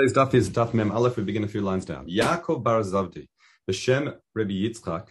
Today's 0.00 0.14
daf 0.14 0.32
is 0.32 0.48
daf 0.48 0.72
mem 0.72 0.90
aleph. 0.92 1.18
We 1.18 1.24
begin 1.24 1.44
a 1.44 1.48
few 1.48 1.60
lines 1.60 1.84
down. 1.84 2.06
Yaakov 2.06 2.62
bar 2.62 2.80
Zavdi, 2.80 3.28
b'shem 3.68 4.16
Rabbi 4.34 4.52
Yitzchak, 4.52 5.08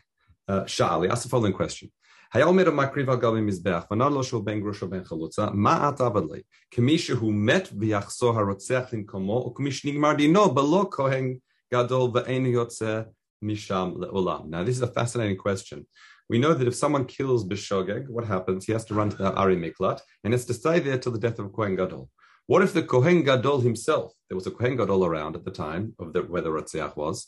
uh, 0.47 0.63
asked 0.63 1.23
the 1.23 1.29
following 1.29 1.53
question. 1.53 1.91
Hayal 2.33 2.59
of 2.67 2.73
makriv 2.73 3.07
al 3.07 3.19
gabi 3.19 3.47
mizbeach, 3.47 3.87
v'nar 3.87 4.11
lo 4.11 4.23
shul 4.23 4.41
ben 4.41 4.63
grosho 4.63 4.89
ben 4.89 5.03
chalutza, 5.03 5.53
ma'at 5.53 5.99
avadli, 5.99 6.43
k'mi 6.73 6.95
shehu 6.95 7.31
met 7.31 7.69
v'yachso 7.69 8.33
harotzeach 8.33 8.89
limkomo, 8.89 9.53
u'k'mi 9.53 9.69
shnigmar 9.69 10.17
dino 10.17 10.49
belo 10.49 10.89
kohen 10.89 11.39
gadol 11.71 12.11
v'ein 12.11 12.51
yotze 12.51 13.05
misham 13.43 13.95
le'olam. 13.95 14.49
Now 14.49 14.63
this 14.63 14.77
is 14.77 14.81
a 14.81 14.87
fascinating 14.87 15.37
question. 15.37 15.85
We 16.29 16.39
know 16.39 16.55
that 16.55 16.67
if 16.67 16.73
someone 16.73 17.05
kills 17.05 17.47
Bishogeg, 17.47 18.07
what 18.07 18.25
happens? 18.25 18.65
He 18.65 18.73
has 18.73 18.85
to 18.85 18.95
run 18.95 19.09
to 19.09 19.17
the 19.17 19.33
Ari 19.33 19.55
Miklat 19.55 19.99
and 20.23 20.33
has 20.33 20.45
to 20.45 20.53
stay 20.55 20.79
there 20.79 20.97
till 20.97 21.11
the 21.11 21.19
death 21.19 21.37
of 21.37 21.51
Kohen 21.53 21.75
Gadol. 21.75 22.09
What 22.49 22.63
if 22.63 22.73
the 22.73 22.81
Kohen 22.81 23.21
Gadol 23.21 23.61
himself, 23.61 24.11
there 24.27 24.35
was 24.35 24.47
a 24.47 24.49
Kohen 24.49 24.75
Gadol 24.75 25.05
around 25.05 25.35
at 25.35 25.45
the 25.45 25.51
time 25.51 25.93
of 25.99 26.13
the, 26.13 26.23
where 26.23 26.41
the 26.41 26.49
Ratziach 26.49 26.97
was, 26.97 27.27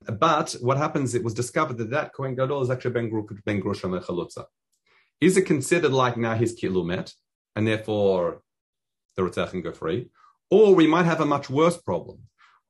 but 0.00 0.56
what 0.62 0.78
happens, 0.78 1.14
it 1.14 1.22
was 1.22 1.34
discovered 1.34 1.76
that 1.76 1.90
that 1.90 2.14
Kohen 2.14 2.34
Gadol 2.34 2.62
is 2.62 2.70
actually 2.70 2.92
Ben, 2.92 3.10
ben 3.44 3.60
Grosham 3.60 4.02
Chalutza. 4.02 4.46
Is 5.20 5.36
it 5.36 5.42
considered 5.42 5.92
like 5.92 6.16
now 6.16 6.36
his 6.36 6.58
Kilumet, 6.58 7.12
and 7.54 7.66
therefore 7.66 8.40
the 9.16 9.24
Ratziach 9.24 9.50
can 9.50 9.60
go 9.60 9.72
free? 9.72 10.08
Or 10.50 10.74
we 10.74 10.86
might 10.86 11.04
have 11.04 11.20
a 11.20 11.26
much 11.26 11.50
worse 11.50 11.76
problem. 11.76 12.20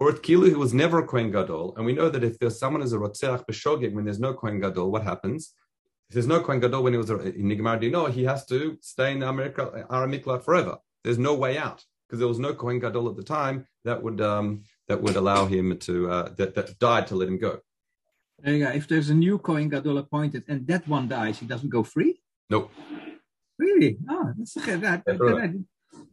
Or 0.01 0.09
at 0.09 0.25
Kilu, 0.25 0.51
who 0.51 0.59
was 0.59 0.75
never 0.75 0.99
a 0.99 1.07
Kohen 1.07 1.31
Gadol, 1.31 1.77
and 1.77 1.87
we 1.87 1.93
know 1.93 2.09
that 2.09 2.25
if 2.25 2.37
there's 2.41 2.59
someone 2.59 2.83
who's 2.83 2.95
a 2.95 2.99
Rotzeach 2.99 3.45
B'Shogeg, 3.49 3.95
when 3.95 4.07
there's 4.07 4.19
no 4.19 4.35
Kohen 4.35 4.59
Gadol, 4.59 4.91
what 4.91 5.05
happens? 5.05 5.55
If 6.09 6.15
there's 6.15 6.27
no 6.27 6.41
Kohen 6.41 6.59
Gadol 6.59 6.83
when 6.83 6.95
he 6.95 6.99
was 6.99 7.11
in 7.11 7.49
Nigmar 7.49 7.81
Dino, 7.81 8.07
he 8.07 8.25
has 8.25 8.45
to 8.47 8.77
stay 8.81 9.13
in 9.13 9.23
America, 9.23 9.87
Aramikla 9.89 10.43
forever. 10.43 10.79
There's 11.07 11.21
no 11.21 11.35
way 11.35 11.57
out 11.57 11.85
because 12.03 12.19
there 12.19 12.27
was 12.27 12.41
no 12.41 12.53
Kohen 12.53 12.81
Gadol 12.81 13.09
at 13.09 13.15
the 13.15 13.23
time 13.23 13.65
that 13.85 14.03
would 14.03 14.21
um, 14.21 14.65
that 14.89 15.01
would 15.01 15.15
allow 15.15 15.47
him 15.47 15.79
to 15.79 16.11
uh, 16.11 16.29
that, 16.37 16.57
that 16.57 16.77
died 16.81 17.07
to 17.07 17.15
let 17.15 17.29
him 17.29 17.39
go. 17.39 17.61
Yeah, 18.45 18.73
if 18.73 18.89
there's 18.89 19.09
a 19.09 19.15
new 19.15 19.39
Kohen 19.39 19.69
Gadol 19.69 19.99
appointed 19.99 20.43
and 20.49 20.67
that 20.67 20.89
one 20.89 21.07
dies, 21.07 21.39
he 21.39 21.47
doesn't 21.47 21.69
go 21.69 21.85
free. 21.85 22.21
Nope. 22.51 22.73
Really? 23.57 23.99
Oh, 24.11 24.33
that's 24.37 24.55
that. 24.55 24.81
that, 24.81 25.03
I 25.07 25.15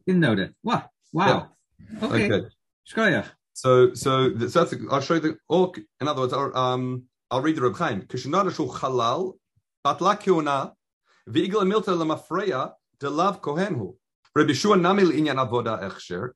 didn't 0.06 0.22
know 0.22 0.36
that. 0.36 0.54
Wow. 0.62 0.84
Wow. 1.12 1.50
Yeah. 1.80 2.08
Okay. 2.08 2.32
okay. 2.32 3.28
So, 3.54 3.96
so, 3.96 4.38
so 4.38 4.64
that's. 4.66 4.76
I'll 4.92 5.02
show 5.02 5.16
you 5.16 5.20
the. 5.22 5.38
Or, 5.50 5.72
in 6.02 6.08
other 6.08 6.22
words, 6.22 6.34
I'll, 6.34 6.56
um, 6.56 7.06
I'll 7.32 7.42
read 7.42 7.56
the 7.56 7.64
Reb 7.64 7.78
Chaim. 7.78 8.04
Kishinada 8.04 8.56
shu 8.56 8.68
halal, 8.68 9.34
batla 9.84 10.22
kiuna, 10.22 10.74
v'igla 11.28 11.66
milta 11.66 11.98
lemafreya, 11.98 12.74
delav 13.00 13.42
kohenhu. 13.42 13.96
Rabbi 14.36 14.54
Shua 14.54 14.78
Namil 14.78 15.12
Inyan 15.12 15.38
Avoda 15.38 15.82
Echsher. 15.82 16.32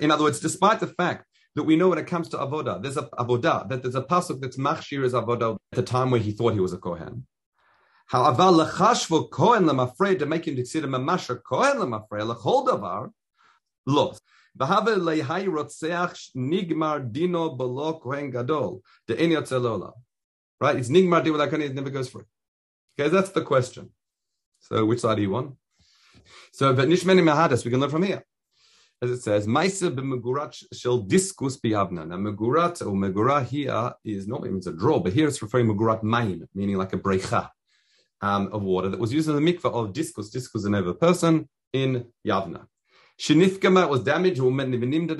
In 0.00 0.10
other 0.10 0.24
words, 0.24 0.40
despite 0.40 0.80
the 0.80 0.86
fact 0.86 1.26
that 1.54 1.64
we 1.64 1.76
know 1.76 1.88
when 1.88 1.98
it 1.98 2.06
comes 2.06 2.30
to 2.30 2.38
avoda, 2.38 2.82
there's 2.82 2.96
a 2.96 3.02
avoda 3.18 3.68
that 3.68 3.82
there's 3.82 3.94
a 3.94 4.02
pasuk 4.02 4.40
that's 4.40 4.56
machshir 4.56 5.04
as 5.04 5.12
avoda 5.12 5.56
at 5.72 5.76
the 5.76 5.82
time 5.82 6.10
where 6.10 6.20
he 6.20 6.32
thought 6.32 6.54
he 6.54 6.60
was 6.60 6.72
a 6.72 6.78
kohen. 6.78 7.26
How 8.06 8.32
aval 8.32 8.64
lechashvo 8.64 9.28
kohen 9.28 9.64
lemafrei 9.64 10.18
to 10.18 10.24
make 10.24 10.46
him 10.48 10.56
consider 10.56 10.88
mamasha 10.88 11.42
kohen 11.42 11.76
lemafrei 11.76 12.34
lechol 12.34 12.66
davar 12.66 13.10
los. 13.86 14.18
V'have 14.58 14.96
lehai 14.96 15.46
rotzeach 15.46 16.30
nigmar 16.34 17.12
dino 17.12 17.50
below 17.50 18.00
kohen 18.00 18.30
gadol 18.30 18.82
de 19.06 19.20
en 19.20 19.30
yotzelola. 19.30 19.92
Right? 20.58 20.76
It's 20.76 20.88
nigmar 20.88 21.22
dino 21.22 21.32
without 21.32 21.50
kohen, 21.50 21.62
it 21.62 21.74
never 21.74 21.90
goes 21.90 22.08
free. 22.08 22.24
Okay, 22.98 23.10
that's 23.10 23.30
the 23.30 23.42
question. 23.42 23.90
So 24.60 24.86
which 24.86 25.00
side 25.00 25.16
do 25.16 25.22
you 25.22 25.30
want? 25.30 25.56
So, 26.52 26.74
but 26.74 26.88
nishmeni 26.88 27.22
mahadas, 27.22 27.64
we 27.64 27.70
can 27.70 27.80
learn 27.80 27.90
from 27.90 28.02
here. 28.02 28.24
As 29.02 29.10
it 29.10 29.22
says, 29.22 29.46
Maisa 29.48 29.94
b'megurat 29.94 30.62
shel 30.72 31.04
diskus 31.04 31.60
bihavna. 31.60 32.06
Now, 32.06 32.18
megurat 32.18 32.80
or 32.82 32.92
megura 32.92 33.44
here 33.44 33.92
is 34.04 34.28
normally 34.28 34.50
means 34.50 34.68
a 34.68 34.72
draw, 34.72 35.00
but 35.00 35.12
here 35.12 35.26
it's 35.26 35.42
referring 35.42 35.66
megurat 35.66 36.04
maim, 36.04 36.46
meaning 36.54 36.76
like 36.76 36.92
a 36.92 36.98
brecha 36.98 37.50
um, 38.20 38.48
of 38.52 38.62
water 38.62 38.88
that 38.88 39.00
was 39.00 39.12
used 39.12 39.28
in 39.28 39.34
the 39.34 39.40
mikveh 39.40 39.64
of 39.64 39.92
diskus. 39.92 40.32
Diskus 40.32 40.66
an 40.66 40.76
over 40.76 40.94
person 40.94 41.48
in 41.72 42.06
Yavna. 42.24 42.66
Shinifkama 43.20 43.88
was 43.88 44.04
damaged, 44.04 44.40
and 44.40 44.60
they 44.60 44.78
found 44.78 45.10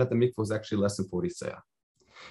that 0.00 0.10
the 0.10 0.16
mikveh 0.16 0.38
was 0.38 0.50
actually 0.50 0.78
less 0.78 0.96
than 0.96 1.06
40 1.08 1.28
seah. 1.28 1.60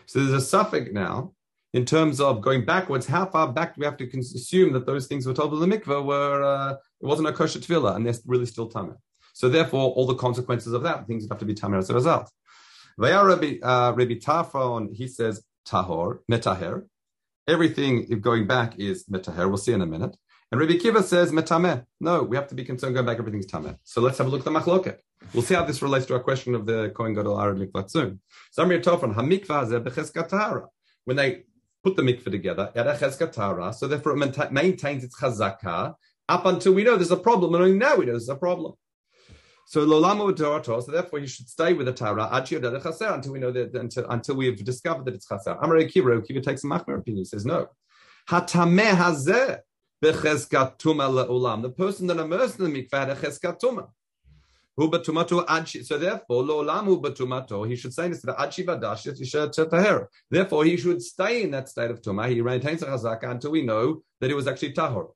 So 0.05 0.19
there's 0.19 0.33
a 0.33 0.41
suffix 0.45 0.91
now 0.91 1.33
in 1.73 1.85
terms 1.85 2.19
of 2.19 2.41
going 2.41 2.65
backwards, 2.65 3.05
how 3.05 3.25
far 3.25 3.51
back 3.51 3.75
do 3.75 3.79
we 3.79 3.85
have 3.85 3.97
to 3.97 4.19
assume 4.19 4.73
that 4.73 4.85
those 4.85 5.07
things 5.07 5.25
were 5.25 5.33
told 5.33 5.53
in 5.53 5.69
the 5.69 5.77
mikveh 5.77 6.03
were 6.03 6.43
uh, 6.43 6.73
it 6.73 7.05
wasn't 7.05 7.27
a 7.27 7.33
kosher 7.33 7.59
tefillah 7.59 7.95
and 7.95 8.05
they're 8.05 8.15
really 8.25 8.45
still 8.45 8.69
tamir. 8.69 8.97
So 9.33 9.49
therefore, 9.49 9.91
all 9.91 10.07
the 10.07 10.15
consequences 10.15 10.73
of 10.73 10.83
that 10.83 11.07
things 11.07 11.27
have 11.29 11.39
to 11.39 11.45
be 11.45 11.53
tamir 11.53 11.77
as 11.77 11.89
a 11.89 11.93
result. 11.93 12.29
Vaya 12.97 13.23
Rabbi, 13.23 13.59
uh, 13.61 13.93
Rabbi 13.95 14.15
Tarfon, 14.15 14.93
he 14.93 15.07
says 15.07 15.43
tahor 15.67 16.19
metaher. 16.29 16.85
Everything 17.47 18.19
going 18.19 18.47
back 18.47 18.77
is 18.77 19.05
metaher. 19.05 19.47
We'll 19.47 19.57
see 19.57 19.73
in 19.73 19.81
a 19.81 19.85
minute. 19.85 20.17
And 20.51 20.59
Rabbi 20.59 20.77
Kiva 20.77 21.03
says 21.03 21.31
metameh. 21.31 21.85
No, 21.99 22.23
we 22.23 22.35
have 22.35 22.47
to 22.47 22.55
be 22.55 22.65
concerned 22.65 22.95
going 22.95 23.05
back. 23.05 23.19
Everything's 23.19 23.45
tameh. 23.45 23.77
So 23.83 24.01
let's 24.01 24.17
have 24.17 24.27
a 24.27 24.29
look 24.29 24.41
at 24.41 24.45
the 24.45 24.59
machloket. 24.59 24.97
We'll 25.33 25.43
see 25.43 25.53
how 25.53 25.63
this 25.63 25.81
relates 25.81 26.07
to 26.07 26.15
our 26.15 26.19
question 26.19 26.55
of 26.55 26.65
the 26.65 26.91
Kohen 26.95 27.13
Gadol 27.13 27.39
Arab 27.39 27.59
mikvah 27.59 27.89
soon. 27.89 28.19
Samir 28.57 28.81
Tofan 28.81 29.13
hamikvah 29.13 30.67
When 31.05 31.17
they 31.17 31.43
put 31.83 31.95
the 31.95 32.01
mikveh 32.01 32.31
together, 32.31 32.71
so 33.73 33.87
therefore 33.87 34.17
it 34.17 34.51
maintains 34.51 35.03
its 35.03 35.19
chazakah 35.19 35.95
up 36.27 36.45
until 36.45 36.73
we 36.73 36.83
know 36.83 36.95
there's 36.95 37.11
a 37.11 37.17
problem, 37.17 37.55
and 37.55 37.63
only 37.63 37.77
now 37.77 37.95
we 37.95 38.05
know 38.05 38.11
there's 38.11 38.29
a 38.29 38.35
problem. 38.35 38.73
So 39.69 39.85
lolamo 39.85 40.35
so 40.83 40.91
therefore 40.91 41.19
you 41.19 41.27
should 41.27 41.47
stay 41.47 41.73
with 41.73 41.85
the 41.85 41.93
Torah 41.93 42.27
until 42.31 43.31
we 43.31 43.39
know 43.39 43.51
that 43.51 43.75
until, 43.75 44.09
until 44.09 44.35
we've 44.35 44.63
discovered 44.63 45.05
that 45.05 45.13
it's 45.13 45.27
chaser. 45.27 45.57
Amar 45.61 45.77
Akiva, 45.77 46.19
Akiva 46.19 46.41
takes 46.41 46.63
a 46.63 46.67
machmer 46.67 46.97
opinion. 46.97 47.17
He 47.17 47.25
says 47.25 47.45
no. 47.45 47.67
Hatameh 48.29 48.95
hazeh 48.95 49.59
The 50.01 51.73
person 51.77 52.07
that 52.07 52.17
immersed 52.17 52.57
in 52.57 52.73
the 52.73 52.83
mikveh 52.83 52.99
had 52.99 53.09
a 53.09 53.15
So 54.79 54.87
therefore, 54.87 56.43
lo'olamu 56.43 57.01
batumato, 57.01 57.67
he 57.67 57.75
should 57.75 57.93
say 57.93 58.07
this 58.07 58.21
to 58.21 58.27
the 58.27 58.41
achi 58.41 58.63
vadash 58.63 60.07
Therefore, 60.29 60.63
he 60.63 60.77
should 60.77 61.01
stay 61.01 61.43
in 61.43 61.51
that 61.51 61.67
state 61.67 61.91
of 61.91 62.01
tumah. 62.01 62.29
He 62.29 62.39
retains 62.39 62.81
a 62.83 62.85
chazaka 62.85 63.29
until 63.29 63.51
we 63.51 63.61
know 63.61 64.03
that 64.21 64.31
it 64.31 64.35
was 64.35 64.47
actually 64.47 64.71
tahor. 64.71 65.09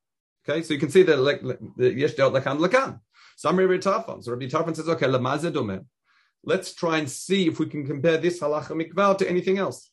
Okay, 0.45 0.63
so 0.63 0.73
you 0.73 0.81
can 0.81 0.89
see 0.89 1.03
that 1.03 1.17
like 1.17 1.41
yesh 1.77 2.15
lakan 2.15 2.59
lakan. 2.59 2.99
Some 3.37 3.57
Rabbi 3.57 3.77
Tarfon. 3.77 4.21
So 4.21 4.33
Rabbi 4.33 4.47
Tarfon 4.47 4.75
says, 4.75 4.89
okay, 4.89 5.05
lamazedome. 5.05 5.85
Let's 6.43 6.73
try 6.73 6.97
and 6.97 7.09
see 7.09 7.47
if 7.47 7.57
we 7.57 7.67
can 7.67 7.87
compare 7.87 8.17
this 8.17 8.41
halacha 8.41 8.71
mikval 8.71 9.17
to 9.19 9.29
anything 9.29 9.59
else. 9.59 9.89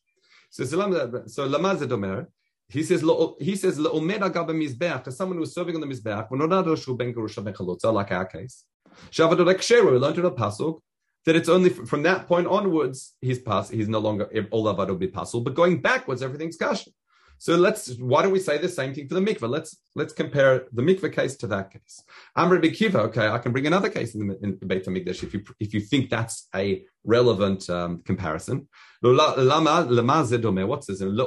So 0.49 0.65
so 0.65 0.77
lamazedome. 0.77 2.27
He 2.67 2.83
says, 2.83 3.05
he 3.39 3.55
says, 3.55 3.77
to 3.77 5.11
someone 5.11 5.37
who's 5.37 5.53
serving 5.53 5.75
on 5.75 5.81
the 5.81 5.87
mizbeach, 5.87 7.93
like 7.93 8.11
our 8.11 8.25
case. 8.25 8.65
Shavadot 9.11 9.45
Ksheru, 9.55 9.91
we 9.91 9.97
learned 9.97 10.17
in 10.17 10.25
a 10.25 10.31
pasuk 10.31 10.79
that 11.25 11.35
it's 11.35 11.49
only 11.49 11.69
from 11.69 12.03
that 12.03 12.27
point 12.27 12.47
onwards 12.47 13.13
he's 13.21 13.39
pass, 13.39 13.69
he's 13.69 13.87
no 13.87 13.99
longer 13.99 14.29
all 14.51 14.65
avad 14.65 14.87
will 14.87 14.95
be 14.95 15.07
pasul, 15.07 15.41
but 15.41 15.55
going 15.55 15.81
backwards 15.81 16.21
everything's 16.21 16.57
kasha. 16.57 16.89
So 17.37 17.55
let's 17.55 17.95
why 17.95 18.21
don't 18.21 18.31
we 18.31 18.39
say 18.39 18.59
the 18.59 18.69
same 18.69 18.93
thing 18.93 19.07
for 19.07 19.15
the 19.15 19.21
mikveh? 19.21 19.49
Let's 19.49 19.75
let's 19.95 20.13
compare 20.13 20.65
the 20.73 20.83
mikveh 20.83 21.11
case 21.11 21.35
to 21.37 21.47
that 21.47 21.71
case. 21.71 22.03
Amr 22.35 22.59
Bikiva, 22.59 22.97
okay, 23.07 23.29
I 23.29 23.39
can 23.39 23.51
bring 23.51 23.65
another 23.65 23.89
case 23.89 24.13
in 24.13 24.27
the, 24.27 24.37
in 24.43 24.57
Beit 24.67 24.85
Hamikdash 24.85 25.23
if 25.23 25.33
you 25.33 25.43
if 25.59 25.73
you 25.73 25.79
think 25.79 26.11
that's 26.11 26.47
a 26.53 26.83
relevant 27.03 27.67
um, 27.67 28.03
comparison. 28.05 28.67
What's 29.01 30.85
this? 30.85 30.99
Someone 30.99 31.25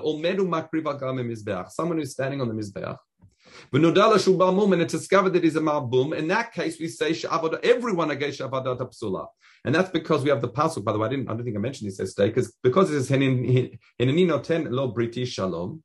who's 1.99 2.13
standing 2.13 2.41
on 2.41 2.49
the 2.49 2.55
mizbeach 2.55 2.97
and 3.73 4.83
it's 4.83 4.93
discovered 4.93 5.31
that 5.31 5.45
he's 5.45 5.57
a 5.57 5.61
marbum. 5.61 6.17
In 6.17 6.29
that 6.29 6.53
case, 6.53 6.79
we 6.79 6.89
say 6.89 7.15
everyone 7.63 8.11
against 8.11 8.41
avodat 8.41 8.79
psula, 8.79 9.27
and 9.65 9.75
that's 9.75 9.91
because 9.91 10.23
we 10.23 10.31
have 10.31 10.41
the 10.41 10.49
pasuk. 10.49 10.85
By 10.85 10.93
the 10.93 10.99
way, 10.99 11.07
I 11.07 11.11
didn't. 11.11 11.29
I 11.29 11.35
don't 11.35 11.45
think 11.45 11.57
I 11.57 11.61
mentioned 11.61 11.91
this 11.91 11.99
yesterday 11.99 12.29
because 12.29 12.53
because 12.63 12.91
it 12.91 12.97
is 12.97 13.11
henenino 13.11 14.43
ten 14.43 14.71
lo 14.71 14.93
briti 14.93 15.27
shalom 15.27 15.83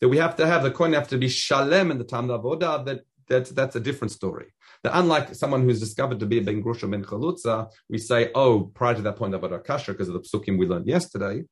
that 0.00 0.08
we 0.08 0.16
have 0.16 0.36
to 0.36 0.46
have 0.46 0.62
the 0.62 0.70
coin 0.70 0.92
have 0.94 1.08
to 1.08 1.18
be 1.18 1.28
shalem 1.28 1.90
in 1.90 1.98
the 1.98 2.04
time 2.04 2.30
of 2.30 2.42
avodah. 2.42 2.84
That 2.84 3.00
that's 3.28 3.50
that's 3.50 3.76
a 3.76 3.80
different 3.80 4.12
story. 4.12 4.46
That 4.82 4.98
unlike 4.98 5.34
someone 5.34 5.62
who's 5.62 5.80
discovered 5.80 6.20
to 6.20 6.26
be 6.26 6.38
a 6.38 6.42
ben 6.42 6.62
grusha 6.62 6.90
ben 6.90 7.04
chalutza, 7.04 7.70
we 7.88 7.98
say, 7.98 8.30
oh, 8.34 8.70
prior 8.74 8.94
to 8.94 9.02
that 9.02 9.16
point, 9.16 9.34
avodah 9.34 9.64
kasher 9.64 9.92
because 9.92 10.08
of 10.08 10.14
the 10.14 10.20
psukim 10.20 10.58
we 10.58 10.66
learned 10.66 10.86
yesterday. 10.86 11.44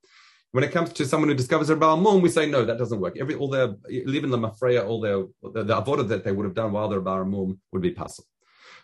When 0.53 0.65
it 0.65 0.73
comes 0.73 0.93
to 0.95 1.05
someone 1.05 1.29
who 1.29 1.35
discovers 1.35 1.69
a 1.69 1.77
Baal 1.77 1.99
Mum, 1.99 2.23
we 2.23 2.31
say 2.31 2.47
no, 2.49 2.65
that 2.65 2.79
doesn't 2.79 3.01
work. 3.01 3.19
Every 3.19 3.35
all 3.35 3.49
their 3.49 3.75
even 3.91 4.31
the 4.31 4.39
mafreya, 4.39 4.87
all 4.87 5.01
their 5.01 5.25
the, 5.43 5.63
the 5.63 6.05
that 6.05 6.25
they 6.25 6.33
would 6.33 6.45
have 6.45 6.55
done 6.55 6.73
while 6.73 6.89
they're 6.89 7.01
Baal 7.01 7.25
Mum 7.25 7.61
would 7.73 7.83
be 7.83 7.91
possible. 7.91 8.29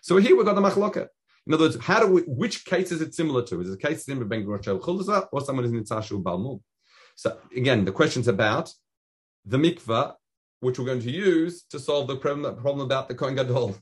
So 0.03 0.19
here 0.19 0.37
we've 0.37 0.45
got 0.45 0.55
the 0.55 0.61
machloket. 0.61 1.09
In 1.47 1.55
other 1.55 1.65
words, 1.65 1.79
how 1.81 2.01
do 2.01 2.07
we, 2.07 2.23
which 2.23 2.65
case 2.65 2.93
is 2.93 3.01
it 3.01 3.15
similar 3.15 3.43
to? 3.47 3.61
Is 3.61 3.71
it 3.71 3.75
a 3.75 3.87
case 3.87 4.09
in 4.09 4.27
Ben 4.29 4.45
Groshel 4.45 4.81
Chulza 4.81 5.27
or 5.33 5.41
someone 5.43 5.65
who's 5.65 5.75
in 5.75 5.85
Tzashu 5.85 6.23
Baal 6.23 6.39
Mum? 6.39 6.61
So 7.17 7.39
again, 7.57 7.85
the 7.85 7.93
question's 7.93 8.29
about 8.29 8.73
the 9.45 9.59
mikvah, 9.59 10.15
which 10.61 10.79
we're 10.79 10.87
going 10.87 11.03
to 11.03 11.11
use 11.11 11.65
to 11.71 11.79
solve 11.79 12.09
the 12.09 12.17
problem, 12.17 12.57
problem 12.57 12.85
about 12.85 13.09
the 13.09 13.15
Kohen 13.15 13.35
Gadol. 13.35 13.77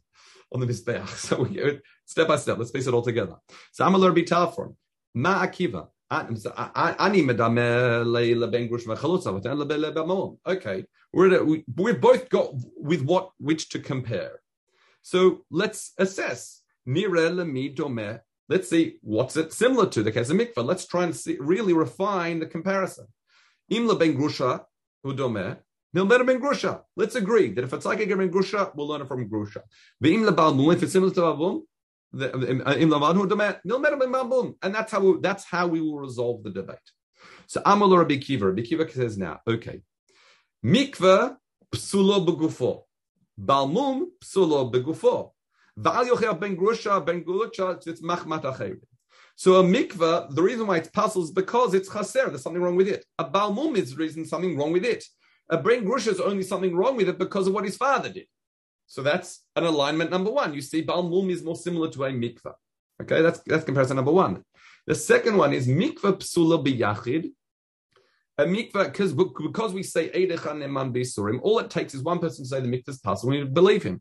on 0.52 0.60
the 0.60 0.66
Mizbeach. 0.66 1.08
So 1.28 1.42
we 1.42 1.56
go 1.56 1.78
step 2.04 2.28
by 2.28 2.36
step. 2.36 2.58
Let's 2.58 2.70
piece 2.70 2.86
it 2.86 2.94
all 2.94 3.02
together. 3.02 3.36
So 3.72 3.84
I'm 3.84 3.94
a 3.94 4.12
bit 4.12 4.28
for 4.28 4.72
Ma 5.14 5.46
Akiva. 5.46 5.88
Okay, 10.46 10.84
we're, 11.12 11.44
we've 11.44 12.00
both 12.00 12.28
got 12.28 12.54
with 12.76 13.02
what 13.02 13.30
which 13.38 13.68
to 13.70 13.78
compare. 13.78 14.40
So 15.00 15.44
let's 15.50 15.92
assess. 15.98 16.60
Let's 18.48 18.68
see 18.68 18.98
what's 19.00 19.36
it 19.36 19.52
similar 19.54 19.86
to 19.86 20.02
the 20.02 20.12
case 20.12 20.28
of 20.28 20.36
mikvah. 20.36 20.64
Let's 20.64 20.86
try 20.86 21.04
and 21.04 21.16
see, 21.16 21.38
really 21.40 21.72
refine 21.72 22.40
the 22.40 22.46
comparison. 22.46 23.06
Imla 23.70 23.98
ben 23.98 24.14
grusha 24.14 24.66
udome 25.06 25.56
milmer 25.96 26.26
ben 26.26 26.40
grusha. 26.40 26.82
Let's 26.94 27.14
agree 27.14 27.52
that 27.54 27.64
if 27.64 27.72
it's 27.72 27.86
like 27.86 28.00
a 28.00 28.06
ben 28.06 28.30
grusha, 28.30 28.72
we'll 28.74 28.88
learn 28.88 29.00
it 29.00 29.08
from 29.08 29.28
grusha. 29.30 29.62
Ve'imla 30.04 30.34
balmum, 30.34 30.74
if 30.74 30.82
it's 30.82 30.92
similar 30.92 31.14
to 31.14 31.20
balmum, 31.20 31.62
Uh, 32.14 32.74
and 34.62 34.74
that's 34.74 34.92
how 34.92 35.00
we, 35.00 35.20
that's 35.20 35.44
how 35.44 35.66
we 35.66 35.80
will 35.80 35.98
resolve 35.98 36.42
the 36.42 36.50
debate. 36.50 36.76
So 37.46 37.62
Amal 37.64 37.96
Rabbi 37.96 38.16
Kiva, 38.18 38.48
Rabbi 38.48 38.62
Kiva 38.62 38.90
says 38.90 39.16
now, 39.16 39.40
okay, 39.46 39.80
mikveh 40.64 41.36
psulo 41.70 42.26
begufo, 42.26 42.82
balmum 43.40 44.06
psulo 44.22 44.70
begufo, 44.70 45.32
v'al 45.78 46.06
yochel 46.08 46.38
ben 46.38 46.56
grusha 46.56 47.04
ben 47.04 47.24
gulucha 47.24 47.86
it's 47.86 48.02
machmat 48.02 48.78
So 49.36 49.54
a 49.54 49.62
mikveh, 49.62 50.34
the 50.34 50.42
reason 50.42 50.66
why 50.66 50.78
it's 50.78 50.90
puzzles 50.90 51.28
is 51.28 51.34
because 51.34 51.72
it's 51.72 51.90
chaser. 51.90 52.28
There's 52.28 52.42
something 52.42 52.62
wrong 52.62 52.76
with 52.76 52.88
it. 52.88 53.06
A 53.18 53.24
balmum 53.24 53.76
is 53.76 53.96
reason 53.96 54.26
something 54.26 54.56
wrong 54.58 54.72
with 54.72 54.84
it. 54.84 55.04
A 55.48 55.56
ben 55.56 55.84
grusha 55.84 56.08
is 56.08 56.20
only 56.20 56.42
something 56.42 56.76
wrong 56.76 56.96
with 56.96 57.08
it 57.08 57.18
because 57.18 57.46
of 57.46 57.54
what 57.54 57.64
his 57.64 57.76
father 57.76 58.10
did. 58.10 58.26
So 58.86 59.02
that's 59.02 59.44
an 59.56 59.64
alignment 59.64 60.10
number 60.10 60.30
one. 60.30 60.54
You 60.54 60.60
see, 60.60 60.82
Baal 60.82 61.02
Mum 61.02 61.30
is 61.30 61.42
more 61.42 61.56
similar 61.56 61.90
to 61.90 62.04
a 62.04 62.10
mikvah. 62.10 62.54
Okay, 63.00 63.22
that's 63.22 63.40
that's 63.46 63.64
comparison 63.64 63.96
number 63.96 64.12
one. 64.12 64.44
The 64.86 64.94
second 64.94 65.36
one 65.36 65.52
is 65.52 65.66
mikvah 65.66 66.18
psula 66.18 66.64
biyachid. 66.64 67.32
A 68.38 68.44
mikvah, 68.44 68.86
because 68.86 69.12
because 69.12 69.72
we 69.72 69.82
say 69.82 70.08
Eidechan 70.10 70.58
Neman 70.58 70.94
Bisurim, 70.94 71.40
all 71.42 71.58
it 71.58 71.70
takes 71.70 71.94
is 71.94 72.02
one 72.02 72.18
person 72.18 72.44
to 72.44 72.48
say 72.48 72.60
the 72.60 72.68
mikvah 72.68 72.88
is 72.90 72.98
possible, 72.98 73.32
we 73.32 73.44
believe 73.44 73.82
him. 73.82 74.00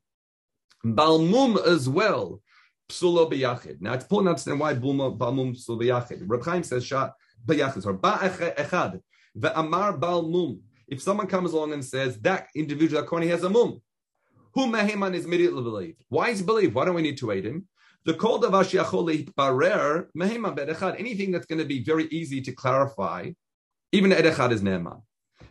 Balmum 0.85 1.65
as 1.65 1.87
well, 1.87 2.41
psula 2.89 3.31
biyachid. 3.31 3.81
Now 3.81 3.93
it's 3.93 4.03
important 4.03 4.37
to 4.37 4.51
understand 4.51 4.59
why 4.59 4.73
balmum 4.73 5.55
psula 5.55 5.81
biyachid. 5.81 6.23
Reb 6.27 6.43
Chaim 6.43 6.63
says 6.63 6.89
biyachid 6.89 7.85
or 7.85 7.93
ba 7.93 8.19
echad 8.21 8.99
ve'amar 9.37 9.99
balmum. 9.99 10.59
If 10.87 11.01
someone 11.01 11.27
comes 11.27 11.53
along 11.53 11.73
and 11.73 11.85
says 11.85 12.19
that 12.19 12.47
individual 12.55 13.03
Kohen 13.03 13.27
has 13.29 13.43
a 13.43 13.49
mum, 13.49 13.81
who 14.53 14.68
Meheman 14.68 15.13
is 15.13 15.25
immediately 15.25 15.63
believed. 15.63 16.03
Why 16.09 16.30
is 16.30 16.42
believed? 16.42 16.74
Why 16.74 16.86
don't 16.86 16.95
we 16.95 17.01
need 17.01 17.18
to 17.19 17.31
aid 17.31 17.45
him? 17.45 17.68
The 18.03 18.15
call 18.15 18.44
of 18.44 18.51
barer 19.36 20.09
Meheman 20.18 20.57
bedechad. 20.57 21.00
Anything 21.00 21.31
that's 21.31 21.45
going 21.45 21.59
to 21.59 21.65
be 21.65 21.83
very 21.83 22.06
easy 22.06 22.42
to 22.42 22.51
clarify, 22.51 23.31
even 23.92 24.12
edechad 24.12 24.51
is 24.51 24.62
ne'eman. 24.62 25.01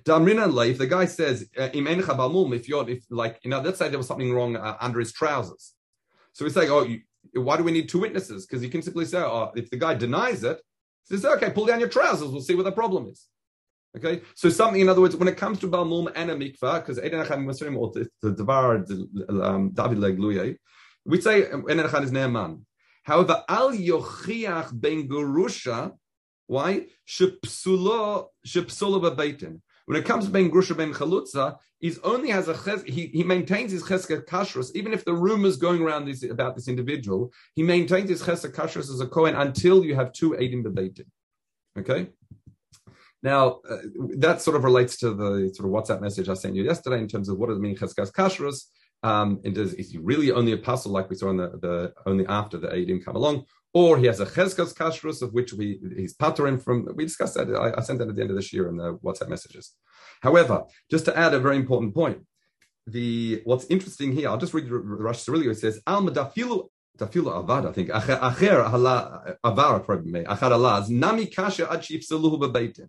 Damrina 0.04 0.70
if 0.70 0.78
the 0.78 0.86
guy 0.86 1.04
says 1.04 1.48
uh, 1.58 1.68
if 1.72 2.68
you're 2.68 2.90
if 2.90 3.04
like 3.10 3.38
you 3.42 3.50
know 3.50 3.60
let's 3.60 3.78
say 3.78 3.88
there 3.88 3.98
was 3.98 4.06
something 4.06 4.32
wrong 4.32 4.56
uh, 4.56 4.76
under 4.80 4.98
his 4.98 5.12
trousers, 5.12 5.74
so 6.32 6.44
we 6.44 6.50
say 6.50 6.68
oh 6.68 6.82
you, 6.82 7.00
why 7.34 7.56
do 7.56 7.62
we 7.62 7.72
need 7.72 7.88
two 7.88 8.00
witnesses? 8.00 8.46
Because 8.46 8.62
you 8.62 8.70
can 8.70 8.82
simply 8.82 9.04
say 9.04 9.18
oh 9.18 9.52
if 9.54 9.70
the 9.70 9.76
guy 9.76 9.94
denies 9.94 10.42
it, 10.42 10.60
says 11.04 11.24
okay 11.24 11.50
pull 11.50 11.66
down 11.66 11.80
your 11.80 11.88
trousers 11.88 12.30
we'll 12.30 12.40
see 12.40 12.54
what 12.54 12.64
the 12.64 12.72
problem 12.72 13.08
is. 13.08 13.26
Okay, 13.96 14.22
so 14.36 14.48
something 14.48 14.80
in 14.80 14.88
other 14.88 15.00
words, 15.00 15.16
when 15.16 15.26
it 15.26 15.36
comes 15.36 15.58
to 15.58 15.68
Balmum 15.68 16.12
and 16.14 16.30
a 16.30 16.36
mikvah, 16.36 16.80
because 16.80 16.98
Eden 16.98 17.24
Echad 17.24 17.44
Muslim 17.44 17.76
or 17.76 17.92
the 17.92 18.30
Devar 18.30 18.76
um, 19.42 19.70
David 19.70 19.98
Legluye, 19.98 20.56
we 21.04 21.20
say 21.20 21.48
Eden 21.48 21.80
is 21.80 22.12
Ne'eman. 22.12 22.62
However, 23.02 23.42
Al 23.48 23.72
Yochiach 23.72 24.80
Ben 24.80 25.08
Gurusha, 25.08 25.92
why? 26.46 26.86
Shepsula 27.08 28.28
Bebeitin. 28.46 29.60
When 29.86 29.98
it 29.98 30.04
comes 30.04 30.26
to 30.26 30.30
Ben 30.30 30.48
Grusha 30.50 30.76
Ben 30.76 30.92
Chalutza, 30.92 31.56
he 31.80 31.92
only 32.04 32.30
has 32.30 32.46
a 32.46 32.54
ches, 32.54 32.84
he, 32.84 33.06
he 33.06 33.24
maintains 33.24 33.72
his 33.72 33.82
cheska 33.82 34.24
kashrus, 34.24 34.70
even 34.76 34.92
if 34.92 35.04
the 35.04 35.14
rumors 35.14 35.56
going 35.56 35.82
around 35.82 36.04
this, 36.04 36.22
about 36.22 36.54
this 36.54 36.68
individual, 36.68 37.32
he 37.56 37.64
maintains 37.64 38.10
his 38.10 38.22
cheska 38.22 38.54
kashrus 38.54 38.90
as 38.90 39.00
a 39.00 39.06
Kohen 39.06 39.34
until 39.34 39.84
you 39.84 39.96
have 39.96 40.12
two 40.12 40.32
Eidim 40.32 40.62
Bebeitin. 40.62 41.06
Okay? 41.76 42.10
Now, 43.22 43.60
uh, 43.68 43.78
that 44.18 44.40
sort 44.40 44.56
of 44.56 44.64
relates 44.64 44.96
to 44.98 45.12
the 45.12 45.52
sort 45.54 45.68
of 45.68 45.74
WhatsApp 45.74 46.00
message 46.00 46.28
I 46.28 46.34
sent 46.34 46.54
you 46.54 46.64
yesterday 46.64 46.98
in 46.98 47.08
terms 47.08 47.28
of 47.28 47.38
what 47.38 47.48
does 47.48 47.58
it 47.58 47.60
mean 47.60 47.76
cheskas 47.76 48.12
kashrus. 48.12 48.66
Um, 49.02 49.40
and 49.44 49.54
does 49.54 49.72
is 49.74 49.92
he 49.92 49.98
really 49.98 50.30
only 50.30 50.52
apostle 50.52 50.92
like 50.92 51.08
we 51.08 51.16
saw 51.16 51.30
in 51.30 51.38
the, 51.38 51.48
the 51.62 51.92
only 52.04 52.26
after 52.26 52.58
the 52.58 52.68
Eidim 52.68 53.02
come 53.04 53.16
along, 53.16 53.44
or 53.72 53.96
he 53.98 54.06
has 54.06 54.20
a 54.20 54.26
cheskas 54.26 54.74
kashrus 54.74 55.22
of 55.22 55.32
which 55.32 55.52
we 55.52 55.80
he's 55.96 56.14
pattering 56.14 56.58
from. 56.58 56.86
We 56.94 57.04
discussed 57.04 57.34
that. 57.34 57.48
I, 57.54 57.78
I, 57.78 57.82
sent 57.82 57.98
that 58.00 58.08
at 58.08 58.16
the 58.16 58.20
end 58.20 58.30
of 58.30 58.36
this 58.36 58.52
year 58.52 58.68
in 58.68 58.76
the 58.76 58.98
WhatsApp 58.98 59.28
messages. 59.28 59.74
However, 60.20 60.64
just 60.90 61.06
to 61.06 61.16
add 61.16 61.32
a 61.32 61.40
very 61.40 61.56
important 61.56 61.94
point, 61.94 62.18
the 62.86 63.40
what's 63.44 63.66
interesting 63.66 64.12
here, 64.12 64.28
I'll 64.28 64.38
just 64.38 64.52
read 64.52 64.68
Rosh 64.68 65.26
It 65.28 65.58
says 65.58 65.80
al 65.86 66.02
madafilu 66.02 66.68
dafilu 66.98 67.46
avad. 67.46 67.68
I 67.68 67.72
think 67.72 67.88
acher 67.88 68.70
hala 68.70 69.36
avar 69.42 69.80
probably 69.80 70.24
achar 70.24 70.50
alaz 70.50 70.90
nami 70.90 71.26
kasha 71.26 71.70
ad 71.72 71.80
shifsaluhu 71.80 72.38
bebeitin. 72.38 72.88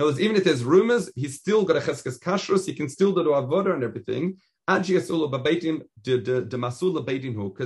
In 0.00 0.04
other 0.04 0.12
words, 0.12 0.20
even 0.22 0.36
if 0.36 0.44
there's 0.44 0.64
rumors, 0.64 1.12
he's 1.14 1.34
still 1.38 1.62
got 1.62 1.76
a 1.76 1.80
cheskes 1.80 2.18
kashrus, 2.18 2.64
he 2.64 2.72
can 2.72 2.88
still 2.88 3.12
do 3.12 3.22
avodah 3.24 3.74
and 3.74 3.84
everything. 3.84 4.38
Because 4.66 4.98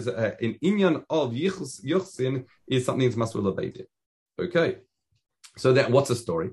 uh, 0.08 0.34
in 0.40 0.54
inyan 0.54 1.04
of 1.08 1.30
yichsin 1.32 2.44
is 2.66 2.84
something 2.84 3.08
that's 3.08 3.14
masula 3.14 3.54
beitin. 3.54 3.86
Okay, 4.36 4.78
so 5.56 5.74
that 5.74 5.92
what's 5.92 6.08
the 6.08 6.16
story? 6.16 6.50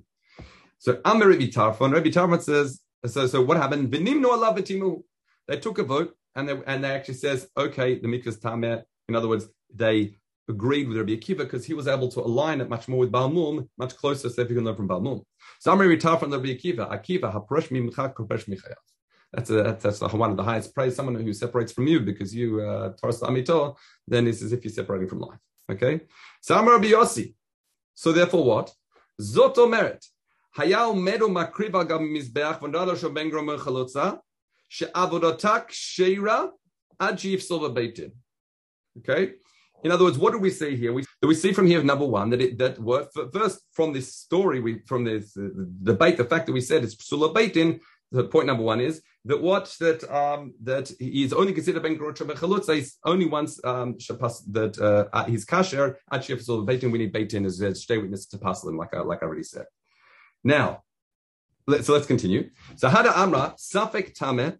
So 0.77 1.01
Amir 1.03 1.29
Rabbi 1.29 1.45
Tarfon, 1.45 1.91
Rabbi 1.91 2.09
Tarfon 2.09 2.43
says, 2.43 2.79
so 3.07 3.25
so 3.25 3.41
what 3.41 3.57
happened? 3.57 3.91
They 3.91 5.57
took 5.57 5.79
a 5.79 5.83
vote 5.83 6.15
and 6.35 6.47
they 6.47 6.61
and 6.67 6.83
they 6.83 6.91
actually 6.91 7.15
says, 7.15 7.49
okay, 7.57 7.97
the 7.97 8.07
mikvah's 8.07 8.37
tameh. 8.39 8.83
In 9.09 9.15
other 9.15 9.27
words, 9.27 9.47
they 9.73 10.17
agreed 10.47 10.87
with 10.89 10.97
Rabbi 10.97 11.13
Akiva 11.13 11.39
because 11.39 11.65
he 11.65 11.73
was 11.73 11.87
able 11.87 12.09
to 12.09 12.19
align 12.19 12.61
it 12.61 12.69
much 12.69 12.87
more 12.87 12.99
with 12.99 13.11
Balmum, 13.11 13.67
much 13.79 13.95
closer, 13.95 14.29
so 14.29 14.43
if 14.43 14.49
you 14.51 14.55
can 14.55 14.65
learn 14.65 14.75
from 14.75 14.87
Balmum. 14.87 15.23
Samri 15.63 15.95
Ritar 15.95 16.19
from 16.19 16.31
Rabbi 16.31 16.55
Akiva, 16.55 16.89
Akiva, 16.89 17.31
Haprosh 17.31 17.69
Mimcha 17.69 18.13
Kopesh 18.13 18.45
Michayav. 18.49 18.73
That's 19.31 19.49
a, 19.49 19.63
that's, 19.63 19.99
that's 19.99 20.13
one 20.13 20.31
of 20.31 20.37
the 20.37 20.43
highest 20.43 20.73
praise. 20.73 20.95
Someone 20.95 21.15
who 21.15 21.33
separates 21.33 21.71
from 21.71 21.87
you 21.87 21.99
because 21.99 22.33
you 22.33 22.61
uh, 22.61 22.93
Taras 22.93 23.21
Amito, 23.21 23.77
then 24.07 24.27
it's 24.27 24.41
as 24.41 24.51
if 24.51 24.63
you're 24.65 24.73
separating 24.73 25.07
from 25.07 25.19
life. 25.19 25.39
Okay. 25.71 26.01
Samar 26.41 26.73
Rabbi 26.73 26.87
Yossi. 26.87 27.35
So 27.93 28.11
therefore, 28.11 28.43
what? 28.43 28.73
Zoto 29.21 29.69
merit. 29.69 30.03
Hayal 30.57 30.99
medo 30.99 31.27
makriva 31.27 31.87
gam 31.87 32.09
mizbeach 32.09 32.59
v'nadar 32.59 32.97
shoben 32.97 33.31
gromer 33.31 33.57
chalotza 33.57 34.19
she'avodotak 34.67 35.69
sheira 35.69 36.49
ad 36.99 37.19
silva 37.19 37.69
beitin. 37.69 38.11
Okay. 38.97 39.33
In 39.83 39.91
other 39.91 40.03
words, 40.05 40.17
what 40.17 40.31
do 40.33 40.39
we 40.39 40.49
see 40.49 40.75
here? 40.75 40.93
We, 40.93 41.03
we 41.23 41.35
see 41.35 41.53
from 41.53 41.67
here, 41.67 41.83
number 41.83 42.05
one, 42.05 42.29
that 42.29 42.41
it, 42.41 42.57
that 42.59 42.77
first 43.33 43.61
from 43.71 43.93
this 43.93 44.15
story, 44.15 44.59
we 44.59 44.79
from 44.85 45.03
this 45.03 45.35
uh, 45.37 45.47
debate, 45.83 46.17
the 46.17 46.25
fact 46.25 46.45
that 46.45 46.53
we 46.53 46.61
said 46.61 46.83
it's 46.83 46.95
psula 46.95 47.33
beitin. 47.33 47.79
The 48.13 48.25
point 48.25 48.47
number 48.47 48.63
one 48.63 48.81
is 48.81 49.01
that 49.23 49.41
what 49.41 49.73
that 49.79 50.03
um, 50.13 50.53
that 50.63 50.91
he 50.99 51.23
is 51.23 51.31
only 51.31 51.53
considered 51.53 51.83
ben 51.83 51.95
grotcha 51.95 52.25
bechalutza. 52.25 52.75
He's 52.75 52.97
only 53.05 53.25
once 53.25 53.63
um, 53.63 53.97
that 53.97 55.07
uh, 55.13 55.23
he's 55.25 55.45
kasher. 55.45 55.95
Actually, 56.11 56.35
if 56.35 56.45
beitin, 56.45 56.91
we 56.91 56.99
need 56.99 57.13
beitin 57.13 57.45
as 57.45 57.61
a 57.61 57.73
stay 57.73 57.97
witness 57.97 58.25
to 58.27 58.37
pass 58.37 58.65
him, 58.65 58.77
like 58.77 58.93
I, 58.93 58.99
like 58.99 59.23
I 59.23 59.27
already 59.27 59.43
said. 59.43 59.65
Now, 60.43 60.83
let, 61.67 61.85
so 61.85 61.93
let's 61.93 62.05
continue. 62.05 62.49
So 62.75 62.89
hada 62.89 63.15
amra 63.15 63.55
safek 63.57 64.13
tame, 64.13 64.59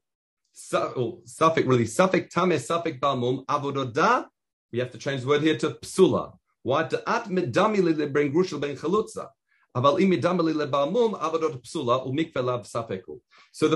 Oh, 0.74 1.22
suffix 1.26 1.66
really 1.68 1.86
suffix 1.86 2.34
tame 2.34 2.58
suffix 2.60 3.00
balmum 3.00 3.46
avodah 3.46 4.26
we 4.72 4.80
have 4.80 4.92
to 4.92 4.98
change 4.98 5.22
the 5.22 5.28
word 5.28 5.42
here 5.42 5.58
to 5.58 5.72
psula. 5.72 6.34
Why 6.64 6.84
to 6.84 7.10
at 7.10 7.26
medami 7.26 7.82
le 7.82 8.08
ben 8.08 8.32
grushel 8.32 8.60
ben 8.60 8.76
chalutza. 8.76 9.30
So 9.74 9.82
the 9.82 10.80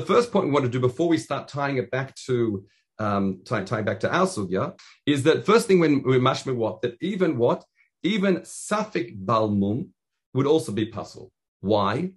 first 0.06 0.32
point 0.32 0.46
we 0.46 0.52
want 0.52 0.66
to 0.66 0.70
do 0.70 0.82
before 0.82 1.08
we 1.08 1.18
start 1.18 1.48
tying 1.48 1.78
it 1.78 1.90
back 1.90 2.14
to 2.26 2.66
um, 3.00 3.40
tying, 3.46 3.64
tying 3.64 3.86
back 3.86 4.02
to 4.02 4.14
our 4.14 4.26
sugya 4.26 4.78
is 5.06 5.24
that 5.24 5.46
first 5.46 5.68
thing 5.68 5.80
when 5.80 6.04
we 6.04 6.20
mashme 6.20 6.54
what 6.54 6.82
that 6.82 6.98
even 7.02 7.38
what 7.38 7.64
even 8.04 8.40
safik 8.40 9.18
balmum 9.24 9.88
would 10.34 10.46
also 10.46 10.74
be 10.74 10.86
puzzle. 10.86 11.32
Why? 11.62 12.12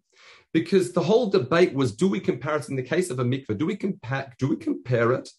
Because 0.53 0.93
the 0.93 1.03
whole 1.03 1.31
debate 1.31 1.73
was: 1.73 1.95
Do 1.95 2.09
we 2.09 2.19
compare 2.19 2.57
it 2.57 2.69
in 2.69 2.75
the 2.75 2.83
case 2.83 3.11
of 3.11 3.21
a 3.21 3.25
mikveh? 3.25 3.57
Do 3.57 3.67
we 3.67 3.77
compare? 3.77 4.35
Do 4.41 4.49
we 4.49 4.57
compare 4.57 5.13
it 5.13 5.31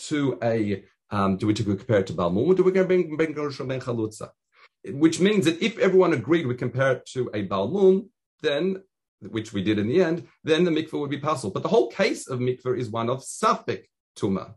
to 0.00 0.36
a 0.42 0.82
um, 1.10 1.36
do 1.36 1.46
we 1.46 1.54
compare 1.54 2.00
it 2.00 2.06
to 2.08 2.12
Balmum 2.12 2.56
do 2.56 2.62
we 2.62 2.72
compare 2.72 2.84
Ben 2.84 3.16
Ben 3.16 3.34
Chalutza? 3.80 4.30
Which 4.86 5.20
means 5.20 5.44
that 5.46 5.62
if 5.62 5.78
everyone 5.78 6.12
agreed 6.12 6.46
we 6.46 6.54
compare 6.54 6.92
it 6.92 7.06
to 7.12 7.30
a 7.32 7.46
Balmum, 7.46 8.08
then 8.42 8.82
which 9.20 9.52
we 9.52 9.62
did 9.62 9.78
in 9.78 9.88
the 9.88 10.02
end, 10.02 10.26
then 10.42 10.64
the 10.64 10.70
mikveh 10.70 11.00
would 11.00 11.10
be 11.10 11.18
possible. 11.18 11.52
But 11.52 11.62
the 11.62 11.68
whole 11.68 11.90
case 11.90 12.28
of 12.28 12.40
mikveh 12.40 12.78
is 12.78 12.90
one 12.90 13.08
of 13.08 13.20
Safik 13.20 13.84
Tuma. 14.16 14.54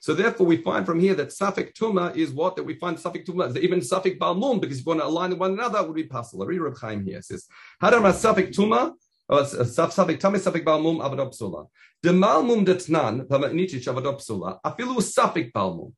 So 0.00 0.14
therefore, 0.14 0.46
we 0.46 0.58
find 0.58 0.84
from 0.84 1.00
here 1.00 1.14
that 1.14 1.28
Safik 1.28 1.72
Tuma 1.74 2.14
is 2.14 2.30
what 2.30 2.56
that 2.56 2.64
we 2.64 2.74
find 2.74 2.96
Safik 2.96 3.26
Tuma, 3.26 3.56
even 3.56 3.80
Safik 3.80 4.18
Balmum, 4.18 4.60
because 4.60 4.78
if 4.78 4.86
you 4.86 4.90
want 4.90 5.00
to 5.00 5.06
align 5.06 5.38
one 5.38 5.52
another, 5.52 5.82
would 5.82 5.96
be 5.96 6.04
possible. 6.04 6.46
Read 6.46 6.60
Reb 6.60 6.78
Chaim 6.78 7.04
here 7.04 7.22
says, 7.22 7.46
Hadar 7.82 8.00
Safik 8.12 8.54
Tuma, 8.54 8.92
Oh, 9.28 9.42
Safik 9.42 10.20
Tami 10.20 10.38
Safik 10.38 10.64
Balmum 10.64 11.00
Avadop 11.00 11.34
Sula. 11.34 11.64
The 12.02 12.10
Malmum 12.10 12.64
Detnan, 12.64 13.26
Pamatnichich 13.26 13.92
Avadop 13.92 14.20
Sula, 14.20 14.60
Afilu 14.64 14.98
Safik 14.98 15.52
Balmum. 15.52 15.92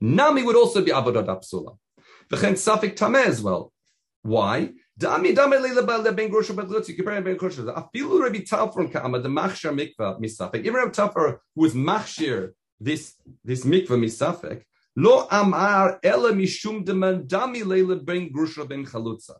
Nami 0.00 0.42
would 0.42 0.56
also 0.56 0.82
be 0.82 0.90
Avadop 0.90 1.44
Sula. 1.44 1.72
V'chen 2.30 2.52
Safik 2.54 2.96
Tameh 2.96 3.26
as 3.26 3.42
well. 3.42 3.72
Why? 4.22 4.72
Dami 4.98 5.34
dami 5.34 5.60
leila 5.60 6.14
ben 6.14 6.30
grosha 6.30 6.54
but 6.54 6.68
let's 6.68 6.92
compare 6.92 7.22
ben 7.22 7.36
grosha. 7.36 7.62
Afilu 7.62 8.22
Rabbi 8.22 8.40
Tarfon 8.40 8.92
ka'ama 8.92 9.20
the 9.20 9.28
machshir 9.28 9.74
mikvah 9.74 10.20
misafek. 10.20 10.56
Even 10.56 10.74
Rabbi 10.74 10.90
Tarfon 10.90 11.38
who 11.54 11.62
was 11.62 11.74
this 12.78 13.14
this 13.42 13.64
mikvah 13.64 13.98
misafek 13.98 14.62
lo 14.96 15.26
amar 15.30 15.98
ela 16.02 16.32
mishum 16.32 16.84
deman 16.84 17.26
dami 17.26 17.62
leila 17.62 18.04
ben 18.04 18.30
grosha 18.30 18.66
ben 18.66 18.84
chalutza. 18.84 19.36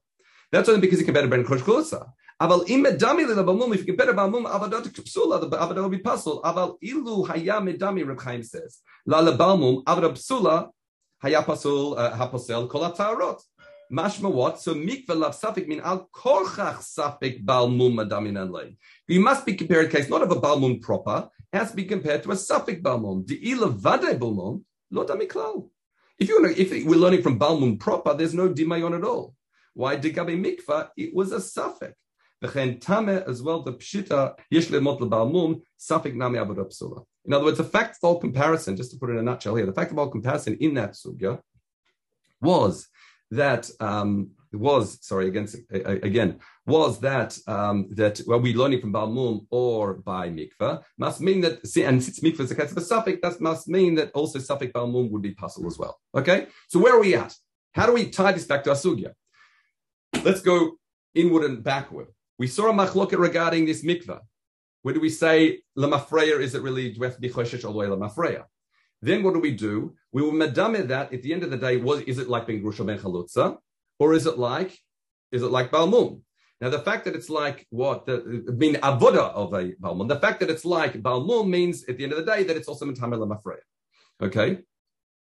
That's 0.51 0.69
only 0.69 0.81
because 0.81 1.01
he 1.01 1.05
compared 1.05 1.29
ben 1.29 1.43
grosha 1.43 1.65
chalutza. 1.65 2.11
Aval 2.41 2.69
im 2.71 2.85
dami 2.85 3.27
leila 3.27 3.45
balmum 3.45 3.75
if 3.75 3.81
you 3.81 3.95
compare 3.95 4.15
balmum 4.15 4.47
avadot 4.51 4.83
psula 4.83 5.39
the 5.41 5.49
avadot 5.51 5.83
will 5.83 5.91
be 5.91 5.99
puzzle. 5.99 6.41
Aval 6.43 6.79
ilu 6.83 7.27
haya 7.29 7.61
medami 7.61 8.07
Reb 8.07 8.19
Chaim 8.21 8.43
says 8.43 8.79
la 9.05 9.21
le 9.21 9.37
balmum 9.37 9.85
avadot 9.85 10.13
psula 10.13 10.71
haya 11.23 11.43
pasul 11.43 11.99
uh, 11.99 12.67
kol 12.67 12.91
atarot. 12.91 13.43
Mashma 13.93 14.33
what? 14.33 14.59
So 14.59 14.75
mikveh 14.75 15.19
lav 15.19 15.33
safik 15.39 15.69
mean 15.69 15.81
al 15.81 16.09
korchach 16.15 16.79
safik 16.79 17.45
balmum 17.45 18.03
adaminan 18.03 18.51
lay. 18.51 18.79
You 19.07 19.21
must 19.21 19.45
be 19.45 19.55
compared 19.55 19.91
case 19.91 20.09
not 20.09 20.23
of 20.23 20.31
a 20.31 20.37
balmum 20.37 20.81
proper, 20.81 21.29
it 21.53 21.59
has 21.59 21.71
to 21.71 21.77
be 21.77 21.85
compared 21.85 22.23
to 22.23 22.31
a 22.31 22.37
safik 22.37 22.81
balmum. 22.81 23.27
The 23.27 23.51
ila 23.51 23.69
vade 23.69 24.19
balmum 24.19 24.63
lo 24.91 25.05
damiklal. 25.05 25.69
If 26.19 26.31
you 26.31 26.43
if 26.57 26.87
we're 26.87 26.97
learning 26.97 27.23
from 27.23 27.39
balmum 27.39 27.79
proper, 27.79 28.15
there's 28.15 28.33
no 28.33 28.49
dimayon 28.49 28.97
at 28.97 29.05
all. 29.05 29.35
Why 29.75 29.97
digabe 29.97 30.41
mikveh? 30.41 30.89
It 30.97 31.15
was 31.15 31.33
a 31.33 31.37
safik. 31.39 31.93
V'chen 32.43 32.81
tame 32.81 33.09
as 33.27 33.43
well 33.43 33.63
the 33.63 33.73
pshita 33.75 34.35
yesh 34.51 34.67
lemot 34.69 35.01
lebalmum 35.01 35.61
safik 35.79 36.15
nami 36.15 36.39
abodapsula. 36.39 37.05
In 37.25 37.35
other 37.35 37.45
words, 37.45 37.59
the 37.59 37.65
fact 37.65 37.99
of 38.03 38.09
all 38.09 38.21
comparison, 38.21 38.77
just 38.77 38.91
to 38.93 38.99
put 38.99 39.11
it 39.11 39.15
in 39.15 39.19
a 39.19 39.23
nutshell 39.23 39.55
here, 39.55 39.67
the 39.67 39.73
fact 39.73 39.93
of 39.93 39.99
all 39.99 40.09
comparison 40.09 40.57
in 40.61 40.75
that 40.75 40.93
sugya 40.93 41.41
was 42.41 42.89
that 43.31 43.71
um, 43.79 44.31
was 44.53 44.99
sorry 45.07 45.29
against 45.29 45.57
again 45.71 46.41
was 46.67 47.01
that 47.01 47.39
um, 47.47 47.89
that 47.93 48.19
what 48.25 48.43
we 48.43 48.55
learning 48.55 48.81
from 48.81 48.93
Balmum 48.93 49.47
or 49.51 49.95
by 49.95 50.29
mikvah 50.29 50.83
must 50.99 51.21
mean 51.21 51.41
that 51.43 51.61
and 51.77 52.03
since 52.03 52.21
mikvah 52.21 52.41
is 52.41 52.51
a 52.51 52.57
case 52.57 52.73
of 52.73 52.77
a 52.77 52.81
suffix 52.81 53.21
that 53.23 53.41
must 53.41 53.69
mean 53.69 53.95
that 53.95 54.11
also 54.13 54.39
suffix 54.39 54.73
Balmum 54.73 55.11
would 55.11 55.23
be 55.23 55.35
possible 55.35 55.69
as 55.69 55.79
well. 55.79 56.01
Okay, 56.15 56.49
so 56.69 56.81
where 56.81 56.97
are 56.97 57.01
we 57.01 57.15
at? 57.15 57.35
How 57.73 57.87
do 57.87 57.93
we 57.93 58.11
tie 58.11 58.33
this 58.33 58.47
back 58.47 58.65
to 58.65 58.71
Asugya? 58.71 59.13
Let's 60.25 60.41
go 60.41 60.73
inward 61.15 61.45
and 61.45 61.63
backward. 61.63 62.09
We 62.41 62.47
saw 62.47 62.71
a 62.71 62.73
machloket 62.73 63.19
regarding 63.19 63.67
this 63.67 63.85
mikvah. 63.85 64.21
Where 64.81 64.95
do 64.95 65.01
we 65.01 65.11
say 65.11 65.59
lamafreya? 65.77 66.41
Is 66.41 66.55
it 66.55 66.63
really 66.63 66.91
do 66.91 67.01
we 67.01 67.07
have 67.07 67.17
to 67.17 67.21
be 67.21 67.31
all 67.31 67.75
the 67.75 67.79
way? 67.79 68.39
Then 69.03 69.23
what 69.23 69.35
do 69.35 69.41
we 69.41 69.55
do? 69.55 69.95
We 70.11 70.23
will 70.23 70.33
medame 70.33 70.89
that 70.89 71.13
at 71.13 71.23
the 71.23 71.35
end 71.35 71.43
of 71.43 71.51
the 71.51 71.59
day, 71.59 71.77
was 71.77 72.01
is 72.01 72.19
it 72.19 72.31
like 72.31 72.47
ben 72.47 72.63
grusha 72.63 72.87
ben 72.87 72.99
chalutza, 72.99 73.59
or 73.99 74.15
is 74.15 74.25
it 74.27 74.39
like 74.39 74.73
is 75.31 75.43
it 75.43 75.51
like 75.51 75.71
balmum? 75.71 76.23
Now 76.63 76.71
the 76.71 76.79
fact 76.79 77.05
that 77.05 77.15
it's 77.15 77.29
like 77.29 77.67
what 77.69 78.07
the 78.07 78.17
I 78.49 78.53
mean 78.53 78.77
avoda 78.77 79.25
of 79.43 79.53
a 79.53 79.73
balmum, 79.73 80.09
the 80.09 80.19
fact 80.19 80.41
that 80.41 80.49
it's 80.49 80.65
like 80.65 80.95
balmum 81.03 81.47
means 81.47 81.85
at 81.91 81.99
the 81.99 82.05
end 82.05 82.15
of 82.15 82.25
the 82.25 82.33
day 82.33 82.43
that 82.45 82.57
it's 82.57 82.69
also 82.69 82.87
mentame 82.87 83.19
lamafreya. 83.23 83.67
Okay, 84.23 84.61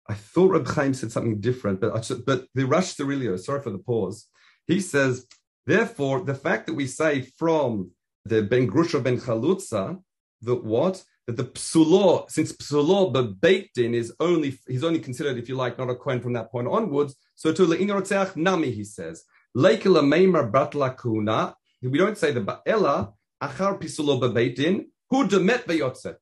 I 0.09 0.14
thought 0.14 0.52
Reb 0.52 0.66
Chaim 0.66 0.95
said 0.95 1.12
something 1.12 1.42
different, 1.42 1.78
but 1.83 1.92
but 2.25 2.47
the 2.54 2.64
Rash 2.64 2.97
Sirilio, 2.97 3.38
sorry 3.38 3.61
for 3.61 3.69
the 3.71 3.85
pause. 3.90 4.28
He 4.66 4.81
says, 4.81 5.26
therefore, 5.66 6.21
the 6.21 6.35
fact 6.35 6.66
that 6.66 6.75
we 6.75 6.87
say 6.87 7.23
from 7.23 7.90
the 8.25 8.42
ben 8.42 8.69
grusha 8.69 9.02
ben 9.02 9.19
chalutza 9.19 10.00
that 10.42 10.64
what 10.64 11.02
that 11.26 11.37
the 11.37 11.45
psulo, 11.45 12.31
since 12.31 12.52
psulo 12.52 13.12
bebeitin 13.12 13.95
is 13.95 14.12
only 14.21 14.59
he's 14.66 14.85
only 14.85 14.99
considered, 14.99 15.38
if 15.38 15.49
you 15.49 15.54
like, 15.54 15.78
not 15.78 15.90
a 15.90 15.95
coin 15.95 16.21
from 16.21 16.33
that 16.33 16.50
point 16.50 16.69
onwards. 16.69 17.14
So 17.37 17.52
to 17.52 17.62
le'inorotzeach 17.62 18.37
nami, 18.37 18.71
he 18.71 18.85
says, 18.85 19.25
leikela 19.57 20.02
meimer 20.02 20.50
batla 20.50 21.00
kuna. 21.00 21.54
We 21.83 21.99
don't 21.99 22.19
say 22.19 22.33
the 22.33 22.40
ba'ela 22.40 23.12
achar 23.42 23.81
psulo 23.81 24.21
bebeitin 24.21 24.87
who 25.11 25.28
demet 25.28 25.64
veyotze. 25.64 26.16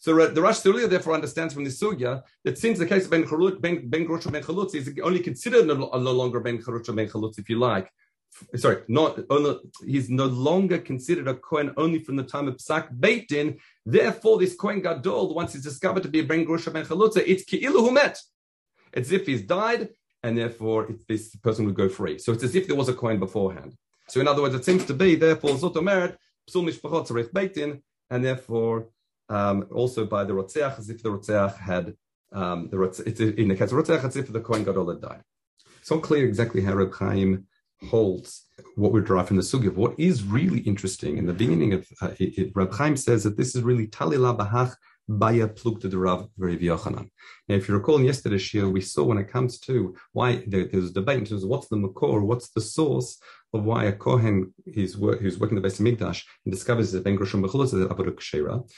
So 0.00 0.14
the 0.28 0.40
Rosh 0.40 0.60
Hashanah 0.60 0.88
therefore 0.88 1.14
understands 1.14 1.52
from 1.52 1.64
the 1.64 1.70
sugya 1.70 2.22
that 2.44 2.56
since 2.56 2.78
the 2.78 2.86
case 2.86 3.06
of 3.06 3.10
Ben 3.10 3.88
Ben 3.88 4.04
Grosha 4.04 4.30
Ben 4.30 4.42
Chalutz 4.42 4.74
is 4.74 4.92
only 5.02 5.18
considered 5.18 5.66
no, 5.66 5.74
no 5.74 6.12
longer 6.12 6.38
Ben 6.38 6.58
Charutza 6.58 6.94
Ben 6.94 7.08
Chalutz, 7.08 7.38
if 7.38 7.50
you 7.50 7.58
like, 7.58 7.90
sorry, 8.56 8.82
not 8.88 9.18
he's 9.84 10.10
no 10.10 10.26
longer 10.26 10.78
considered 10.78 11.28
a 11.28 11.34
Kohen 11.34 11.72
only 11.76 12.02
from 12.02 12.16
the 12.16 12.22
time 12.22 12.48
of 12.48 12.56
Psak 12.56 12.96
Beitin. 12.98 13.58
Therefore, 13.84 14.38
this 14.38 14.54
Kohen 14.54 14.80
Gadol, 14.80 15.34
once 15.34 15.52
he's 15.52 15.64
discovered 15.64 16.02
to 16.04 16.08
be 16.08 16.20
a 16.20 16.24
Ben 16.24 16.44
Grosha 16.44 16.70
Ben 16.70 16.84
Chalutza, 16.84 17.22
it's 17.26 17.44
Ki'ilu 17.44 17.88
Humet. 17.88 18.18
It's 18.92 19.08
as 19.08 19.12
if 19.12 19.26
he's 19.26 19.42
died, 19.42 19.90
and 20.22 20.36
therefore 20.36 20.88
this 21.08 21.34
person 21.36 21.66
would 21.66 21.74
go 21.74 21.88
free. 21.88 22.18
So 22.18 22.32
it's 22.32 22.44
as 22.44 22.54
if 22.54 22.66
there 22.66 22.76
was 22.76 22.88
a 22.88 22.94
Kohen 22.94 23.18
beforehand. 23.18 23.74
So 24.08 24.20
in 24.20 24.28
other 24.28 24.42
words, 24.42 24.54
it 24.54 24.64
seems 24.64 24.84
to 24.86 24.94
be, 24.94 25.16
therefore, 25.16 25.50
Zoto 25.50 25.82
Merit, 25.82 26.16
Psul 26.48 26.64
Mishpachot 26.64 27.08
Tzarech 27.08 27.30
Beitin, 27.32 27.82
and 28.10 28.24
therefore 28.24 28.88
um, 29.28 29.66
also 29.70 30.06
by 30.06 30.24
the 30.24 30.32
Rotzeach, 30.32 30.78
as 30.78 30.88
if 30.88 31.02
the 31.02 31.10
Rotzeach 31.10 31.58
had, 31.58 31.94
um, 32.32 32.68
the 32.70 32.78
Rotzeach, 32.78 33.36
in 33.36 33.48
the 33.48 33.56
case 33.56 33.70
of 33.70 33.78
Rotzeach, 33.78 34.04
as 34.04 34.16
if 34.16 34.32
the 34.32 34.40
Kohen 34.40 34.64
Gadol 34.64 34.88
had 34.88 35.02
died. 35.02 35.22
It's 35.80 35.90
not 35.90 36.02
clear 36.02 36.24
exactly 36.24 36.62
how 36.62 36.74
Reb 36.74 36.94
Chaim 36.94 37.46
holds 37.86 38.46
what 38.76 38.92
we 38.92 39.00
derive 39.00 39.28
from 39.28 39.36
the 39.36 39.42
sugi. 39.42 39.72
What 39.72 39.94
is 39.98 40.24
really 40.24 40.60
interesting 40.60 41.18
in 41.18 41.26
the 41.26 41.32
beginning 41.32 41.74
of 41.74 41.86
uh, 42.00 42.10
it, 42.18 42.38
it, 42.38 42.52
Rab 42.54 42.72
Chaim 42.72 42.96
says 42.96 43.24
that 43.24 43.36
this 43.36 43.54
is 43.54 43.62
really 43.62 43.86
talila 43.86 44.36
bahach 44.36 44.74
baya 45.08 45.48
plukta 45.48 45.90
the 45.90 45.98
Rav 45.98 46.28
Rav 46.36 46.58
Yochanan. 46.58 47.08
Now, 47.48 47.54
if 47.54 47.68
you 47.68 47.74
recall 47.74 47.96
in 47.96 48.04
yesterday's 48.04 48.42
shir, 48.42 48.68
we 48.68 48.80
saw 48.80 49.04
when 49.04 49.18
it 49.18 49.30
comes 49.30 49.58
to 49.60 49.94
why 50.12 50.44
there, 50.46 50.66
there's 50.66 50.90
a 50.90 50.92
debate 50.92 51.18
in 51.18 51.24
terms 51.24 51.44
of 51.44 51.48
what's 51.48 51.68
the 51.68 51.76
makor, 51.76 52.22
what's 52.22 52.50
the 52.50 52.60
source 52.60 53.18
of 53.54 53.64
why 53.64 53.84
a 53.84 53.92
kohen 53.92 54.52
who's, 54.74 54.98
work, 54.98 55.20
who's 55.20 55.38
working 55.38 55.56
the 55.56 55.62
best 55.62 55.80
Mikdash 55.80 56.22
and 56.44 56.52
discovers 56.52 56.92
that 56.92 57.04
Ben 57.04 57.16
Groshim 57.16 57.42
Bechulus 57.42 57.72
is 57.74 57.86
Avodah 57.86 58.12
Kshera. 58.12 58.68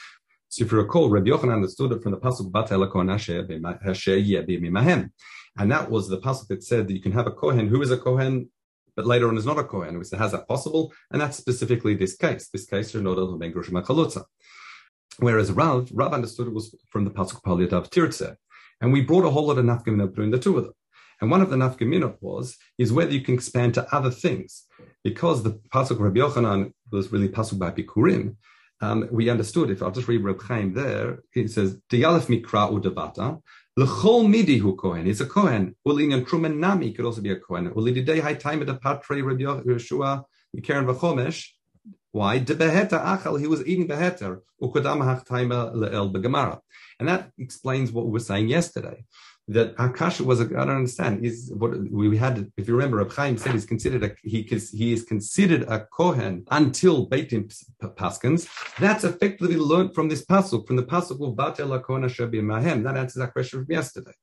So 0.47 0.63
if 0.63 0.71
you 0.71 0.77
recall, 0.77 1.09
Rabbi 1.09 1.29
Yochanan 1.29 1.55
understood 1.55 1.91
it 1.91 2.03
from 2.03 2.11
the 2.11 2.17
pasuk 2.17 2.51
Bat 2.51 2.71
Mahem. 4.71 5.11
And 5.57 5.71
that 5.71 5.91
was 5.91 6.07
the 6.07 6.19
pasuk 6.19 6.47
that 6.47 6.63
said 6.63 6.87
that 6.87 6.93
you 6.93 7.01
can 7.01 7.11
have 7.11 7.27
a 7.27 7.31
kohen 7.31 7.67
who 7.67 7.81
is 7.81 7.91
a 7.91 7.97
kohen 7.97 8.49
but 9.01 9.07
later 9.07 9.27
on 9.27 9.35
is 9.35 9.47
not 9.47 9.57
a 9.57 9.63
Kohen. 9.63 9.97
We 9.97 10.03
say, 10.03 10.15
how's 10.15 10.33
that 10.33 10.47
possible? 10.47 10.93
And 11.09 11.19
that's 11.19 11.35
specifically 11.35 11.95
this 11.95 12.15
case. 12.15 12.49
This 12.49 12.67
case, 12.67 12.93
Whereas 15.17 15.51
Rav, 15.51 15.89
Rav 15.91 16.13
understood 16.13 16.47
it 16.47 16.53
was 16.53 16.75
from 16.91 17.05
the 17.05 17.09
Pasuk 17.09 17.41
Paliyat 17.41 17.89
Tirtze. 17.89 18.35
And 18.79 18.93
we 18.93 19.01
brought 19.01 19.25
a 19.25 19.31
whole 19.31 19.47
lot 19.47 19.57
of 19.57 19.65
nafkamina 19.65 20.11
between 20.11 20.29
the 20.29 20.37
two 20.37 20.55
of 20.55 20.65
them. 20.65 20.73
And 21.19 21.31
one 21.31 21.41
of 21.41 21.49
the 21.49 21.55
nafkamina 21.55 22.17
was, 22.21 22.57
is 22.77 22.93
whether 22.93 23.11
you 23.11 23.21
can 23.21 23.33
expand 23.33 23.73
to 23.73 23.91
other 23.91 24.11
things. 24.11 24.67
Because 25.03 25.41
the 25.41 25.59
Pasuk 25.73 25.99
Rabbi 25.99 26.19
Yochanan 26.19 26.73
was 26.91 27.11
really 27.11 27.29
Pasuk 27.29 27.57
by 27.57 27.71
Bikurim, 27.71 28.35
um, 28.81 29.07
we 29.11 29.29
understood, 29.29 29.71
if 29.71 29.81
I'll 29.81 29.89
just 29.89 30.07
read 30.07 30.23
Reb 30.23 30.43
Chaim 30.43 30.75
there, 30.75 31.23
it 31.33 31.49
says, 31.49 31.79
L'chol 33.81 34.27
midi 34.27 34.59
hu 34.59 34.75
kohen. 34.75 35.07
He's 35.07 35.21
a 35.21 35.25
kohen. 35.25 35.75
Ulinyan 35.87 36.27
truman 36.27 36.59
nami 36.59 36.93
could 36.93 37.03
also 37.03 37.19
be 37.19 37.31
a 37.31 37.37
kohen. 37.37 37.71
Ulididei 37.71 38.21
hai 38.21 38.35
time 38.35 38.63
the 38.63 38.75
patre 38.75 39.23
Rabbi 39.23 39.41
Yeshua 39.41 40.23
Karen 40.61 40.85
v'chomesh. 40.85 41.47
Why? 42.11 42.37
De 42.37 42.53
beheta 42.53 43.03
achal. 43.03 43.39
He 43.39 43.47
was 43.47 43.65
eating 43.65 43.87
beheter. 43.87 44.41
Ukadam 44.61 45.03
hach 45.03 45.25
le'el 45.25 46.13
begamara. 46.13 46.59
And 46.99 47.09
that 47.09 47.31
explains 47.39 47.91
what 47.91 48.05
we 48.05 48.11
were 48.11 48.19
saying 48.19 48.49
yesterday. 48.49 49.03
That 49.55 49.75
Akasha 49.77 50.23
was 50.23 50.39
a, 50.39 50.45
I 50.45 50.65
don't 50.65 50.81
understand. 50.81 51.25
Is 51.25 51.51
what 51.61 51.71
we 51.91 52.17
had. 52.17 52.51
If 52.57 52.67
you 52.67 52.75
remember, 52.75 52.97
Reb 52.97 53.11
Chaim 53.11 53.37
said 53.37 53.51
he's 53.53 53.65
considered 53.65 54.03
a 54.03 54.11
he 54.23 54.43
he 54.43 54.93
is 54.93 55.03
considered 55.03 55.63
a 55.63 55.87
kohen 55.97 56.45
until 56.49 57.09
Beitim 57.09 57.43
Paskins. 57.99 58.47
That's 58.79 59.03
effectively 59.03 59.57
learned 59.57 59.93
from 59.93 60.07
this 60.09 60.23
pasuk, 60.25 60.67
from 60.67 60.77
the 60.77 60.83
pasuk 60.93 61.19
of 61.27 61.35
Batel 61.35 61.81
Kohen 61.83 62.03
Mahem. 62.51 62.83
That 62.83 62.97
answers 62.97 63.21
that 63.21 63.33
question 63.33 63.65
from 63.65 63.71
yesterday. 63.71 64.13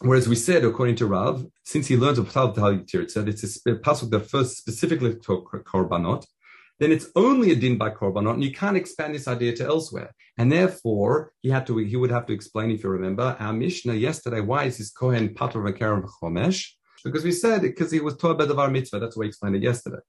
Whereas 0.00 0.28
we 0.28 0.36
said, 0.36 0.64
according 0.64 0.96
to 0.96 1.06
Rav, 1.06 1.46
since 1.64 1.86
he 1.86 1.96
learned 1.96 2.18
of 2.18 2.30
Tal 2.30 2.52
Tal 2.52 2.82
said 3.08 3.28
it's 3.28 3.44
a 3.66 3.70
pasuk 3.76 4.10
that 4.10 4.28
first 4.28 4.58
specifically 4.58 5.14
to 5.14 5.46
korbanot, 5.70 6.26
then 6.78 6.92
it's 6.92 7.08
only 7.16 7.52
a 7.52 7.56
din 7.56 7.78
by 7.78 7.90
korbanot, 7.90 8.34
and 8.34 8.44
you 8.44 8.52
can't 8.52 8.76
expand 8.76 9.14
this 9.14 9.28
idea 9.28 9.56
to 9.56 9.64
elsewhere. 9.64 10.14
And 10.38 10.52
therefore, 10.52 11.32
he 11.42 11.48
had 11.48 11.66
to 11.68 11.78
he 11.78 11.96
would 11.96 12.10
have 12.10 12.26
to 12.26 12.32
explain, 12.32 12.70
if 12.70 12.82
you 12.84 12.90
remember, 12.90 13.36
our 13.40 13.52
Mishnah 13.52 13.94
yesterday, 13.94 14.40
why 14.40 14.64
is 14.64 14.76
his 14.76 14.90
Kohen 14.90 15.34
Pater 15.34 15.60
Vakaram 15.60 16.06
Chomesh? 16.20 16.72
Because 17.04 17.24
we 17.24 17.32
said 17.32 17.62
because 17.62 17.90
he 17.90 18.00
was 18.00 18.16
Torah 18.16 18.34
Bedavar 18.34 18.70
Mitzvah. 18.70 18.98
That's 18.98 19.16
why 19.16 19.22
we 19.22 19.28
explained 19.28 19.56
it 19.56 19.62
yesterday. 19.62 20.02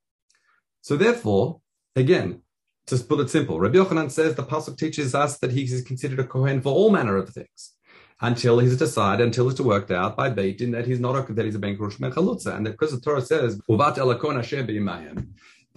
So 0.81 0.97
therefore, 0.97 1.62
again, 1.95 2.41
to 2.88 2.97
put 2.97 3.19
it 3.19 3.29
simple, 3.29 3.59
Rabbi 3.59 3.77
Yochanan 3.77 4.09
says 4.09 4.36
the 4.36 4.43
pasuk 4.43 4.77
teaches 4.77 5.13
us 5.13 5.38
that 5.39 5.51
he 5.51 5.63
is 5.63 5.83
considered 5.83 6.19
a 6.19 6.24
kohen 6.24 6.62
for 6.62 6.74
all 6.74 6.89
manner 6.89 7.17
of 7.17 7.29
things. 7.29 7.74
until 8.21 8.59
he's 8.59 8.77
decided, 8.77 9.24
until 9.24 9.50
it's 9.50 9.62
worked 9.62 9.91
out 9.91 10.17
by 10.17 10.29
Beit 10.29 10.57
Din 10.57 10.71
that 10.71 10.88
he's 10.88 11.00
not 11.00 11.29
a, 11.29 11.33
that 11.33 11.45
he's 11.45 11.55
a 11.55 11.59
Ben 11.59 11.77
Chalutza. 11.77 12.55
And 12.55 12.65
because 12.65 12.91
the 12.91 13.00
Torah 13.00 13.21
says, 13.21 13.62
elakon 13.69 14.39
asher 14.39 14.63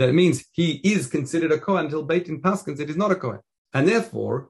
that 0.00 0.14
means 0.14 0.46
he 0.52 0.80
is 0.82 1.06
considered 1.06 1.52
a 1.52 1.58
Kohen 1.58 1.84
until 1.84 2.02
Beit 2.02 2.24
Din 2.24 2.40
Paskins 2.40 2.78
that 2.78 2.88
he's 2.88 2.96
not 2.96 3.12
a 3.12 3.16
Kohen. 3.16 3.40
And 3.74 3.86
therefore, 3.86 4.48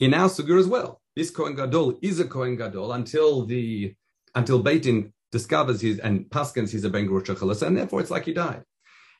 in 0.00 0.12
our 0.12 0.28
Sugur 0.28 0.58
as 0.58 0.66
well, 0.66 1.00
this 1.14 1.30
Kohen 1.30 1.54
Gadol 1.54 1.98
is 2.02 2.18
a 2.18 2.24
Kohen 2.24 2.56
Gadol 2.56 2.92
until 2.92 3.46
the 3.46 3.94
until 4.34 4.58
Beit 4.60 4.82
Din 4.82 5.12
discovers 5.30 5.80
his 5.80 6.00
and 6.00 6.24
Paskins 6.26 6.70
he's 6.70 6.84
a 6.84 6.90
Ben 6.90 7.08
Grush 7.08 7.62
and 7.62 7.76
therefore 7.76 8.00
it's 8.00 8.10
like 8.10 8.24
he 8.24 8.32
died. 8.32 8.64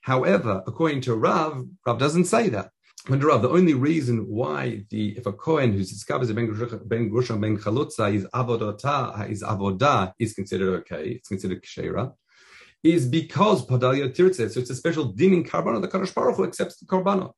However, 0.02 0.64
according 0.66 1.02
to 1.02 1.14
Rav, 1.14 1.64
Rav 1.86 1.98
doesn't 1.98 2.24
say 2.24 2.48
that. 2.48 2.70
Under 3.08 3.28
Rav, 3.28 3.42
the 3.42 3.48
only 3.48 3.74
reason 3.74 4.26
why 4.26 4.84
the 4.90 5.16
if 5.16 5.26
a 5.26 5.32
Kohen 5.32 5.72
who 5.72 5.78
discovers 5.78 6.28
a 6.30 6.34
Ben 6.34 6.48
Grusha 6.48 7.40
Ben 7.40 7.56
Chalutza 7.56 8.12
is 8.12 8.26
avodota 8.34 9.30
is 9.30 9.44
avodah 9.44 10.12
is 10.18 10.34
considered 10.34 10.80
okay, 10.80 11.10
it's 11.10 11.28
considered 11.28 11.62
kshera, 11.62 12.12
is 12.82 13.06
because 13.06 13.64
Padalia 13.64 14.08
Tirtze. 14.08 14.50
So 14.50 14.60
it's 14.60 14.70
a 14.70 14.74
special 14.74 15.04
din 15.04 15.34
in 15.34 15.44
Karbana. 15.44 15.80
The 15.80 15.88
Kadosh 15.88 16.14
Baruch 16.14 16.36
Hu 16.36 16.44
accepts 16.44 16.76
the 16.78 16.86
Karbana. 16.86 17.32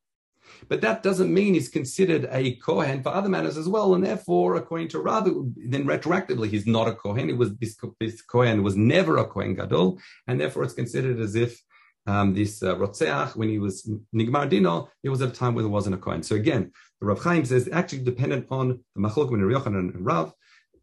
But 0.69 0.81
that 0.81 1.03
doesn't 1.03 1.33
mean 1.33 1.55
he's 1.55 1.69
considered 1.69 2.29
a 2.31 2.55
Kohen 2.57 3.03
for 3.03 3.11
other 3.11 3.29
matters 3.29 3.57
as 3.57 3.69
well. 3.69 3.95
And 3.95 4.05
therefore, 4.05 4.57
according 4.57 4.89
to 4.89 5.01
Rav, 5.01 5.25
then 5.25 5.85
retroactively, 5.85 6.49
he's 6.49 6.67
not 6.67 6.89
a 6.89 6.95
Kohen. 6.95 7.29
It 7.29 7.37
was 7.37 7.55
this, 7.57 7.77
this 8.01 8.23
Kohen 8.23 8.63
was 8.63 8.77
never 8.77 9.19
a 9.19 9.27
Kohen 9.27 9.55
Gadol. 9.55 9.99
And 10.27 10.41
therefore, 10.41 10.63
it's 10.63 10.75
considered 10.75 11.21
as 11.21 11.35
if 11.35 11.61
um, 12.07 12.35
this 12.35 12.63
uh, 12.63 12.77
Rotzeach, 12.77 13.37
when 13.37 13.49
he 13.49 13.59
was 13.59 13.91
Nigmar 14.15 14.49
Dino, 14.49 14.91
it 15.03 15.09
was 15.09 15.23
at 15.23 15.31
a 15.31 15.33
time 15.33 15.55
when 15.55 15.65
there 15.65 15.73
wasn't 15.73 15.95
a 15.95 15.99
Kohen. 15.99 16.23
So 16.23 16.37
again, 16.37 16.73
the 17.01 17.07
Rav 17.07 17.23
Chaim 17.23 17.45
says 17.45 17.69
actually 17.73 18.03
dependent 18.03 18.47
on 18.51 18.81
the 18.95 19.01
Machlok 19.01 19.33
and 19.33 19.77
and 19.77 20.07
Rav, 20.07 20.33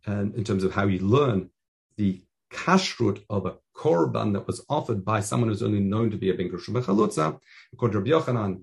and 0.05 0.33
in 0.35 0.43
terms 0.43 0.63
of 0.63 0.73
how 0.73 0.87
you 0.87 0.99
learn 0.99 1.49
the 1.97 2.21
kashrut 2.51 3.23
of 3.29 3.45
a 3.45 3.55
korban 3.81 4.33
that 4.33 4.47
was 4.47 4.63
offered 4.69 5.03
by 5.11 5.19
someone 5.19 5.49
who's 5.49 5.63
only 5.63 5.79
known 5.93 6.07
to 6.11 6.17
be 6.23 6.29
a 6.29 6.33
ben 6.33 6.49
chalutza. 6.49 7.39
According 7.73 7.93
to 7.93 7.99
Rav 7.99 8.25
Yochanan, 8.25 8.61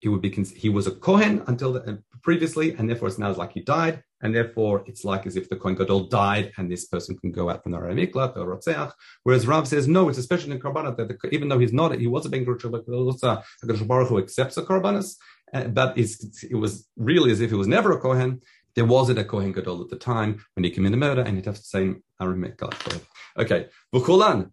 he 0.00 0.08
would 0.08 0.20
be 0.20 0.30
he 0.64 0.68
was 0.68 0.86
a 0.86 0.94
kohen 1.06 1.42
until 1.46 1.72
the, 1.74 1.82
uh, 1.90 1.96
previously, 2.22 2.74
and 2.74 2.88
therefore 2.88 3.08
it's 3.08 3.18
now 3.18 3.32
like 3.32 3.52
he 3.52 3.62
died, 3.62 4.02
and 4.22 4.34
therefore 4.34 4.84
it's 4.86 5.04
like 5.04 5.26
as 5.26 5.36
if 5.36 5.48
the 5.48 5.56
kohen 5.56 5.74
gadol 5.74 6.04
died, 6.08 6.52
and 6.56 6.70
this 6.70 6.84
person 6.86 7.16
can 7.16 7.30
go 7.32 7.48
out 7.50 7.62
from 7.62 7.72
the 7.72 7.78
Miklat 7.78 8.36
or 8.36 8.46
Rotzeach. 8.52 8.92
Whereas 9.22 9.46
Rav 9.46 9.66
says 9.66 9.88
no, 9.88 10.08
it's 10.08 10.18
especially 10.18 10.52
in 10.52 10.60
korbanot 10.60 10.96
that 10.96 11.08
the, 11.08 11.16
even 11.36 11.48
though 11.48 11.58
he's 11.58 11.72
not, 11.72 11.98
he 11.98 12.06
was 12.06 12.26
a 12.26 12.28
ben 12.28 12.44
the 12.44 13.84
Baruch 13.90 14.08
who 14.08 14.18
accepts 14.18 14.56
the 14.56 14.62
korbanos, 14.62 15.16
uh, 15.54 15.64
but 15.78 15.96
it 15.96 16.58
was 16.64 16.88
really 16.96 17.30
as 17.30 17.40
if 17.40 17.50
he 17.50 17.56
was 17.56 17.68
never 17.68 17.92
a 17.92 18.00
kohen. 18.00 18.42
There 18.74 18.84
wasn't 18.84 19.18
a 19.18 19.24
kohen 19.24 19.52
gadol 19.52 19.82
at 19.82 19.88
the 19.88 19.96
time 19.96 20.44
when 20.54 20.64
he 20.64 20.70
committed 20.70 20.98
murder, 20.98 21.22
and 21.22 21.36
he'd 21.36 21.46
have 21.46 21.56
to 21.56 21.62
say 21.74 21.94
Aaron 22.20 22.42
Miklat. 22.42 23.02
Okay, 23.38 23.68
Vukulan. 23.94 24.50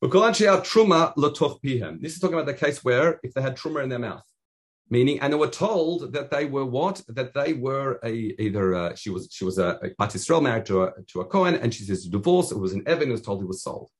This 0.00 0.12
is 0.12 0.16
talking 2.20 2.34
about 2.34 2.46
the 2.46 2.56
case 2.58 2.84
where 2.84 3.20
if 3.22 3.34
they 3.34 3.42
had 3.42 3.56
truma 3.56 3.82
in 3.82 3.88
their 3.88 3.98
mouth 3.98 4.22
meaning, 4.90 5.20
and 5.20 5.32
they 5.32 5.36
were 5.36 5.48
told 5.48 6.12
that 6.12 6.30
they 6.30 6.46
were 6.46 6.64
what? 6.64 7.02
That 7.08 7.34
they 7.34 7.52
were 7.52 8.00
a 8.04 8.10
either 8.10 8.74
uh, 8.74 8.94
she 8.94 9.10
was 9.10 9.28
she 9.30 9.44
was 9.44 9.58
a, 9.58 9.78
a 9.82 9.90
Bat 9.98 10.10
Yisrael 10.10 10.42
married 10.42 10.66
to 10.66 10.84
a 10.84 10.92
to 11.08 11.20
a 11.20 11.24
Cohen, 11.24 11.56
and 11.56 11.74
she 11.74 11.84
says 11.84 12.06
divorce. 12.06 12.50
It 12.50 12.58
was 12.58 12.72
an 12.72 12.82
Evan 12.86 13.08
who 13.08 13.12
was 13.12 13.22
told 13.22 13.40
he 13.40 13.46
was 13.46 13.62
sold. 13.62 13.90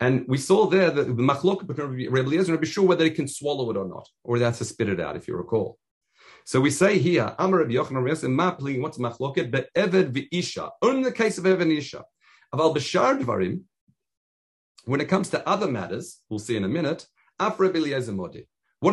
And 0.00 0.24
we 0.26 0.38
saw 0.38 0.66
there 0.66 0.90
that 0.90 1.04
the 1.04 1.22
machlok 1.22 1.66
between 1.66 1.90
Rebbe 1.90 2.18
Eliezer 2.18 2.52
and 2.52 2.60
Rebbe 2.60 2.66
sure 2.66 2.84
whether 2.84 3.04
they 3.04 3.10
can 3.10 3.28
swallow 3.28 3.70
it 3.70 3.76
or 3.76 3.86
not, 3.86 4.08
or 4.24 4.38
have 4.38 4.58
to 4.58 4.64
spit 4.64 4.88
it 4.88 5.00
out, 5.00 5.16
if 5.16 5.28
you 5.28 5.36
recall. 5.36 5.78
So 6.44 6.60
we 6.60 6.70
say 6.70 6.98
here, 6.98 7.34
Amar 7.38 7.60
Rabbi 7.60 7.74
Yochanan 7.74 8.02
Rebbe 8.02 8.26
Mapling, 8.26 8.82
what's 8.82 8.98
machloket? 8.98 9.50
But 9.50 9.68
Eved 9.74 10.12
v'isha, 10.12 10.70
only 10.82 11.04
the 11.04 11.12
case 11.12 11.38
of 11.38 11.44
Eved 11.44 11.62
and 11.62 11.72
Isha. 11.72 12.04
Aval 12.52 12.76
b'shar 12.76 13.20
dvarim, 13.20 13.62
when 14.84 15.00
it 15.00 15.08
comes 15.08 15.30
to 15.30 15.48
other 15.48 15.66
matters, 15.66 16.20
we'll 16.28 16.38
see 16.38 16.56
in 16.56 16.64
a 16.64 16.68
minute. 16.68 17.06
What 17.38 17.60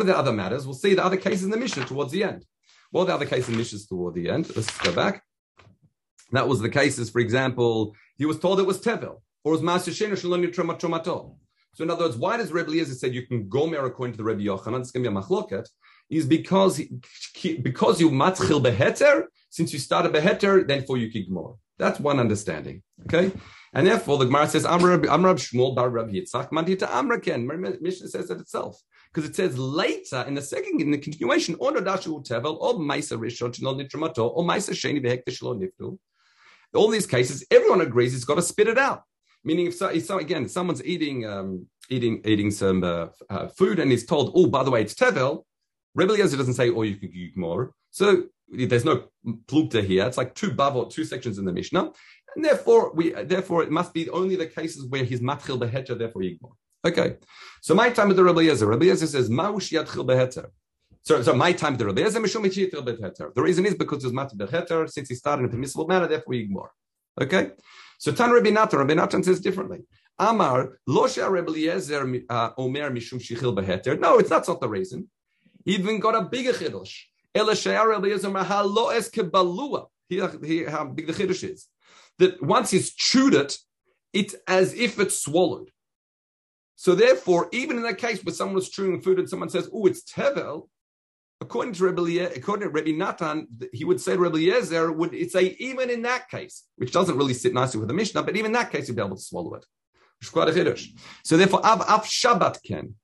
are 0.02 0.04
the 0.04 0.16
other 0.16 0.32
matters? 0.32 0.66
We'll 0.66 0.74
see 0.74 0.94
the 0.94 1.04
other 1.04 1.16
cases 1.16 1.44
in 1.44 1.50
the 1.50 1.56
Mishnah 1.56 1.84
towards 1.84 2.12
the 2.12 2.24
end. 2.24 2.44
What 2.90 3.02
are 3.02 3.06
the 3.06 3.14
other 3.14 3.26
cases 3.26 3.50
in 3.50 3.56
Mishnah 3.56 3.80
toward 3.88 4.14
the 4.14 4.28
end? 4.28 4.54
Let's 4.56 4.76
go 4.78 4.92
back. 4.92 5.22
That 6.32 6.48
was 6.48 6.60
the 6.60 6.70
cases, 6.70 7.10
for 7.10 7.20
example, 7.20 7.94
he 8.16 8.24
was 8.24 8.38
told 8.38 8.58
it 8.58 8.66
was 8.66 8.80
Tevel, 8.80 9.20
or 9.44 9.52
was 9.52 9.62
Master 9.62 9.90
Shena 9.90 10.16
Shalom. 10.18 11.36
So 11.74 11.84
in 11.84 11.90
other 11.90 12.04
words, 12.04 12.16
why 12.16 12.36
does 12.36 12.52
Rebbe 12.52 12.68
Eliezer 12.68 12.94
say 12.94 13.08
you 13.08 13.26
can 13.26 13.48
go 13.48 13.66
mer 13.66 13.84
according 13.84 14.12
to 14.14 14.18
the 14.18 14.24
Rebbe 14.24 14.42
Yochanan? 14.42 14.80
It's 14.80 14.90
going 14.90 15.04
to 15.04 15.10
be 15.10 15.16
a 15.16 15.20
machloket. 15.20 15.68
Is 16.10 16.26
because 16.26 16.76
he, 16.76 17.56
because 17.56 18.00
you 18.00 18.10
matchil 18.10 18.60
beheter. 18.62 19.28
Since 19.48 19.72
you 19.72 19.78
started 19.78 20.12
beheter, 20.12 20.66
then 20.66 20.84
for 20.84 20.96
you 20.96 21.10
kigmor. 21.10 21.56
That's 21.78 22.00
one 22.00 22.18
understanding. 22.18 22.82
Okay. 23.04 23.32
And 23.74 23.86
therefore, 23.86 24.18
the 24.18 24.26
Gemara 24.26 24.48
says, 24.48 24.64
Amrab 24.64 25.02
Shmuel 25.04 25.74
bar 25.74 25.88
Rab 25.88 26.10
Yitzchak, 26.10 26.50
Mandita 26.50 26.86
Amraken. 26.88 27.80
Mishnah 27.80 28.08
says 28.08 28.30
it 28.30 28.40
itself 28.40 28.78
because 29.12 29.28
it 29.28 29.34
says 29.34 29.58
later 29.58 30.24
in 30.26 30.34
the 30.34 30.42
second 30.42 30.80
in 30.80 30.90
the 30.90 30.98
continuation, 30.98 31.56
or 31.58 31.72
Nadashu 31.72 32.26
Tevel, 32.26 32.58
or 32.60 32.74
Maisa 32.74 33.18
Rishon 33.18 33.54
Shalom 33.54 33.78
Nitramato, 33.78 34.30
or 34.34 34.44
Maisa 34.44 34.72
Sheni 34.72 35.02
Behek 35.02 35.22
Shalom 35.30 35.60
Niftu. 35.60 35.98
All 36.74 36.88
these 36.88 37.06
cases, 37.06 37.44
everyone 37.50 37.80
agrees 37.80 38.12
he's 38.12 38.24
got 38.24 38.36
to 38.36 38.42
spit 38.42 38.68
it 38.68 38.78
out. 38.78 39.02
Meaning, 39.44 39.66
if 39.66 39.74
so, 39.74 39.88
if 39.88 40.04
so 40.04 40.18
again, 40.18 40.48
someone's 40.48 40.84
eating 40.84 41.26
um, 41.26 41.66
eating 41.88 42.20
eating 42.24 42.50
some 42.50 42.84
uh, 42.84 43.06
uh, 43.28 43.48
food 43.48 43.78
and 43.78 43.90
he's 43.90 44.06
told, 44.06 44.32
oh, 44.34 44.46
by 44.46 44.62
the 44.62 44.70
way, 44.70 44.82
it's 44.82 44.94
tevel. 44.94 45.44
Rebbe 45.94 46.12
Eliezer 46.12 46.36
doesn't 46.36 46.54
say, 46.54 46.70
oh, 46.70 46.82
you 46.82 46.96
can 46.96 47.10
eat 47.12 47.36
more. 47.36 47.72
So 47.90 48.24
there's 48.48 48.84
no 48.84 49.04
plukta 49.46 49.84
here. 49.84 50.06
It's 50.06 50.16
like 50.16 50.34
two 50.34 50.50
bavot, 50.50 50.90
two 50.90 51.04
sections 51.04 51.38
in 51.38 51.44
the 51.44 51.52
Mishnah, 51.52 51.90
and 52.34 52.44
therefore 52.44 52.92
we 52.92 53.10
therefore 53.10 53.62
it 53.62 53.70
must 53.70 53.92
be 53.94 54.08
only 54.10 54.36
the 54.36 54.46
cases 54.46 54.86
where 54.86 55.04
he's 55.04 55.20
matchil 55.20 55.58
beheter, 55.58 55.96
therefore 55.96 56.22
yigmor. 56.22 56.52
Okay. 56.84 57.16
So 57.60 57.74
my 57.74 57.90
time 57.90 58.08
with 58.08 58.16
the 58.16 58.24
Rabbi 58.24 58.40
Eliezer. 58.40 58.66
Rabbi 58.66 58.86
Eliezer 58.86 59.06
says, 59.06 59.30
Maush 59.30 59.70
yatchil 59.72 60.04
beheter. 60.04 60.50
So, 61.02 61.22
so 61.22 61.34
my 61.34 61.52
time 61.52 61.76
the 61.76 61.86
Rabbi 61.86 62.00
Eliezer, 62.00 62.20
Mishum 62.20 62.44
yitchil 62.44 62.84
beheter. 62.84 63.32
The 63.34 63.42
reason 63.42 63.66
is 63.66 63.74
because 63.74 64.02
it 64.02 64.08
was 64.08 64.14
matchil 64.14 64.36
beheter, 64.36 64.88
since 64.88 65.08
he 65.08 65.14
started 65.14 65.44
in 65.44 65.48
a 65.48 65.52
permissible 65.52 65.86
manner, 65.86 66.08
therefore 66.08 66.30
we 66.30 66.40
ignore. 66.40 66.72
Okay? 67.20 67.52
So 67.98 68.10
Tan 68.10 68.32
Rabbi 68.32 68.50
Natan, 68.50 68.80
Rabbi 68.80 68.94
Natan 68.94 69.22
says 69.22 69.38
differently. 69.40 69.84
Amar, 70.18 70.78
lo 70.88 71.06
Rabbi 71.06 71.50
Eliezer 71.50 72.24
uh, 72.28 72.50
omer 72.58 72.90
mishum 72.90 73.20
shichil 73.20 73.54
beheter. 73.54 73.96
No, 73.96 74.18
it's 74.18 74.28
that's 74.28 74.48
not 74.48 74.60
the 74.60 74.68
reason. 74.68 75.08
He 75.64 75.74
even 75.74 76.00
got 76.00 76.16
a 76.16 76.22
bigger 76.22 76.52
chiddush. 76.52 77.04
Kebalua. 79.10 79.86
Here, 80.08 80.68
how 80.68 80.84
big 80.84 81.06
the 81.06 81.12
chiddush 81.12 81.48
is. 81.48 81.68
That 82.22 82.40
once 82.40 82.70
he's 82.70 82.94
chewed 82.94 83.34
it, 83.34 83.58
it's 84.12 84.36
as 84.46 84.74
if 84.74 85.00
it's 85.00 85.18
swallowed. 85.20 85.70
So 86.76 86.94
therefore, 86.94 87.48
even 87.52 87.76
in 87.78 87.82
that 87.82 87.98
case 87.98 88.22
where 88.22 88.32
someone 88.32 88.54
was 88.54 88.70
chewing 88.70 89.00
food 89.00 89.18
and 89.18 89.28
someone 89.28 89.48
says, 89.48 89.68
"Oh, 89.72 89.86
it's 89.86 90.04
tevel," 90.04 90.68
according 91.40 91.74
to 91.74 91.84
Rebbe, 91.84 92.30
according 92.36 92.68
to 92.68 92.72
Rabbi 92.72 92.92
Natan, 92.92 93.48
he 93.72 93.84
would 93.84 94.00
say 94.00 94.16
Rebbe 94.16 94.36
Eliezer 94.36 94.92
would 94.92 95.12
it 95.14 95.32
say 95.32 95.56
even 95.58 95.90
in 95.90 96.02
that 96.02 96.30
case, 96.30 96.62
which 96.76 96.92
doesn't 96.92 97.16
really 97.16 97.34
sit 97.34 97.54
nicely 97.54 97.80
with 97.80 97.88
the 97.88 97.94
Mishnah, 98.00 98.22
but 98.22 98.36
even 98.36 98.50
in 98.50 98.58
that 98.58 98.70
case, 98.70 98.86
you'd 98.86 98.96
be 98.96 99.02
able 99.02 99.16
to 99.16 99.22
swallow 99.22 99.54
it. 99.54 99.66
Which 100.18 100.28
is 100.28 100.30
quite 100.30 100.48
a. 100.48 100.76
So 101.24 101.36
therefore, 101.36 101.66
av 101.66 101.80
av 101.80 102.04
Shabbat 102.04 102.62
ken. 102.64 102.94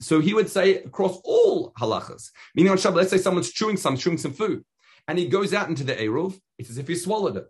So 0.00 0.20
he 0.20 0.34
would 0.34 0.50
say 0.50 0.82
across 0.82 1.20
all 1.24 1.72
halachas, 1.80 2.30
meaning 2.56 2.72
on 2.72 2.78
Shabbat, 2.78 2.96
let's 2.96 3.10
say 3.10 3.18
someone's 3.18 3.52
chewing 3.52 3.76
some, 3.76 3.96
chewing 3.96 4.18
some 4.18 4.32
food, 4.32 4.64
and 5.06 5.16
he 5.16 5.28
goes 5.28 5.54
out 5.54 5.68
into 5.68 5.84
the 5.84 5.94
Eruv, 5.94 6.32
it's 6.58 6.70
as 6.70 6.78
if 6.78 6.88
he 6.88 6.96
swallowed 6.96 7.36
it. 7.36 7.46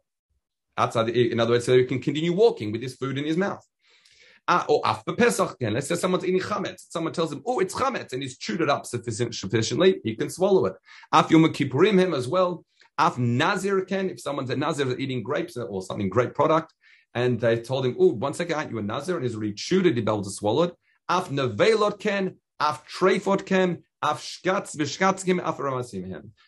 Outside, 0.77 1.07
the, 1.07 1.33
in 1.33 1.41
other 1.41 1.53
words, 1.53 1.65
so 1.65 1.77
he 1.77 1.85
can 1.85 2.01
continue 2.01 2.33
walking 2.33 2.73
with 2.73 2.81
this 2.81 2.97
food 2.97 3.17
in 3.19 3.25
his 3.25 3.37
mouth. 3.37 3.65
Ah, 4.47 4.67
or 4.69 4.83
after 4.85 5.15
Pesach 5.15 5.55
again. 5.55 5.73
Let's 5.73 5.89
say 5.89 5.95
someone's 5.95 6.25
eating 6.25 6.41
chametz. 6.41 6.87
Someone 6.91 7.15
tells 7.15 7.33
him, 7.33 7.43
"Oh, 7.47 7.61
it's 7.61 7.75
chametz," 7.75 8.13
and 8.13 8.23
he's 8.23 8.37
chewed 8.37 8.61
it 8.61 8.69
up 8.69 8.85
sufficient, 8.85 9.35
sufficiently. 9.35 10.01
He 10.05 10.15
can 10.17 10.29
swallow 10.29 10.67
it. 10.67 10.75
Af 11.13 11.31
Yom 11.31 11.45
Kippurim 11.45 11.99
him 11.99 12.13
as 12.13 12.29
well. 12.29 12.65
Af 12.99 13.17
Nazir 13.17 13.83
can. 13.83 14.11
If 14.11 14.21
someone's 14.21 14.51
a 14.51 14.57
Nazir 14.57 14.99
eating 14.99 15.23
grapes 15.23 15.57
or 15.57 15.83
something 15.83 16.11
great 16.11 16.35
product, 16.35 16.75
and 17.15 17.41
they 17.41 17.59
told 17.61 17.87
him, 17.87 17.97
"Oh, 17.99 18.13
one 18.13 18.35
second, 18.35 18.57
aren't 18.57 18.71
you 18.71 18.79
a 18.79 18.83
Nazir?" 18.83 19.17
and 19.17 19.25
he's 19.25 19.35
already 19.35 19.55
chewed 19.55 19.87
it, 19.87 19.95
he'd 19.95 20.05
be 20.05 20.13
able 20.13 20.23
to 20.25 20.31
swallow 20.31 20.65
it. 20.65 20.75
Af 21.09 21.31
Nevelot 21.31 21.99
can. 21.99 22.37
Af 22.61 22.85
Trefot 22.87 23.47
can. 23.47 23.83
So 24.05 24.19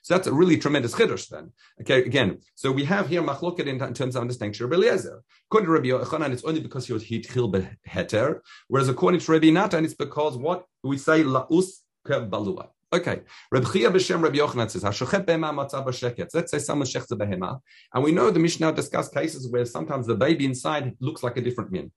that's 0.09 0.27
a 0.27 0.33
really 0.33 0.59
tremendous 0.59 0.95
chiddush 0.95 1.29
then. 1.29 1.53
Okay, 1.81 2.05
again, 2.05 2.39
so 2.55 2.71
we 2.71 2.85
have 2.85 3.09
here 3.09 3.23
machloket 3.23 3.67
in, 3.67 3.79
terms 3.95 4.15
of 4.15 4.21
understanding 4.21 4.61
Rabbi 4.61 4.75
Eliezer. 4.77 5.23
According 5.49 5.67
to 5.67 5.73
Rabbi 5.73 5.87
Yochanan, 5.87 6.33
it's 6.33 6.45
only 6.45 6.61
because 6.61 6.87
he 6.87 6.93
was 6.93 7.03
hitchil 7.03 7.51
beheter, 7.51 8.43
whereas 8.69 8.91
according 8.91 9.21
to 9.21 9.33
Rabbi 9.33 9.49
Natan, 9.49 9.87
it's 9.87 9.95
because 9.95 10.37
what 10.37 10.67
we 10.85 10.99
say 10.99 11.23
laus 11.23 11.81
balua. 12.07 12.69
Okay, 12.93 13.23
Rabbi 13.51 13.67
Chia 13.71 13.91
b'shem 13.91 14.23
Rabbi 14.23 14.37
Yochanan 14.37 14.71
says, 14.71 14.85
"Hashochet 14.85 15.25
behema 15.25 15.55
matzah 15.55 15.83
b'sheket." 15.85 16.29
Let's 16.35 16.51
say 16.51 16.59
someone 16.59 16.87
shechs 16.87 17.11
a 17.11 17.17
behema, 17.17 17.61
and 17.95 18.05
we 18.05 18.13
know 18.13 18.31
the 18.31 18.39
Mishnah 18.39 18.75
discuss 18.75 19.09
cases 19.09 19.49
where 19.51 19.65
sometimes 19.65 20.07
the 20.07 20.15
baby 20.15 20.45
inside 20.45 20.95
looks 21.01 21.23
like 21.23 21.39
a 21.39 21.41
different 21.41 21.73
min. 21.73 21.91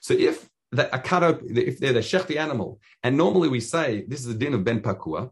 So 0.00 0.12
if 0.12 0.48
the, 0.72 0.94
a 0.94 0.98
cut 0.98 1.40
if 1.44 1.78
they're 1.78 1.92
the 1.92 2.00
shech 2.00 2.26
the 2.26 2.38
animal, 2.38 2.80
and 3.02 3.16
normally 3.16 3.48
we 3.48 3.60
say 3.60 4.04
this 4.06 4.20
is 4.20 4.26
the 4.26 4.34
din 4.34 4.54
of 4.54 4.64
ben 4.64 4.80
pakua, 4.80 5.30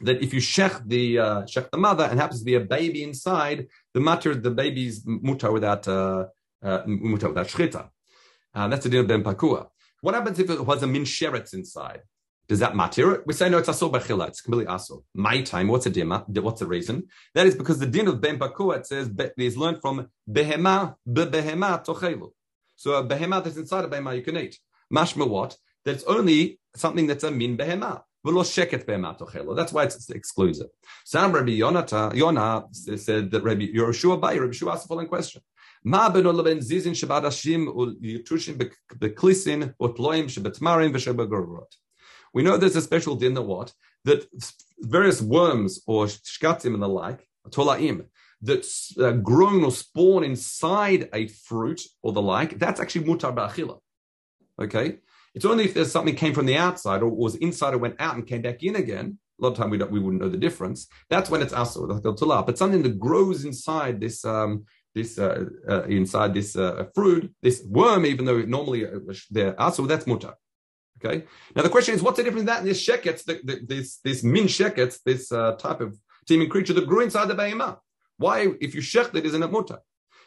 that 0.00 0.22
if 0.22 0.32
you 0.34 0.40
shech 0.40 0.86
the 0.86 1.18
uh, 1.18 1.42
shech 1.42 1.70
the 1.70 1.78
mother 1.78 2.04
and 2.04 2.18
happens 2.18 2.40
to 2.40 2.44
be 2.44 2.54
a 2.54 2.60
baby 2.60 3.02
inside, 3.02 3.66
the 3.94 4.00
matter 4.00 4.34
the 4.34 4.50
baby's 4.50 5.04
mutar 5.04 5.52
without 5.52 5.86
uh, 5.86 6.26
uh, 6.62 6.82
mutar 6.84 7.28
without 7.28 7.46
shchita. 7.46 7.88
Uh, 8.54 8.68
that's 8.68 8.84
the 8.84 8.90
din 8.90 9.00
of 9.00 9.06
ben 9.06 9.22
pakua. 9.22 9.68
What 10.00 10.14
happens 10.14 10.38
if 10.38 10.50
it 10.50 10.64
was 10.64 10.82
a 10.82 10.86
min 10.86 11.04
sheretz 11.04 11.54
inside? 11.54 12.02
Does 12.48 12.60
that 12.60 12.74
matter? 12.74 13.22
We 13.26 13.34
say 13.34 13.50
no, 13.50 13.58
it's 13.58 13.68
asur 13.68 13.92
bechila. 13.92 14.28
It's 14.28 14.40
completely 14.40 14.72
asur. 14.72 15.02
My 15.14 15.42
time. 15.42 15.68
What's 15.68 15.84
a 15.86 15.90
dima? 15.90 16.26
What's 16.40 16.60
the 16.60 16.66
reason? 16.66 17.08
That 17.34 17.46
is 17.46 17.54
because 17.54 17.78
the 17.78 17.86
din 17.86 18.08
of 18.08 18.20
ben 18.20 18.38
pakua 18.38 18.78
it 18.78 18.86
says 18.86 19.10
is 19.36 19.56
learned 19.56 19.82
from 19.82 20.08
behema 20.28 20.96
behema 21.06 21.84
tochelu. 21.84 22.30
So 22.77 22.93
a 22.93 23.03
behema 23.03 23.43
that's 23.43 23.57
inside 23.57 23.85
a 23.85 23.87
behema 23.87 24.15
you 24.15 24.21
can 24.21 24.37
eat. 24.37 24.59
Mashma 24.93 25.27
what? 25.27 25.57
That 25.85 25.95
it's 25.95 26.03
only 26.05 26.59
something 26.75 27.07
that's 27.07 27.23
a 27.23 27.31
min 27.31 27.57
behema. 27.57 28.03
That's 28.25 29.73
why 29.73 29.83
it 29.83 29.95
excludes 30.11 30.61
it. 30.61 30.71
Sam 31.03 31.33
Rabbi 31.33 31.57
Yonata, 31.57 32.15
Yonah 32.15 32.63
said 32.71 33.29
that 33.31 33.43
Rabbi 33.43 33.67
Yehoshua 33.75 34.21
Bai, 34.21 34.37
Rabbi 34.37 34.53
Yehoshua 34.53 34.71
asked 34.71 34.83
the 34.83 34.87
following 34.87 35.07
question. 35.07 35.41
מה 35.85 36.09
בינו 36.09 36.31
לבין 36.31 36.61
זיזין 36.61 36.95
שבעדשים 36.95 37.67
וליטושים 37.67 38.57
בכליסין 38.93 39.63
ותלויים 39.83 40.29
שבתמרים 40.29 40.91
ושבגרורות? 40.93 41.75
We 42.33 42.43
know 42.43 42.57
there's 42.57 42.77
a 42.77 42.81
special 42.81 43.15
din 43.15 43.33
that 43.33 43.41
what? 43.41 43.73
That 44.05 44.25
various 44.79 45.21
worms 45.21 45.81
or 45.85 46.05
shkatim 46.05 46.73
and 46.73 46.81
the 46.81 46.87
like, 46.87 47.27
tolaim, 47.49 48.05
that's 48.40 48.96
uh, 48.98 49.12
grown 49.12 49.64
or 49.64 49.70
spawn 49.70 50.24
inside 50.24 51.08
a 51.12 51.28
fruit 51.28 51.80
or 52.02 52.12
the 52.12 52.22
like, 52.22 52.58
that's 52.58 52.80
actually 52.80 53.04
mutar 53.04 53.34
ba'achila. 53.34 53.78
Okay? 54.60 54.98
It's 55.34 55.44
only 55.44 55.64
if 55.64 55.74
there's 55.74 55.92
something 55.92 56.14
came 56.14 56.34
from 56.34 56.46
the 56.46 56.56
outside 56.56 57.02
or 57.02 57.08
was 57.08 57.36
inside 57.36 57.74
or 57.74 57.78
went 57.78 58.00
out 58.00 58.14
and 58.14 58.26
came 58.26 58.42
back 58.42 58.62
in 58.62 58.76
again. 58.76 59.18
A 59.40 59.44
lot 59.44 59.52
of 59.52 59.56
time 59.56 59.70
we 59.70 59.78
we 59.78 60.00
wouldn't 60.00 60.20
know 60.20 60.28
the 60.28 60.36
difference. 60.36 60.88
That's 61.10 61.30
when 61.30 61.42
it's 61.42 61.52
asur, 61.52 62.46
but 62.46 62.58
something 62.58 62.82
that 62.82 62.98
grows 62.98 63.44
inside 63.44 64.00
this 64.00 64.24
um, 64.24 64.64
this 64.96 65.16
uh, 65.16 65.44
uh, 65.68 65.82
inside 65.84 66.34
this 66.34 66.56
uh, 66.56 66.86
fruit, 66.92 67.32
this 67.40 67.62
worm, 67.64 68.04
even 68.04 68.24
though 68.24 68.40
normally 68.42 68.84
uh, 68.84 68.98
they're 69.30 69.54
asur, 69.54 69.86
that's 69.86 70.06
mutar. 70.06 70.34
Okay. 70.98 71.24
Now 71.54 71.62
the 71.62 71.68
question 71.68 71.94
is, 71.94 72.02
what's 72.02 72.16
the 72.16 72.24
difference 72.24 72.40
in 72.40 72.46
that 72.46 72.60
and 72.60 72.68
this 72.68 72.84
shekets, 72.84 73.22
the, 73.24 73.40
the, 73.44 73.60
this 73.64 73.98
this 73.98 74.24
min 74.24 74.46
shekets, 74.46 74.98
this 75.04 75.30
uh, 75.30 75.52
type 75.52 75.80
of 75.80 75.96
teeming 76.26 76.48
creature 76.48 76.72
that 76.72 76.88
grew 76.88 77.02
inside 77.02 77.28
the 77.28 77.36
behemah? 77.36 77.78
Why, 78.18 78.48
if 78.60 78.74
you 78.74 78.80
shecht 78.80 79.14
it, 79.14 79.24
isn't 79.24 79.42
it 79.42 79.50
mutar? 79.50 79.78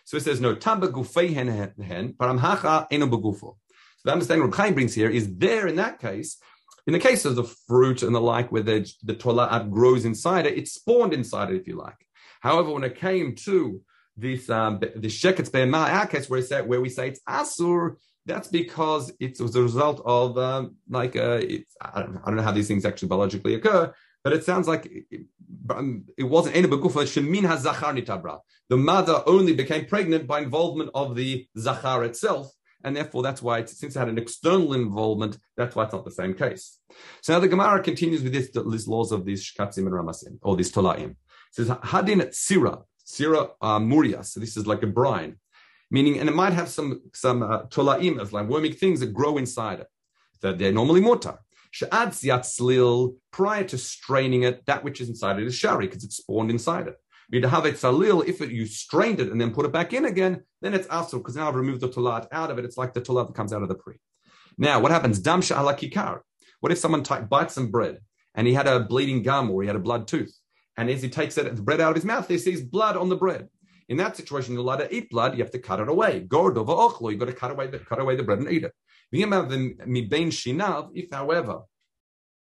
So 0.06 0.18
it 0.18 0.24
says 0.24 0.42
no. 0.42 0.56
Tamba 0.56 0.88
gufei 0.88 1.34
hen 1.34 1.48
hen 1.48 2.14
paramhacha 2.14 2.88
eno 2.90 3.08
begufo. 3.08 3.56
So 3.98 4.06
the 4.06 4.14
understanding 4.14 4.46
Reb 4.46 4.56
Chaim 4.56 4.74
brings 4.74 4.96
here 4.96 5.10
is 5.10 5.36
there 5.36 5.68
in 5.68 5.76
that 5.76 6.00
case, 6.00 6.38
in 6.88 6.94
the 6.94 7.00
case 7.00 7.26
of 7.26 7.36
the 7.36 7.44
fruit 7.44 8.02
and 8.02 8.16
the 8.16 8.22
like, 8.22 8.52
where 8.52 8.64
the, 8.64 8.92
the 9.04 9.14
tolat 9.14 9.70
grows 9.70 10.06
inside 10.06 10.48
it, 10.48 10.58
it 10.58 10.68
spawned 10.68 11.14
inside 11.14 11.52
it, 11.52 11.58
if 11.58 11.68
you 11.68 11.78
like. 11.78 12.08
However, 12.40 12.72
when 12.72 12.84
it 12.84 12.96
came 12.96 13.36
to 13.46 13.82
this 14.18 14.50
um, 14.50 14.80
the 14.80 15.08
sheketz 15.08 15.52
be'ema, 15.52 15.78
our 15.78 16.08
where, 16.08 16.64
where 16.64 16.82
we 16.82 16.90
say 16.90 17.10
it's 17.10 17.22
asur, 17.30 17.98
that's 18.26 18.48
because 18.48 19.12
it 19.20 19.40
was 19.40 19.56
a 19.56 19.62
result 19.62 20.02
of 20.06 20.38
um, 20.38 20.76
like 20.90 21.16
uh, 21.16 21.40
I, 21.82 22.02
don't, 22.02 22.18
I, 22.18 22.26
don't, 22.26 22.36
know 22.36 22.44
how 22.44 22.52
these 22.52 22.68
things 22.68 22.86
actually 22.86 23.08
biologically 23.08 23.56
occur, 23.56 23.94
but 24.24 24.34
it 24.34 24.44
sounds 24.44 24.68
like 24.68 24.86
it, 24.86 25.26
um, 25.70 26.06
it 26.18 26.24
wasn't 26.24 26.56
any 26.56 26.68
begufa 26.68 27.04
shemin 27.04 27.42
hazachar 27.42 27.98
nitabra. 27.98 28.40
The 28.70 28.78
mother 28.78 29.24
only 29.26 29.54
became 29.54 29.86
pregnant 29.86 30.28
by 30.28 30.42
involvement 30.42 30.92
of 30.94 31.16
the 31.16 31.48
zachar 31.58 32.04
itself, 32.04 32.52
and 32.84 32.96
therefore 32.96 33.24
that's 33.24 33.42
why 33.42 33.66
since 33.66 33.96
it 33.96 34.00
had 34.00 34.10
an 34.10 34.18
external 34.18 34.74
involvement, 34.74 35.38
that's 35.58 35.76
why 35.76 35.84
it's 35.84 35.94
not 35.94 36.06
the 36.06 36.12
same 36.12 36.34
case. 36.34 36.80
So 37.22 37.34
now 37.34 37.40
the 37.40 37.48
Gemara 37.48 37.82
continues 37.82 38.22
with 38.24 38.34
this, 38.34 38.50
these 38.52 38.88
laws 38.88 39.12
of 39.12 39.26
these 39.26 39.44
shkatzim 39.44 39.80
and 39.80 39.92
ramasim, 39.92 40.38
or 40.42 40.56
these 40.56 40.72
tolaim. 40.72 41.12
It 41.12 41.18
says 41.52 41.70
hadin 41.70 42.34
sira, 42.34 42.80
sira 43.04 43.50
uh, 43.62 43.80
muria. 43.80 44.24
So 44.24 44.40
this 44.40 44.56
is 44.56 44.68
like 44.68 44.84
a 44.84 44.88
brine, 44.88 45.38
meaning, 45.90 46.20
and 46.20 46.30
it 46.30 46.36
might 46.36 46.54
have 46.54 46.70
some 46.70 47.02
some 47.14 47.44
uh, 47.44 47.64
tolaim, 47.64 48.22
as 48.22 48.32
like 48.32 48.48
worming 48.48 48.74
things 48.74 49.00
that 49.02 49.14
grow 49.14 49.38
inside 49.38 49.80
it. 49.82 49.88
That 50.42 50.58
they're 50.58 50.72
normally 50.72 51.02
mortar. 51.02 51.38
Sha'ad 51.74 52.10
slil, 52.10 53.16
prior 53.32 53.64
to 53.64 53.78
straining 53.78 54.44
it, 54.44 54.66
that 54.66 54.84
which 54.84 55.00
is 55.00 55.10
inside 55.10 55.40
it 55.40 55.48
is 55.48 55.56
shari, 55.56 55.88
because 55.88 56.04
it's 56.04 56.18
spawned 56.18 56.52
inside 56.52 56.88
it. 56.88 56.96
Yidhavet 57.34 57.80
salil, 57.80 58.28
if 58.28 58.42
it, 58.42 58.52
you 58.52 58.66
strained 58.66 59.22
it 59.22 59.32
and 59.32 59.40
then 59.40 59.54
put 59.54 59.66
it 59.66 59.72
back 59.72 59.94
in 59.94 60.06
again, 60.06 60.44
then 60.62 60.74
it's 60.74 60.88
asur, 60.88 61.20
because 61.20 61.36
now 61.36 61.48
I've 61.48 61.56
removed 61.56 61.82
the 61.82 61.88
tulat 61.88 62.28
out 62.32 62.52
of 62.52 62.58
it. 62.60 62.66
It's 62.66 62.78
like 62.78 62.94
the 62.94 63.02
tulat 63.02 63.28
that 63.28 63.36
comes 63.36 63.54
out 63.54 63.62
of 63.62 63.70
the 63.70 63.76
pre. 63.76 63.96
Now, 64.58 64.82
what 64.82 64.92
happens? 64.92 65.22
Damsha 65.22 65.58
ala 65.58 65.76
kikar. 65.76 66.20
What 66.60 66.72
if 66.72 66.78
someone 66.78 67.04
t- 67.04 67.16
bites 67.30 67.56
some 67.56 67.72
bread 67.72 68.00
and 68.36 68.46
he 68.46 68.54
had 68.54 68.68
a 68.68 68.82
bleeding 68.82 69.24
gum 69.24 69.50
or 69.50 69.62
he 69.62 69.68
had 69.68 69.78
a 69.78 69.80
blood 69.80 70.08
tooth? 70.08 70.36
And 70.78 70.90
as 70.90 71.02
he 71.02 71.10
takes 71.10 71.38
it, 71.38 71.56
the 71.56 71.62
bread 71.62 71.80
out 71.80 71.92
of 71.92 71.96
his 71.96 72.06
mouth, 72.06 72.28
he 72.28 72.38
sees 72.38 72.62
blood 72.62 72.98
on 72.98 73.10
the 73.10 73.16
bread. 73.16 73.48
In 73.88 73.98
that 73.98 74.16
situation, 74.16 74.54
you're 74.54 74.62
allowed 74.62 74.78
to 74.78 74.94
eat 74.94 75.10
blood, 75.10 75.38
you 75.38 75.44
have 75.44 75.52
to 75.52 75.60
cut 75.60 75.80
it 75.80 75.90
away. 75.90 76.22
Gordova 76.22 76.74
ochlo, 76.74 77.12
you've 77.12 77.20
got 77.20 77.26
to 77.26 77.34
cut 77.34 77.52
away 77.52 77.68
the, 77.68 77.80
cut 77.80 78.00
away 78.00 78.16
the 78.16 78.24
bread 78.24 78.40
and 78.40 78.50
eat 78.50 78.64
it. 78.64 78.74
If, 79.12 81.12
however, 81.12 81.62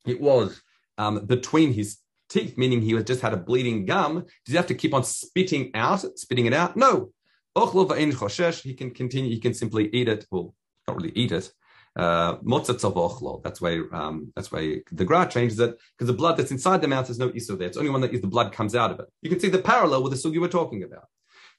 it 0.06 0.20
was 0.20 0.60
um, 0.98 1.26
between 1.26 1.72
his 1.72 1.98
teeth, 2.28 2.58
meaning 2.58 2.82
he 2.82 3.00
just 3.02 3.20
had 3.20 3.32
a 3.32 3.36
bleeding 3.36 3.86
gum, 3.86 4.14
does 4.14 4.52
he 4.52 4.56
have 4.56 4.66
to 4.66 4.74
keep 4.74 4.94
on 4.94 5.04
spitting 5.04 5.70
out, 5.74 6.00
spitting 6.18 6.46
it 6.46 6.52
out? 6.52 6.76
No. 6.76 7.10
He 7.54 8.74
can 8.74 8.90
continue, 8.90 9.30
he 9.30 9.40
can 9.40 9.54
simply 9.54 9.88
eat 9.92 10.08
it. 10.08 10.26
Well, 10.30 10.54
not 10.86 10.96
really 10.96 11.12
eat 11.14 11.32
it. 11.32 11.50
Uh, 11.96 12.36
that's 12.44 13.60
why 13.60 13.80
um, 13.92 14.30
that's 14.36 14.52
why 14.52 14.82
the 14.92 15.04
Gra 15.06 15.26
changes 15.26 15.58
it 15.58 15.78
because 15.96 16.06
the 16.06 16.12
blood 16.12 16.36
that's 16.36 16.50
inside 16.50 16.82
the 16.82 16.88
mouth 16.88 17.08
is 17.08 17.18
no 17.18 17.30
iso 17.30 17.58
there. 17.58 17.68
It's 17.68 17.78
only 17.78 17.88
one 17.88 18.02
that 18.02 18.12
is 18.12 18.20
the 18.20 18.26
blood 18.26 18.52
comes 18.52 18.74
out 18.74 18.90
of 18.90 19.00
it. 19.00 19.06
You 19.22 19.30
can 19.30 19.40
see 19.40 19.48
the 19.48 19.58
parallel 19.58 20.02
with 20.02 20.12
the 20.12 20.18
sugi 20.18 20.38
we're 20.38 20.48
talking 20.48 20.82
about. 20.82 21.06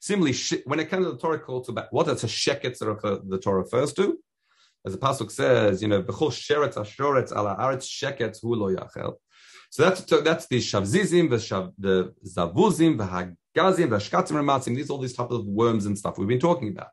Similarly, 0.00 0.36
when 0.64 0.78
it 0.78 0.90
comes 0.90 1.06
to 1.06 1.12
the 1.12 1.18
Torah 1.18 1.40
calls 1.40 1.68
about 1.68 1.92
what 1.92 2.06
that's 2.06 2.22
a 2.22 2.28
sheket 2.28 2.78
that 2.78 3.22
the 3.28 3.38
Torah 3.38 3.62
refers 3.62 3.92
to, 3.94 4.16
as 4.86 4.92
the 4.92 4.98
pasuk 4.98 5.30
says, 5.30 5.82
you 5.82 5.88
know, 5.88 6.02
b'chol 6.02 6.30
sheretz 6.30 6.74
ashoretz 6.74 7.32
ala 7.32 7.56
aretz 7.58 7.86
sheket 7.86 8.40
hu 8.40 8.54
lo 8.54 8.74
yachel. 8.74 9.14
So 9.70 9.82
that's 9.82 10.00
that's 10.22 10.46
the 10.46 10.58
shavzizim, 10.58 11.28
the 11.30 11.72
the 11.78 12.14
zavuzim, 12.26 12.96
the 12.96 13.04
hagazim, 13.04 13.90
the 13.90 13.96
shkatzim 13.96 14.32
rematzim. 14.32 14.74
These 14.74 14.90
all 14.90 14.98
these 14.98 15.14
types 15.14 15.32
of 15.32 15.44
worms 15.46 15.84
and 15.86 15.98
stuff 15.98 16.16
we've 16.16 16.28
been 16.28 16.40
talking 16.40 16.68
about. 16.70 16.88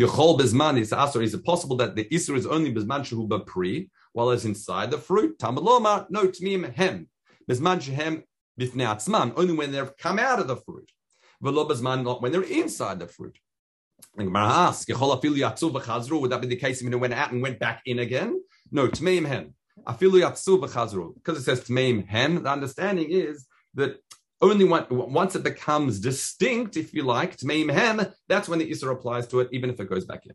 Yochol 0.00 0.38
bezman 0.38 0.78
is 0.78 0.90
asur. 0.90 1.22
Is 1.22 1.34
it 1.34 1.44
possible 1.44 1.76
that 1.76 1.94
the 1.94 2.04
isur 2.06 2.36
is 2.36 2.46
only 2.46 2.72
bezman 2.72 3.00
shehu 3.00 3.46
pri, 3.46 3.90
while 4.12 4.30
it's 4.30 4.44
inside 4.44 4.90
the 4.90 4.98
fruit? 4.98 5.38
Talmud 5.38 5.62
loma 5.62 6.06
no 6.10 6.26
tmim 6.26 6.74
hem 6.74 7.08
bezman 7.48 7.80
shehem 7.80 8.24
bifnei 8.58 8.86
atzman. 8.86 9.32
Only 9.36 9.54
when 9.54 9.70
they've 9.70 9.96
come 9.96 10.18
out 10.18 10.40
of 10.40 10.48
the 10.48 10.56
fruit. 10.56 10.90
V'lo 11.42 11.68
bezman 11.68 12.02
not 12.02 12.22
when 12.22 12.32
they're 12.32 12.42
inside 12.42 12.98
the 12.98 13.06
fruit. 13.06 13.38
Would 14.16 14.32
that 14.32 15.18
be 16.40 16.46
the 16.46 16.56
case 16.56 16.80
if 16.80 16.90
it 16.90 16.96
went 16.96 17.12
out 17.14 17.32
and 17.32 17.42
went 17.42 17.58
back 17.58 17.82
in 17.84 17.98
again? 17.98 18.40
No, 18.72 18.88
tmeim 18.88 19.26
hen. 19.26 19.54
Afilu 19.86 20.20
yatsu 20.22 20.58
b'chazru. 20.60 21.14
Because 21.14 21.38
it 21.38 21.42
says 21.42 21.60
tmeim 21.68 22.06
hen, 22.06 22.42
the 22.42 22.50
understanding 22.50 23.10
is 23.10 23.46
that 23.74 23.98
only 24.40 24.64
once 24.64 25.34
it 25.34 25.42
becomes 25.42 26.00
distinct, 26.00 26.76
if 26.76 26.94
you 26.94 27.02
like, 27.02 27.36
tmeim 27.36 27.70
hen, 27.70 28.12
that's 28.28 28.48
when 28.48 28.58
the 28.58 28.70
Isra 28.70 28.92
applies 28.92 29.26
to 29.28 29.40
it, 29.40 29.48
even 29.52 29.70
if 29.70 29.80
it 29.80 29.88
goes 29.88 30.04
back 30.04 30.24
in. 30.26 30.34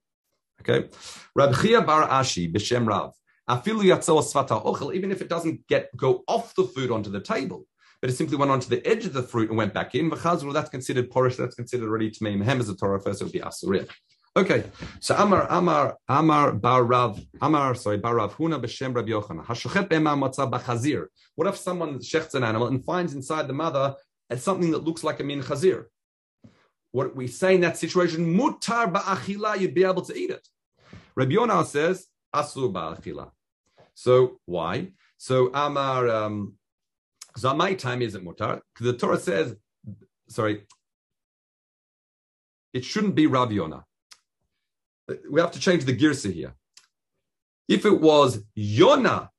Okay? 0.61 0.89
Rab 1.35 1.55
Chia 1.55 1.81
bar 1.81 2.07
Ashi, 2.07 2.51
b'shem 2.53 2.87
Rav. 2.87 3.13
Afilu 3.49 3.83
yatsu 3.83 4.21
svata 4.21 4.63
ochel, 4.63 4.93
even 4.93 5.11
if 5.11 5.21
it 5.21 5.29
doesn't 5.29 5.65
get 5.67 5.89
go 5.97 6.23
off 6.27 6.53
the 6.55 6.63
food 6.63 6.91
onto 6.91 7.09
the 7.09 7.19
table, 7.19 7.65
but 8.01 8.09
it 8.09 8.13
simply 8.13 8.35
went 8.35 8.51
onto 8.51 8.67
the 8.67 8.85
edge 8.85 9.05
of 9.05 9.13
the 9.13 9.23
fruit 9.23 9.49
and 9.49 9.57
went 9.57 9.73
back 9.73 9.93
in. 9.95 10.09
V'chazru, 10.09 10.51
that's 10.51 10.69
considered 10.69 11.11
porish, 11.11 11.37
that's 11.37 11.55
considered 11.55 11.87
already 11.87 12.09
tmeim 12.09 12.43
hem 12.43 12.59
as 12.59 12.67
a 12.67 12.75
Torah 12.75 12.99
first, 12.99 13.21
it 13.21 13.25
would 13.25 13.33
be 13.33 13.39
asurim. 13.39 13.87
Okay, 14.35 14.63
so 15.01 15.13
Amar 15.15 15.45
Amar 15.49 15.97
Amar 16.07 16.53
Barav, 16.53 17.21
Amar 17.41 17.75
sorry 17.75 17.99
Barav 17.99 18.31
Huna 18.31 18.63
b'Shem 18.63 18.95
Rabbi 18.95 19.09
Yochanan 19.09 19.45
Hashochet 19.45 19.89
be'ema 19.89 20.11
matzah 20.11 20.49
b'chazir. 20.49 21.07
What 21.35 21.47
if 21.47 21.57
someone 21.57 21.99
shechts 21.99 22.33
an 22.33 22.43
animal 22.43 22.67
and 22.67 22.83
finds 22.83 23.13
inside 23.13 23.47
the 23.47 23.53
mother 23.53 23.95
as 24.29 24.41
something 24.41 24.71
that 24.71 24.85
looks 24.85 25.03
like 25.03 25.19
a 25.19 25.23
min 25.23 25.43
chazir? 25.43 25.85
What 26.93 27.15
we 27.15 27.27
say 27.27 27.55
in 27.55 27.61
that 27.61 27.77
situation, 27.77 28.33
mutar 28.33 28.91
ba'achila, 28.91 29.59
you'd 29.59 29.73
be 29.73 29.83
able 29.83 30.01
to 30.03 30.17
eat 30.17 30.29
it. 30.29 30.47
Rabbi 31.15 31.33
Yonah 31.33 31.65
says 31.65 32.07
asur 32.33 32.71
ba'achila. 32.71 33.31
So 33.93 34.39
why? 34.45 34.93
So 35.17 35.51
Amar 35.53 36.07
um, 36.07 36.53
so 37.35 37.53
my 37.53 37.73
time 37.73 38.01
isn't 38.01 38.23
mutar 38.23 38.61
the 38.79 38.93
Torah 38.93 39.19
says, 39.19 39.55
sorry, 40.27 40.65
it 42.73 42.85
shouldn't 42.85 43.15
be 43.15 43.23
Yonah 43.23 43.83
we 45.29 45.41
have 45.41 45.51
to 45.51 45.59
change 45.59 45.85
the 45.85 45.95
girsa 45.95 46.31
here. 46.31 46.53
If 47.67 47.85
it 47.85 48.01
was 48.01 48.43
Yona, 48.57 49.29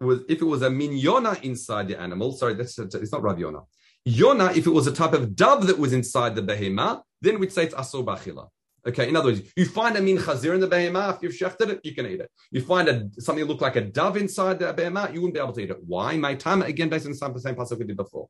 was 0.00 0.20
if 0.28 0.40
it 0.40 0.44
was 0.44 0.62
a 0.62 0.68
minyona 0.68 1.42
inside 1.42 1.88
the 1.88 2.00
animal, 2.00 2.32
sorry, 2.32 2.54
that's 2.54 2.78
it's 2.78 3.12
not 3.12 3.22
Rav 3.22 3.38
Yona. 3.38 4.56
If 4.56 4.66
it 4.66 4.70
was 4.70 4.86
a 4.86 4.92
type 4.92 5.12
of 5.12 5.36
dove 5.36 5.66
that 5.68 5.78
was 5.78 5.92
inside 5.92 6.34
the 6.34 6.42
behema, 6.42 7.02
then 7.20 7.38
we'd 7.38 7.52
say 7.52 7.64
it's 7.64 7.74
asur 7.74 8.04
bachila. 8.04 8.48
Okay, 8.86 9.08
in 9.08 9.14
other 9.14 9.28
words, 9.30 9.42
you 9.56 9.64
find 9.64 9.96
a 9.96 10.02
min 10.02 10.18
chazir 10.18 10.54
in 10.54 10.60
the 10.60 10.66
behemah, 10.66 11.14
if 11.16 11.22
you've 11.22 11.32
shechted 11.32 11.68
it, 11.68 11.80
you 11.84 11.94
can 11.94 12.04
eat 12.06 12.20
it. 12.20 12.30
You 12.50 12.62
find 12.62 12.88
a, 12.88 13.08
something 13.18 13.44
that 13.44 13.48
looked 13.48 13.62
like 13.62 13.76
a 13.76 13.80
dove 13.80 14.16
inside 14.16 14.58
the 14.58 14.74
behemah, 14.74 15.14
you 15.14 15.20
wouldn't 15.20 15.34
be 15.34 15.40
able 15.40 15.52
to 15.52 15.60
eat 15.60 15.70
it. 15.70 15.78
Why? 15.86 16.16
My 16.16 16.34
time, 16.34 16.62
again, 16.62 16.88
based 16.88 17.06
on 17.06 17.32
the 17.32 17.40
same 17.40 17.54
passage 17.54 17.78
we 17.78 17.84
did 17.84 17.96
before. 17.96 18.28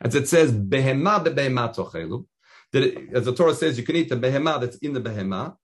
As 0.00 0.14
it 0.14 0.26
says, 0.26 0.52
behemah 0.52 1.26
behemah 1.26 1.74
tochelu, 1.76 2.24
that 2.72 2.82
it, 2.82 3.12
as 3.12 3.26
the 3.26 3.34
Torah 3.34 3.54
says, 3.54 3.76
you 3.76 3.84
can 3.84 3.96
eat 3.96 4.08
the 4.08 4.16
behemah 4.16 4.60
that's 4.62 4.78
in 4.78 4.94
the 4.94 5.02
behemah. 5.02 5.54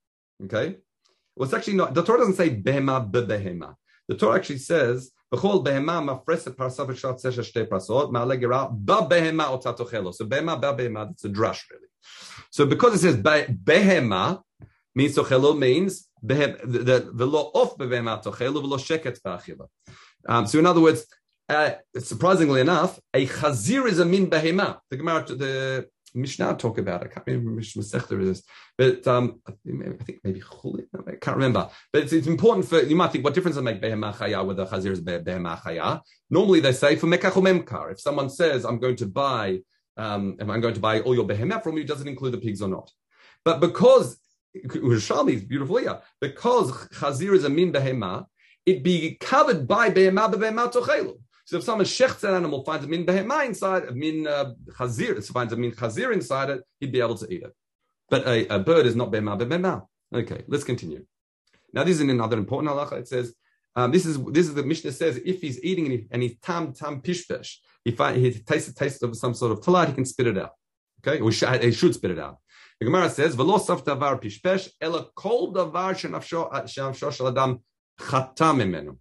Okay? 0.45 0.77
Well, 1.35 1.47
it's 1.47 1.55
actually 1.55 1.75
not, 1.75 1.95
the 1.95 2.03
Torah 2.03 2.19
doesn't 2.19 2.35
say 2.35 2.51
behemah 2.51 3.11
behemah. 3.11 3.75
The 4.09 4.17
Torah 4.17 4.37
actually 4.37 4.59
says, 4.59 5.11
B'chol 5.33 5.65
behema 5.65 6.01
mafreset 6.01 6.55
parsav 6.55 6.97
shat 6.97 7.17
sesha 7.17 7.43
shtei 7.43 7.69
prasot 7.69 8.13
ma'ale 8.13 8.39
gera 8.39 8.69
ba 8.71 9.07
behema 9.09 9.47
otatochelo. 9.51 10.15
So 10.15 10.25
behema 10.25 10.61
ba 10.61 10.75
behema, 10.75 11.11
a 11.11 11.29
drush 11.29 11.63
really. 11.71 11.89
So 12.51 12.67
because 12.67 12.95
it 12.95 12.99
says 12.99 13.17
behema 13.17 14.43
means 14.95 15.17
tochelo 15.17 15.59
means 15.59 16.09
law 16.23 17.51
of 17.55 17.77
behema 17.77 18.23
tochelo 18.23 18.63
v'lo 18.63 18.79
sheket 18.79 19.21
ba'achila. 19.21 19.67
Um, 20.29 20.47
so 20.47 20.59
in 20.59 20.67
other 20.67 20.81
words, 20.81 21.07
uh, 21.49 21.71
surprisingly 21.99 22.61
enough, 22.61 22.99
a 23.15 23.27
chazir 23.27 23.87
is 23.89 23.99
a 23.99 24.05
min 24.05 24.29
behema. 24.29 24.79
The 24.91 24.97
Gemara, 24.97 25.25
the 25.25 25.89
Mishnah 26.17 26.57
talk 26.57 26.79
about 26.79 27.03
it. 27.03 27.11
I 27.11 27.15
can't 27.15 27.27
remember 27.27 27.57
which 27.57 27.77
is, 27.77 28.43
but 28.79 29.07
um, 29.07 29.41
I, 29.47 29.53
think, 30.05 30.21
maybe 30.25 30.41
Chulin. 30.41 30.87
I 31.07 31.17
can't 31.21 31.37
remember. 31.37 31.69
But 31.93 32.05
it's, 32.05 32.13
it's, 32.13 32.27
important 32.27 32.67
for 32.67 32.83
you 32.83 32.97
might 32.97 33.13
think 33.13 33.25
what 33.25 33.35
difference 33.35 33.57
does 33.57 33.63
it 33.63 33.65
make 33.65 33.83
behemah 33.83 34.17
chaya 34.17 34.45
whether 34.45 34.67
chazir 34.67 34.91
is 34.91 35.01
behemah 35.01 35.61
chaya. 35.61 36.01
Normally 36.31 36.61
they 36.61 36.73
say 36.73 36.97
for 36.97 37.07
mekach 37.07 37.33
memkar. 37.33 37.93
If 37.93 38.01
someone 38.01 38.31
says 38.31 38.65
I'm 38.65 38.79
going 38.79 38.97
to 38.97 39.07
buy, 39.07 39.61
um, 39.97 40.37
am 40.41 40.51
I 40.51 40.59
going 40.59 40.75
to 40.75 40.81
buy 40.81 41.01
all 41.01 41.15
your 41.15 41.27
behemah 41.27 41.63
from 41.63 41.77
you? 41.77 41.85
Does 41.85 42.01
it 42.01 42.09
include 42.09 42.33
the 42.33 42.39
pigs 42.39 42.63
or 42.63 42.69
not? 42.69 42.91
But 43.45 43.61
because 43.61 44.19
Yerushalmi 44.57 45.35
is 45.35 45.45
beautiful 45.45 45.77
here, 45.77 46.01
because 46.21 46.73
chazir 46.89 47.35
is 47.35 47.45
a 47.45 47.51
min 47.51 47.73
behemah, 47.73 48.27
it 48.65 48.83
be 48.83 49.17
covered 49.21 49.69
by 49.69 49.91
behemah 49.91 50.33
behemah 50.33 50.73
tochelu. 50.73 51.19
So 51.47 51.59
if 51.59 51.63
someone 51.63 51.87
shechts 51.87 52.25
an 52.25 52.35
animal, 52.35 52.65
finds 52.65 52.85
a 52.85 52.89
min 52.89 53.07
behemah 53.07 53.47
inside, 53.47 53.85
a 53.85 53.93
min 53.93 54.27
uh, 54.27 54.53
chazir, 54.79 55.25
finds 55.33 55.53
a 55.53 55.57
min 55.57 55.71
chazir 55.71 56.13
inside 56.13 56.51
it, 56.51 56.61
he'd 56.81 56.91
be 56.91 57.01
able 57.01 57.17
to 57.17 57.33
eat 57.33 57.43
it. 57.45 57.53
But 58.11 58.27
a, 58.27 58.57
a 58.57 58.59
bird 58.59 58.85
is 58.85 58.97
not 58.97 59.13
behemah 59.13 59.41
behemah. 59.41 59.87
Okay, 60.13 60.43
let's 60.49 60.65
continue. 60.65 61.07
Now 61.73 61.85
this 61.85 61.97
is 61.97 62.01
another 62.01 62.37
important 62.37 62.73
halacha. 62.73 62.95
It 62.99 63.09
says 63.09 63.33
um, 63.77 63.93
this 63.93 64.07
is 64.07 64.23
this 64.25 64.49
is 64.49 64.55
the 64.55 64.65
Mishnah 64.65 64.91
says 64.91 65.21
if 65.25 65.41
he's 65.41 65.63
eating 65.63 65.85
and, 65.87 65.95
he, 65.95 66.07
and 66.11 66.23
he's 66.23 66.37
tam 66.43 66.73
tam 66.73 67.01
pishpesh, 67.01 67.57
he 67.85 67.93
find, 67.93 68.17
he 68.17 68.33
tastes 68.33 68.69
the 68.69 68.75
taste 68.75 69.03
of 69.05 69.17
some 69.17 69.35
sort 69.35 69.53
of 69.53 69.61
talat, 69.61 69.89
he 69.89 69.93
can 69.93 70.05
spit 70.05 70.27
it 70.27 70.39
out. 70.39 70.51
Okay, 71.07 71.21
or 71.21 71.31
he 71.31 71.73
should 71.73 71.95
spit 71.95 72.11
it 72.11 72.19
out. 72.19 72.39
The 72.81 72.87
Gemara 72.87 73.09
says 73.09 73.37
v'lo 73.37 73.61
saf 73.65 73.85
davar 73.85 74.21
pishpesh 74.21 74.69
ela 74.81 75.07
kol 75.15 75.53
davar 75.53 75.95
shenafsho 75.95 76.53
shenafsho 76.65 77.29
adam 77.31 77.61
chatam 78.01 78.63
imenu. 78.63 78.97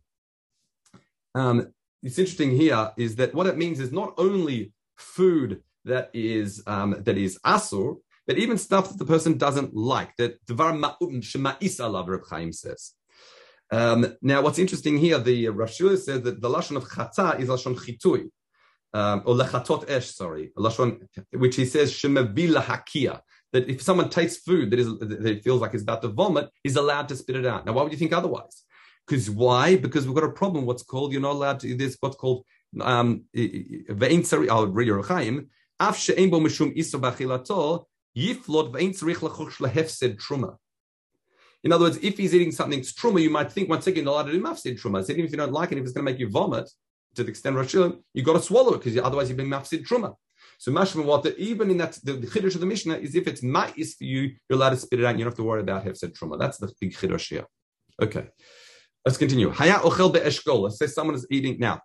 Um, 1.33 1.73
it's 2.05 2.19
interesting 2.19 2.51
here 2.55 2.91
is 2.97 3.15
that 3.15 3.33
what 3.33 3.47
it 3.47 3.57
means 3.57 3.79
is 3.79 3.91
not 3.91 4.13
only 4.17 4.71
food 4.95 5.63
that 5.85 6.11
is 6.13 6.61
um, 6.67 6.95
that 6.99 7.17
is 7.17 7.39
asur, 7.45 7.97
but 8.27 8.37
even 8.37 8.57
stuff 8.59 8.89
that 8.89 8.99
the 8.99 9.05
person 9.05 9.37
doesn't 9.37 9.75
like. 9.75 10.15
That 10.17 10.43
devar 10.45 10.73
ma'um 10.73 11.21
shema'is 11.21 11.79
alav 11.79 12.07
Reb 12.07 12.21
Chaim 12.29 12.53
says. 12.53 12.93
Um, 13.71 14.15
now, 14.21 14.41
what's 14.43 14.59
interesting 14.59 14.97
here, 14.97 15.17
the 15.17 15.49
Rosh 15.49 15.77
says 15.77 16.05
that 16.05 16.41
the 16.41 16.49
lashon 16.49 16.77
of 16.77 16.85
chata 16.85 17.39
is 17.39 17.49
lashon 17.49 17.75
chitui, 17.75 18.29
um, 18.93 19.23
or 19.25 19.35
lechatot 19.35 19.89
esh, 19.89 20.13
sorry, 20.13 20.51
lashon, 20.55 21.07
which 21.31 21.55
he 21.55 21.65
says 21.65 21.91
shemavila 21.91 22.63
hakia. 22.63 23.21
That 23.51 23.67
if 23.67 23.81
someone 23.81 24.09
tastes 24.09 24.43
food 24.43 24.69
that 24.71 24.79
is 24.79 24.87
that 24.99 25.25
he 25.25 25.39
feels 25.39 25.61
like 25.61 25.73
it's 25.73 25.81
about 25.81 26.03
to 26.03 26.09
vomit, 26.09 26.49
he's 26.63 26.75
allowed 26.75 27.09
to 27.09 27.15
spit 27.15 27.37
it 27.37 27.47
out. 27.47 27.65
Now, 27.65 27.73
why 27.73 27.81
would 27.81 27.91
you 27.91 27.97
think 27.97 28.13
otherwise? 28.13 28.64
Because 29.07 29.29
why? 29.29 29.75
Because 29.75 30.05
we've 30.05 30.15
got 30.15 30.23
a 30.23 30.31
problem. 30.31 30.65
What's 30.65 30.83
called 30.83 31.11
you're 31.11 31.21
not 31.21 31.33
allowed 31.33 31.59
to. 31.61 31.75
There's 31.75 31.97
what's 31.99 32.17
called 32.17 32.45
um 32.81 33.25
truma. 40.17 40.57
In 41.63 41.71
other 41.71 41.85
words, 41.85 41.97
if 42.01 42.17
he's 42.17 42.35
eating 42.35 42.51
something 42.51 42.81
truma, 42.81 43.21
you 43.21 43.29
might 43.29 43.51
think 43.51 43.69
once 43.69 43.87
again, 43.87 44.05
allowed 44.07 44.23
to 44.23 44.31
do 44.31 44.41
mafsid 44.41 44.79
truma. 44.79 45.03
So 45.03 45.13
even 45.13 45.25
if 45.25 45.31
you 45.31 45.37
don't 45.37 45.51
like 45.51 45.71
it, 45.71 45.77
if 45.77 45.83
it's 45.83 45.93
going 45.93 46.05
to 46.05 46.11
make 46.11 46.19
you 46.19 46.29
vomit 46.29 46.69
to 47.15 47.23
the 47.23 47.29
extent 47.29 47.55
Rosh 47.55 47.73
you've 47.73 48.25
got 48.25 48.33
to 48.33 48.41
swallow 48.41 48.73
it 48.73 48.83
because 48.83 48.97
otherwise 48.97 49.29
you've 49.29 49.37
been 49.37 49.49
mafsid 49.49 49.87
truma. 49.87 50.15
So 50.57 50.71
mashma 50.71 51.03
what 51.03 51.25
even 51.37 51.71
in 51.71 51.77
that 51.77 51.97
the, 52.03 52.13
the 52.13 52.27
chiddush 52.27 52.55
of 52.55 52.61
the 52.61 52.65
Mishnah 52.65 52.95
is 52.97 53.15
if 53.15 53.27
it's 53.27 53.41
ma'is 53.41 53.95
for 53.97 54.03
you, 54.03 54.33
you're 54.49 54.57
allowed 54.57 54.71
to 54.71 54.77
spit 54.77 54.99
it 54.99 55.05
out. 55.05 55.17
You 55.17 55.23
don't 55.23 55.31
have 55.31 55.35
to 55.37 55.43
worry 55.43 55.61
about 55.61 55.85
hefsed 55.85 56.13
truma. 56.13 56.39
That's 56.39 56.57
the 56.57 56.71
big 56.79 56.93
chiddush 56.93 57.29
here. 57.29 57.45
Okay. 58.01 58.27
Let's 59.05 59.17
continue. 59.17 59.51
Haya 59.51 59.75
ochel 59.75 60.11
be'eshkol. 60.11 60.61
Let's 60.61 60.79
say 60.79 60.87
someone 60.87 61.15
is 61.15 61.27
eating 61.29 61.57
now. 61.59 61.79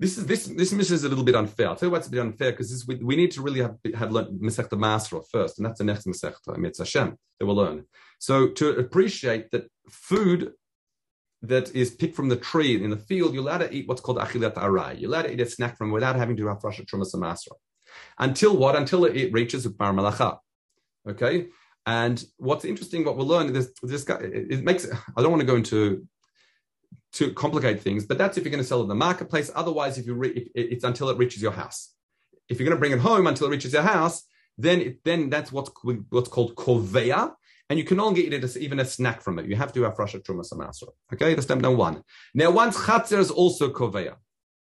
This 0.00 0.16
is 0.16 0.26
this 0.26 0.46
this 0.46 0.72
mission 0.72 0.94
is 0.94 1.04
a 1.04 1.08
little 1.08 1.24
bit 1.24 1.36
unfair. 1.36 1.68
I'll 1.68 1.76
tell 1.76 1.88
you 1.88 1.92
why 1.92 1.98
it's 1.98 2.08
a 2.08 2.10
bit 2.10 2.20
unfair 2.20 2.52
because 2.52 2.86
we, 2.86 2.96
we 2.96 3.16
need 3.16 3.30
to 3.32 3.42
really 3.42 3.60
have 3.60 3.76
have 3.94 4.10
learned 4.10 4.40
Masechta 4.40 4.70
Masra 4.70 5.22
first, 5.30 5.58
and 5.58 5.66
that's 5.66 5.78
the 5.78 5.84
next 5.84 6.06
Masechta 6.06 6.56
Mitz 6.56 6.78
Hashem 6.78 7.16
that 7.38 7.46
we'll 7.46 7.56
learn. 7.56 7.84
So 8.18 8.48
to 8.48 8.70
appreciate 8.70 9.50
that 9.52 9.70
food 9.90 10.52
that 11.42 11.74
is 11.74 11.90
picked 11.90 12.16
from 12.16 12.28
the 12.30 12.36
tree 12.36 12.82
in 12.82 12.90
the 12.90 12.96
field, 12.96 13.32
you're 13.34 13.42
allowed 13.42 13.58
to 13.58 13.72
eat 13.72 13.86
what's 13.86 14.00
called 14.00 14.18
achilat 14.18 14.54
aray. 14.56 14.96
You're 14.98 15.10
allowed 15.10 15.22
to 15.22 15.32
eat 15.32 15.40
a 15.40 15.46
snack 15.46 15.76
from 15.76 15.90
without 15.90 16.16
having 16.16 16.36
to 16.38 16.48
have 16.48 16.60
rasha 16.60 16.84
trumas 16.84 17.14
masra. 17.14 17.52
Until 18.18 18.56
what? 18.56 18.76
Until 18.76 19.04
it 19.04 19.32
reaches 19.32 19.66
bar 19.66 19.92
malacha. 19.92 20.38
Okay. 21.08 21.48
And 21.86 22.22
what's 22.38 22.64
interesting, 22.64 23.04
what 23.04 23.16
we'll 23.16 23.26
learn 23.26 23.54
is 23.54 23.72
this 23.82 24.04
guy. 24.04 24.18
It 24.20 24.64
makes. 24.64 24.86
I 25.16 25.22
don't 25.22 25.30
want 25.30 25.40
to 25.40 25.46
go 25.46 25.56
into 25.56 26.06
to 27.12 27.32
complicate 27.32 27.82
things, 27.82 28.06
but 28.06 28.18
that's 28.18 28.38
if 28.38 28.44
you're 28.44 28.52
going 28.52 28.62
to 28.62 28.68
sell 28.68 28.80
it 28.80 28.84
in 28.84 28.88
the 28.88 28.94
marketplace. 28.94 29.50
Otherwise, 29.54 29.98
if 29.98 30.06
you 30.06 30.14
re- 30.14 30.50
it's 30.54 30.84
until 30.84 31.10
it 31.10 31.18
reaches 31.18 31.42
your 31.42 31.52
house. 31.52 31.92
If 32.48 32.58
you're 32.58 32.68
going 32.68 32.76
to 32.76 32.80
bring 32.80 32.92
it 32.92 33.00
home 33.00 33.26
until 33.26 33.46
it 33.46 33.50
reaches 33.50 33.72
your 33.72 33.82
house, 33.82 34.24
then 34.58 34.80
it, 34.80 35.04
then 35.04 35.30
that's 35.30 35.50
what's 35.50 35.70
what's 36.10 36.28
called 36.28 36.54
koveya, 36.54 37.32
and 37.68 37.78
you 37.78 37.84
can 37.84 38.00
only 38.00 38.26
eat 38.26 38.32
it 38.32 38.44
as 38.44 38.58
even 38.58 38.80
a 38.80 38.84
snack 38.84 39.22
from 39.22 39.38
it. 39.38 39.46
You 39.46 39.56
have 39.56 39.72
to 39.72 39.82
have 39.82 39.94
rasha 39.94 40.22
truma 40.22 40.44
samasra. 40.48 40.88
Okay, 41.12 41.34
that's 41.34 41.46
step 41.46 41.58
number 41.58 41.76
one. 41.76 42.02
Now, 42.34 42.50
once 42.50 42.76
chatzer 42.76 43.18
is 43.18 43.30
also 43.30 43.72
koveya, 43.72 44.16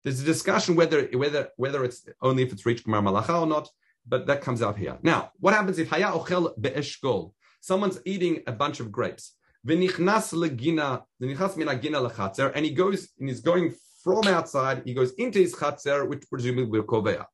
there's 0.04 0.22
a 0.22 0.26
discussion 0.26 0.76
whether 0.76 1.06
whether 1.14 1.50
whether 1.58 1.84
it's 1.84 2.08
only 2.22 2.44
if 2.44 2.52
it's 2.52 2.66
reached 2.66 2.86
gemar 2.86 3.04
malacha 3.04 3.42
or 3.42 3.48
not, 3.48 3.70
but 4.06 4.28
that 4.28 4.42
comes 4.42 4.62
out 4.62 4.78
here. 4.78 4.98
Now, 5.02 5.32
what 5.40 5.54
happens 5.54 5.80
if 5.80 5.90
haya 5.90 6.12
ochel 6.12 6.54
be'eshkol? 6.60 7.34
Someone's 7.62 8.00
eating 8.06 8.44
a 8.48 8.52
bunch 8.52 8.80
of 8.80 8.92
grapes. 8.92 9.34
V'nichnas 9.68 10.34
legina, 10.34 11.04
v'nichnas 11.22 11.58
min 11.58 11.68
lechatzer, 11.68 12.52
and 12.56 12.66
he 12.66 12.72
goes 12.72 13.10
and 13.20 13.28
he's 13.28 13.42
going 13.42 13.74
from 14.04 14.26
outside. 14.28 14.84
He 14.86 14.94
goes 14.94 15.12
into 15.14 15.40
his 15.40 15.54
chatzer, 15.54 16.08
which 16.08 16.24
presumably 16.30 16.80
will 16.80 16.88
koveya. 16.88 17.26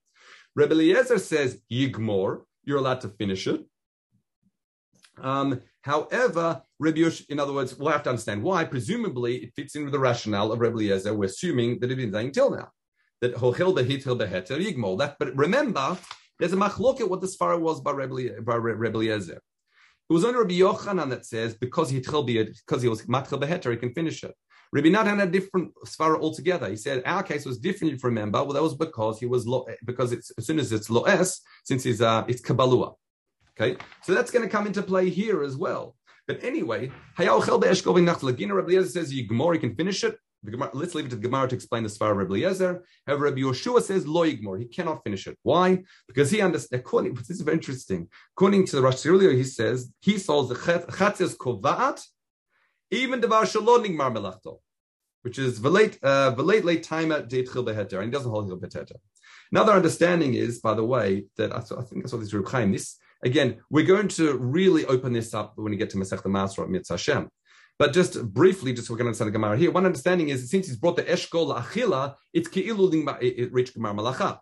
Rebbe 0.56 0.74
Eliezer 0.74 1.20
says 1.20 1.62
yigmor, 1.72 2.42
you're 2.64 2.80
allowed 2.80 3.02
to 3.02 3.10
finish 3.10 3.46
it. 3.48 3.64
Um, 5.22 5.62
however, 5.82 6.64
Rebbe 6.80 7.00
Yosh, 7.00 7.26
in 7.30 7.40
other 7.40 7.54
words, 7.54 7.76
we'll 7.76 7.92
have 7.92 8.04
to 8.04 8.10
understand 8.10 8.42
why. 8.42 8.64
Presumably, 8.66 9.38
it 9.38 9.54
fits 9.56 9.76
in 9.76 9.84
with 9.84 9.94
the 9.94 10.00
rationale 10.00 10.52
of 10.52 10.60
Rebbe 10.60 10.76
Eliezer. 10.76 11.14
We're 11.14 11.26
assuming 11.26 11.80
that 11.80 11.92
it 11.92 11.98
been 11.98 12.12
saying 12.12 12.32
till 12.32 12.50
now 12.50 12.70
that 13.22 13.36
hochil 13.36 13.76
behit 13.76 14.04
hil 14.04 14.18
beheter 14.18 14.58
yigmor. 14.58 14.98
That, 14.98 15.18
but 15.20 15.36
remember, 15.36 15.98
there's 16.40 16.54
a 16.54 16.58
machloket 16.58 17.08
what 17.08 17.22
the 17.22 17.28
svara 17.28 17.60
was 17.60 17.80
by 17.82 17.92
Rebbe, 17.92 18.42
by 18.42 18.56
Rebbe 18.56 18.98
Eliezer. 18.98 19.40
It 20.10 20.14
was 20.14 20.26
only 20.26 20.40
Rabbi 20.40 20.54
Yochanan 20.56 21.10
that 21.10 21.26
says 21.26 21.56
because 21.56 21.90
he 21.90 22.00
because 22.00 22.82
he 22.82 22.90
was 22.90 23.04
matchel 23.04 23.40
beheter, 23.40 23.72
he 23.72 23.78
can 23.78 23.94
finish 23.94 24.24
it. 24.24 24.36
Rabbi 24.74 24.90
Natan 24.90 25.20
had 25.20 25.28
a 25.28 25.32
different 25.32 25.72
svara 25.86 26.20
altogether. 26.20 26.68
He 26.68 26.78
said 26.78 27.04
our 27.06 27.24
case 27.24 27.46
was 27.46 27.60
different. 27.60 27.94
If 27.94 28.04
you 28.04 28.10
remember, 28.10 28.44
well, 28.44 28.54
that 28.54 28.64
was 28.64 28.76
because 28.76 29.20
he 29.20 29.28
was 29.28 29.46
lo, 29.46 29.66
because 29.86 30.12
it's 30.12 30.32
as 30.38 30.48
soon 30.48 30.60
as 30.60 30.72
it's 30.72 30.90
loes, 30.90 31.42
since 31.64 31.84
he's 31.84 32.02
uh, 32.02 32.26
it's 32.28 32.42
kabbalua. 32.42 32.96
Okay, 33.56 33.78
so 34.02 34.16
that's 34.16 34.32
going 34.32 34.44
to 34.44 34.50
come 34.50 34.66
into 34.66 34.82
play 34.82 35.10
here 35.10 35.44
as 35.44 35.56
well. 35.56 35.96
But 36.28 36.44
anyway, 36.44 36.92
Rabbi 37.20 37.68
Eliezer 37.68 38.90
says 38.90 39.14
you 39.14 39.28
can 39.28 39.76
finish 39.76 40.04
it. 40.04 40.18
Let's 40.74 40.94
leave 40.94 41.06
it 41.06 41.10
to 41.10 41.16
the 41.16 41.22
Gemara 41.22 41.48
to 41.48 41.56
explain 41.56 41.84
the 41.84 41.90
Svar 41.90 42.12
of 42.12 42.18
Rabbi. 42.18 42.42
However, 42.42 42.84
Rabbi 43.08 43.42
Yoshua 43.42 43.82
says 43.82 44.06
lo 44.06 44.26
yigmor. 44.26 44.60
He 44.60 44.66
cannot 44.66 45.04
finish 45.04 45.26
it. 45.28 45.38
Why? 45.42 45.84
Because 46.08 46.32
he 46.32 46.42
understands. 46.42 46.82
According, 46.82 47.14
this 47.14 47.30
is 47.30 47.42
very 47.42 47.56
interesting. 47.58 48.10
According 48.36 48.66
to 48.68 48.76
the 48.76 48.82
Rosh 48.82 49.06
earlier, 49.06 49.32
he 49.32 49.46
says 49.46 49.92
he 50.02 50.18
says 50.18 50.50
the 50.50 50.56
chatzes 50.56 51.38
kovaat, 51.38 52.06
even 52.92 53.22
devar 53.22 53.46
shalom 53.46 53.84
nigmar 53.86 54.14
melachto, 54.14 54.60
which 55.22 55.40
is 55.40 55.60
velate 55.60 55.98
uh, 56.04 56.36
velate 56.36 56.66
late 56.66 56.84
timer 56.84 57.24
deitchil 57.24 57.66
beheter, 57.66 58.00
and 58.00 58.06
he 58.06 58.12
doesn't 58.12 58.30
hold 58.30 58.48
hil 58.48 58.58
beheter. 58.58 58.96
Another 59.52 59.74
understanding 59.74 60.34
is, 60.34 60.60
by 60.60 60.74
the 60.74 60.84
way, 60.84 61.26
that 61.38 61.54
I, 61.54 61.60
I 61.60 61.84
think 61.84 62.06
I 62.06 62.10
saw 62.10 62.18
this 62.18 62.34
Reb. 62.34 62.74
This 62.74 62.98
again, 63.24 63.62
we're 63.70 63.86
going 63.86 64.10
to 64.10 64.38
really 64.38 64.86
open 64.88 65.14
this 65.14 65.34
up 65.34 65.54
when 65.56 65.72
we 65.72 65.78
get 65.78 65.90
to 65.92 65.98
Masech 65.98 66.22
the 66.22 66.30
Masra 66.30 66.68
Mitz 66.68 66.90
Hashem. 66.90 67.30
But 67.80 67.94
just 67.94 68.24
briefly, 68.34 68.74
just 68.74 68.88
so 68.88 68.94
we 68.94 68.98
can 68.98 69.08
understand 69.08 69.30
the 69.30 69.32
Gemara 69.32 69.58
here, 69.58 69.72
one 69.72 69.86
understanding 69.86 70.30
is 70.30 70.50
since 70.50 70.68
he's 70.68 70.78
brought 70.78 70.96
the 70.96 71.04
Eshkol 71.04 71.58
Achila, 71.58 72.16
it's 72.32 72.48
Ki'ilu 72.48 73.18
it 73.22 73.52
reached 73.52 73.74
Gemara 73.74 73.94
Malacha. 73.94 74.40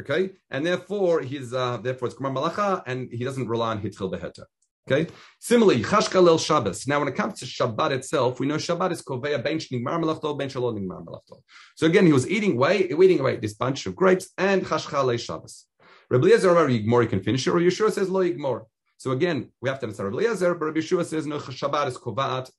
Okay, 0.00 0.30
and 0.50 0.64
therefore 0.64 1.20
he's 1.20 1.52
uh, 1.52 1.76
therefore 1.76 2.08
it's 2.08 2.16
Gemara 2.16 2.32
Malacha, 2.32 2.82
and 2.86 3.12
he 3.12 3.22
doesn't 3.24 3.48
rely 3.48 3.70
on 3.72 3.82
Hitchil 3.82 4.10
Beheta. 4.10 4.44
Okay. 4.90 5.10
Similarly, 5.38 5.82
Chashkalel 5.82 6.44
Shabbos. 6.44 6.86
Now, 6.88 6.98
when 6.98 7.06
it 7.06 7.14
comes 7.14 7.38
to 7.40 7.44
Shabbat 7.44 7.92
itself, 7.92 8.40
we 8.40 8.46
know 8.46 8.56
Shabbat 8.56 8.90
is 8.90 9.02
Koveya 9.02 9.42
Ben 9.42 9.58
Shnigmar 9.58 10.02
Melachto, 10.02 10.36
Ben 10.36 10.48
Shalom 10.48 10.76
Nigmar 10.76 11.04
Melachto. 11.04 11.42
So 11.76 11.86
again, 11.86 12.06
he 12.06 12.12
was 12.12 12.28
eating 12.28 12.52
away, 12.52 12.88
eating 12.88 13.20
away 13.20 13.36
this 13.36 13.54
bunch 13.54 13.86
of 13.86 13.94
grapes 13.94 14.30
and 14.36 14.64
Chashkalel 14.64 15.20
Shabbos. 15.20 15.66
Rabbi 16.08 16.26
Eliezer 16.26 16.50
or 16.50 16.66
Yigmor, 16.66 17.08
can 17.08 17.22
finish 17.22 17.46
it, 17.46 17.50
or 17.50 17.60
Yeshua 17.60 17.92
says 17.92 18.08
Lo 18.08 18.22
Yigmor. 18.22 18.64
So 19.00 19.12
again, 19.12 19.48
we 19.62 19.70
have 19.70 19.78
to 19.78 19.86
understand 19.86 20.10
Rabbi 20.10 20.26
Eliezer, 20.26 20.54
but 20.56 20.66
Rabbi 20.66 20.80
Yeshua 20.80 21.06
says 21.06 21.26
no 21.26 21.38
Shabbat 21.38 21.86
is 21.86 21.96
Kovaat 21.96 22.50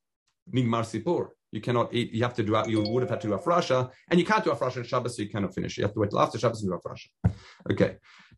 Nigmar 0.51 0.81
Sipur. 0.81 1.27
You 1.51 1.61
cannot 1.61 1.93
eat. 1.93 2.11
You 2.13 2.23
have 2.23 2.33
to 2.33 2.41
do. 2.41 2.59
You 2.65 2.81
would 2.81 3.03
have 3.03 3.11
had 3.11 3.21
to 3.21 3.27
do 3.27 3.37
afrasha, 3.37 3.91
and 4.09 4.19
you 4.19 4.25
can't 4.25 4.43
do 4.43 4.49
afrasha 4.49 4.77
on 4.77 4.83
Shabbos, 4.83 5.15
so 5.15 5.21
you 5.21 5.29
cannot 5.29 5.53
finish. 5.53 5.77
You 5.77 5.83
have 5.83 5.93
to 5.93 5.99
wait 5.99 6.09
till 6.09 6.19
after 6.19 6.39
Shabbos 6.39 6.63
and 6.63 6.71
do 6.71 6.79
afrasha. 6.79 7.09
Okay, 7.71 7.97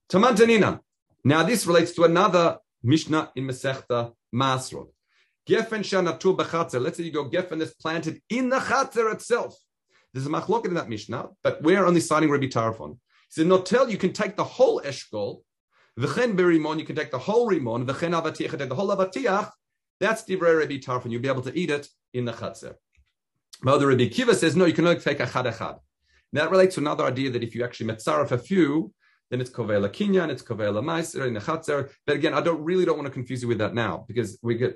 tamantanina. 0.09 0.79
Now 1.23 1.43
this 1.43 1.65
relates 1.65 1.93
to 1.93 2.03
another 2.03 2.57
Mishnah 2.83 3.31
in 3.37 3.47
Masechta 3.47 4.11
Masrod. 4.35 4.89
Gefen 5.47 5.83
shanatu 5.89 6.35
bechatzer. 6.35 6.81
Let's 6.81 6.97
say 6.97 7.03
you 7.05 7.11
go 7.13 7.29
gefen 7.29 7.59
that's 7.59 7.73
planted 7.75 8.21
in 8.27 8.49
the 8.49 8.57
chatzer 8.57 9.13
itself. 9.13 9.55
There's 10.13 10.27
a 10.27 10.29
machloket 10.29 10.65
in 10.65 10.73
that 10.73 10.89
Mishnah, 10.89 11.29
but 11.41 11.63
we're 11.63 11.85
only 11.85 12.01
citing 12.01 12.29
Rabbi 12.29 12.47
Tarfon. 12.47 12.97
He 13.29 13.29
said, 13.29 13.47
"Notel, 13.47 13.89
you 13.89 13.97
can 13.97 14.11
take 14.11 14.35
the 14.35 14.43
whole 14.43 14.81
eshkol, 14.81 15.43
v'chen 15.99 16.35
berimon, 16.35 16.79
you 16.79 16.85
can 16.85 16.95
take 16.95 17.11
the 17.11 17.19
whole 17.19 17.49
rimon, 17.49 17.85
v'chen 17.85 18.19
avatiach, 18.19 18.51
you 18.51 18.57
take 18.57 18.69
the 18.69 18.75
whole 18.75 18.89
avatiach. 18.89 19.51
That's 19.99 20.23
divrei 20.23 20.59
Rabbi 20.59 20.77
Tarfon. 20.77 21.11
You'll 21.11 21.21
be 21.21 21.29
able 21.29 21.43
to 21.43 21.57
eat 21.57 21.69
it 21.69 21.87
in 22.13 22.25
the 22.25 22.33
chatzer." 22.33 22.75
the 23.61 23.87
Rabbi 23.87 24.09
Akiva 24.09 24.35
says, 24.35 24.55
"No, 24.55 24.65
you 24.65 24.73
can 24.73 24.85
only 24.85 24.99
take 24.99 25.19
a 25.19 25.27
chad 25.27 25.45
echad." 25.45 25.79
That 26.33 26.51
relates 26.51 26.75
to 26.75 26.81
another 26.81 27.05
idea 27.05 27.29
that 27.29 27.43
if 27.43 27.55
you 27.55 27.63
actually 27.63 27.93
metzaref 27.93 28.31
a 28.31 28.37
few, 28.37 28.91
then 29.29 29.39
it's 29.39 29.49
kovela 29.49 29.89
kinyan, 29.89 30.29
it's 30.29 30.43
kovela 30.43 30.83
meiser 30.83 31.27
in 31.27 31.33
the 31.33 31.39
chatzer. 31.39 31.89
But 32.05 32.15
again, 32.15 32.33
I 32.33 32.41
don't 32.41 32.63
really 32.63 32.85
don't 32.85 32.97
want 32.97 33.07
to 33.07 33.13
confuse 33.13 33.41
you 33.41 33.47
with 33.47 33.59
that 33.59 33.73
now 33.73 34.05
because 34.07 34.37
we 34.41 34.55
get 34.55 34.75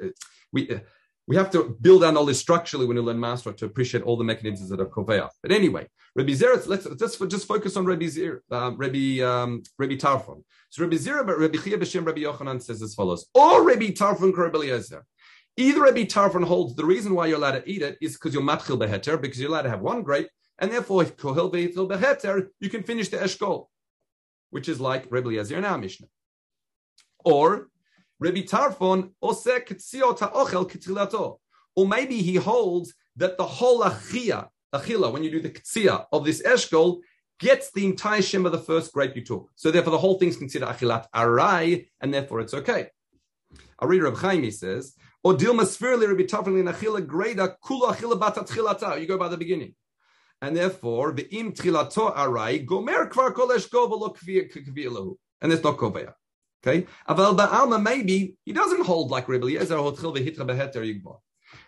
we 0.54 0.80
we 1.28 1.36
have 1.36 1.52
to 1.52 1.78
build 1.82 2.04
our 2.04 2.12
knowledge 2.12 2.38
structurally 2.38 2.86
when 2.86 2.96
we 2.96 3.04
learn 3.04 3.20
master 3.20 3.52
to 3.52 3.66
appreciate 3.66 4.04
all 4.04 4.18
the 4.18 4.24
mechanisms 4.24 4.70
that 4.70 4.80
are 4.80 4.86
koveya. 4.86 5.30
But 5.44 5.52
anyway, 5.52 5.88
Rabbi 6.16 6.32
Zera, 6.32 6.66
let's 6.68 6.86
just 6.98 7.30
just 7.30 7.48
focus 7.48 7.76
on 7.76 7.86
Rabbi 7.86 8.08
Zir, 8.08 8.44
um, 8.52 8.78
Rabbi 8.78 9.20
um, 9.22 9.64
Rabbi 9.78 9.96
Tarfon. 9.96 10.44
So 10.70 10.84
Rabbi 10.84 10.96
Zera, 10.96 11.26
but 11.26 11.38
Rabbi 11.38 11.58
Chia 11.58 11.78
b'shem 11.78 12.06
Rabbi 12.06 12.22
Yochanan 12.22 12.62
says 12.62 12.82
as 12.82 12.96
follows: 12.96 13.28
or 13.34 13.64
Rabbi 13.64 13.88
Tarfon 13.88 14.36
Rabbi 14.36 14.58
Eliezer. 14.58 15.06
Either 15.58 15.82
Rabbi 15.82 16.04
Tarfon 16.04 16.44
holds 16.44 16.76
the 16.76 16.86
reason 16.86 17.14
why 17.14 17.26
you're 17.26 17.38
allowed 17.38 17.64
to 17.64 17.70
eat 17.70 17.82
it 17.82 17.98
is 18.02 18.14
because 18.14 18.34
you're 18.34 18.44
matchil 18.44 18.78
beheter, 18.78 19.20
because 19.20 19.40
you're 19.40 19.50
allowed 19.50 19.64
to 19.64 19.70
have 19.70 19.82
one 19.82 20.04
grape, 20.04 20.30
and 20.60 20.72
therefore 20.72 21.02
if 21.02 21.18
kohil 21.18 21.52
beheter, 21.52 22.48
you 22.60 22.70
can 22.70 22.84
finish 22.84 23.10
the 23.10 23.18
eshkol 23.18 23.68
which 24.50 24.70
is 24.70 24.80
like 24.80 25.06
Rabbi 25.10 25.28
Eliezer 25.28 25.58
in 25.58 25.66
our 25.66 25.78
Mishnah. 25.78 26.08
Or 27.24 27.70
Rebbe 28.20 28.48
Tarfon 28.48 29.12
osek 29.24 29.68
ochel 29.68 30.70
k'tzilato. 30.70 31.38
Or 31.76 31.88
maybe 31.88 32.18
he 32.22 32.36
holds 32.36 32.94
that 33.16 33.38
the 33.38 33.46
whole 33.46 33.82
achia, 33.82 34.50
achila, 34.74 35.12
when 35.12 35.24
you 35.24 35.32
do 35.32 35.42
the 35.42 35.50
ktzia 35.50 36.06
of 36.12 36.26
this 36.26 36.42
eshkol, 36.42 37.00
gets 37.40 37.72
the 37.72 37.86
entire 37.86 38.22
shem 38.22 38.46
of 38.46 38.52
the 38.52 38.58
first 38.58 38.92
grape 38.92 39.16
you 39.16 39.24
took. 39.24 39.50
So 39.56 39.70
therefore 39.70 39.92
the 39.92 39.98
whole 40.00 40.18
thing's 40.18 40.38
considered 40.38 40.70
achilat 40.70 41.06
arai, 41.14 41.88
and 42.02 42.14
therefore 42.14 42.42
it's 42.42 42.54
okay. 42.54 42.88
I 43.80 43.86
read 43.86 44.02
Reb 44.02 44.18
Chaim, 44.18 44.50
says, 44.52 44.94
or 45.24 45.34
dilma 45.34 45.62
spherely 45.62 46.08
Rebbe 46.08 46.24
Tarfon 46.24 46.72
achila 46.72 47.06
greda 47.06 47.56
kula 47.64 47.96
achila 47.96 48.20
batat 48.20 49.00
You 49.00 49.08
go 49.08 49.18
by 49.18 49.28
the 49.28 49.38
beginning 49.38 49.76
and 50.42 50.56
therefore 50.56 51.12
the 51.12 51.28
im 51.36 51.52
trilato 51.52 52.16
arai 52.16 52.66
gomer 52.66 53.10
kvar 53.10 53.34
kolesh 53.34 53.70
govelo 53.70 54.16
kviyalahu, 54.16 55.16
and 55.42 55.52
it's 55.52 55.64
not 55.64 55.78
koveya. 55.78 56.14
Okay? 56.66 56.88
Aval 57.08 57.38
Ba'alma, 57.38 57.82
maybe 57.82 58.36
he 58.46 58.54
doesn't 58.54 58.86
hold 58.86 59.12
like 59.12 59.28
Rabbi 59.30 59.44
Eliezer, 59.44 59.76
Hotchil 59.76 60.16
Vehitra 60.16 60.46
Beheter 60.46 60.82
Yigbo. 60.82 61.20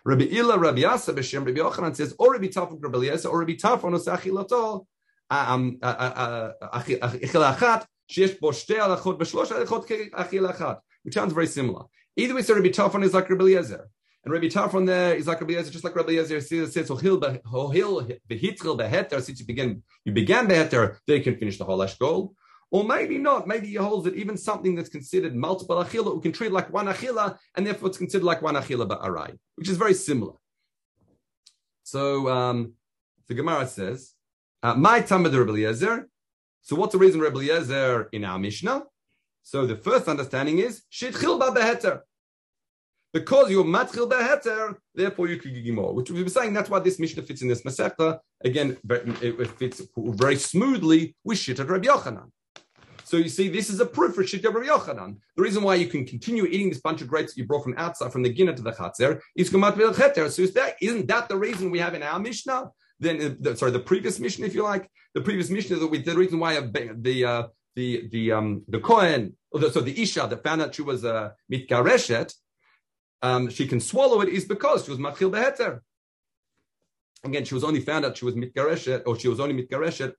Rabbi 0.04 0.24
Ila, 0.24 0.58
Rabbi 0.58 0.84
Asa, 0.84 1.12
B'Shem, 1.12 1.46
Rabbi 1.46 1.58
Yochanan 1.58 1.94
says, 1.94 2.14
or 2.18 2.32
Rabbi 2.32 2.46
Tarfon, 2.46 2.82
Rabbi 2.82 2.98
Eliezer, 2.98 3.28
or 3.28 3.40
Rabbi 3.40 3.52
Tarfon, 3.54 3.94
Osachi 3.94 4.30
Lotol, 4.30 4.86
um, 5.30 5.78
Achil 5.82 7.00
Achat, 7.00 7.84
Shesh 8.10 8.38
Bo 8.40 8.48
Shte 8.50 8.78
Alachot, 8.78 9.18
B'Shlosh 9.18 9.48
Alachot, 9.48 10.10
Achil 10.10 10.52
Achat. 10.52 10.80
Which 11.02 11.14
sounds 11.14 11.32
very 11.32 11.46
similar. 11.46 11.84
Either 12.16 12.34
way, 12.34 12.42
so 12.42 12.54
Rabbi 12.54 12.68
Tarfon 12.68 13.02
is 13.04 13.14
like 13.14 13.30
Rabbi 13.30 13.44
Eliezer. 13.44 13.88
And 14.22 14.34
Rabbi 14.34 14.48
Tarfon 14.48 14.86
there 14.86 15.14
is 15.14 15.26
like 15.26 15.40
Rabbi 15.40 15.54
Yezer, 15.54 15.70
just 15.70 15.82
like 15.82 15.96
Rabbi 15.96 16.12
Yezer 16.12 16.42
says, 16.42 16.74
says 16.74 16.90
Hohil 16.90 17.40
Hohil 17.42 18.18
Beheter. 18.28 19.22
Since 19.22 19.40
you 19.40 19.46
begin, 19.46 19.82
you 20.04 20.12
began 20.12 20.46
Beheter, 20.46 20.98
they 21.06 21.20
can 21.20 21.36
finish 21.36 21.56
the 21.56 21.64
whole 21.64 21.86
goal. 21.98 22.34
Or 22.72 22.84
maybe 22.84 23.18
not. 23.18 23.48
Maybe 23.48 23.68
he 23.68 23.74
holds 23.74 24.04
that 24.04 24.14
even 24.14 24.36
something 24.36 24.76
that's 24.76 24.88
considered 24.88 25.34
multiple 25.34 25.76
achila, 25.76 26.14
we 26.14 26.20
can 26.22 26.32
treat 26.32 26.52
like 26.52 26.72
one 26.72 26.86
achila, 26.86 27.36
and 27.56 27.66
therefore 27.66 27.88
it's 27.88 27.98
considered 27.98 28.24
like 28.24 28.42
one 28.42 28.54
achila 28.54 28.88
ba'arai, 28.88 29.36
which 29.56 29.68
is 29.68 29.76
very 29.76 29.94
similar. 29.94 30.34
So 31.82 32.28
um, 32.28 32.74
the 33.26 33.34
Gemara 33.34 33.66
says, 33.66 34.14
uh, 34.62 34.74
"My 34.74 35.00
Rabbi 35.00 35.28
Eliezer." 35.28 36.08
So 36.62 36.76
what's 36.76 36.92
the 36.92 36.98
reason 36.98 37.20
Eliezer 37.24 38.08
in 38.12 38.24
our 38.24 38.38
Mishnah? 38.38 38.84
So 39.42 39.66
the 39.66 39.76
first 39.76 40.06
understanding 40.06 40.58
is 40.58 40.82
shitchil 40.92 41.40
ba 41.40 41.50
beheter. 41.50 42.02
Because 43.12 43.50
you're 43.50 43.64
matchil 43.64 44.08
beheter, 44.08 44.78
therefore 44.94 45.26
you 45.26 45.38
could 45.38 45.52
give 45.52 45.74
more. 45.74 45.92
Which 45.92 46.12
we 46.12 46.22
were 46.22 46.28
saying 46.28 46.52
that's 46.52 46.70
why 46.70 46.78
this 46.78 47.00
Mishnah 47.00 47.24
fits 47.24 47.42
in 47.42 47.48
this 47.48 47.62
Masechta. 47.62 48.20
Again, 48.44 48.76
it 48.88 49.50
fits 49.58 49.82
very 49.96 50.36
smoothly 50.36 51.16
with 51.24 51.38
Shittat 51.38 51.68
Rabbi 51.68 51.88
Yochanan. 51.88 52.30
So 53.10 53.16
you 53.16 53.28
see, 53.28 53.48
this 53.48 53.70
is 53.70 53.80
a 53.80 53.86
proof 53.86 54.14
for 54.14 54.22
Shittat 54.22 54.54
Rabbi 54.54 54.68
Yochanan. 54.68 55.16
The 55.34 55.42
reason 55.42 55.64
why 55.64 55.74
you 55.74 55.88
can 55.88 56.06
continue 56.06 56.44
eating 56.44 56.68
this 56.68 56.80
bunch 56.80 57.00
of 57.02 57.08
grapes 57.08 57.34
that 57.34 57.40
you 57.40 57.44
brought 57.44 57.64
from 57.64 57.74
outside, 57.76 58.12
from 58.12 58.22
the 58.22 58.32
Gina 58.32 58.54
to 58.54 58.62
the 58.62 58.70
Chatzer, 58.70 59.18
is 59.34 59.50
Kumat 59.50 59.72
Becheter. 59.72 60.30
So 60.30 60.42
is 60.42 60.52
that, 60.52 60.76
isn't 60.80 61.08
that 61.08 61.28
the 61.28 61.36
reason 61.36 61.72
we 61.72 61.80
have 61.80 61.94
in 61.94 62.04
our 62.04 62.20
Mishnah? 62.20 62.70
Then, 63.00 63.20
uh, 63.20 63.34
the, 63.40 63.56
sorry, 63.56 63.72
the 63.72 63.80
previous 63.80 64.20
Mishnah, 64.20 64.46
if 64.46 64.54
you 64.54 64.62
like, 64.62 64.88
the 65.14 65.22
previous 65.22 65.50
Mishnah 65.50 65.78
that 65.78 65.88
we, 65.88 66.02
the 66.02 66.14
reason 66.14 66.38
why 66.38 66.60
the, 66.60 67.24
uh, 67.24 67.42
the, 67.74 68.08
the, 68.12 68.30
um, 68.30 68.62
the 68.68 68.78
Kohen, 68.78 69.36
so 69.58 69.80
the 69.80 70.00
Isha 70.00 70.28
that 70.30 70.44
found 70.44 70.62
out 70.62 70.76
she 70.76 70.82
was 70.82 71.02
a 71.02 71.14
uh, 71.14 71.30
mitgareshet, 71.52 72.32
um, 73.22 73.50
she 73.50 73.66
can 73.66 73.80
swallow 73.80 74.20
it 74.20 74.28
is 74.28 74.44
because 74.44 74.84
she 74.84 74.90
was 74.92 75.00
machil 75.00 75.32
beheter. 75.32 75.80
Again, 77.24 77.44
she 77.44 77.54
was 77.54 77.64
only 77.64 77.80
found 77.80 78.04
out 78.04 78.16
she 78.16 78.24
was 78.24 78.36
mitgareshet, 78.36 79.02
or 79.04 79.18
she 79.18 79.26
was 79.26 79.40
only 79.40 79.60
mitgareshet 79.60 80.12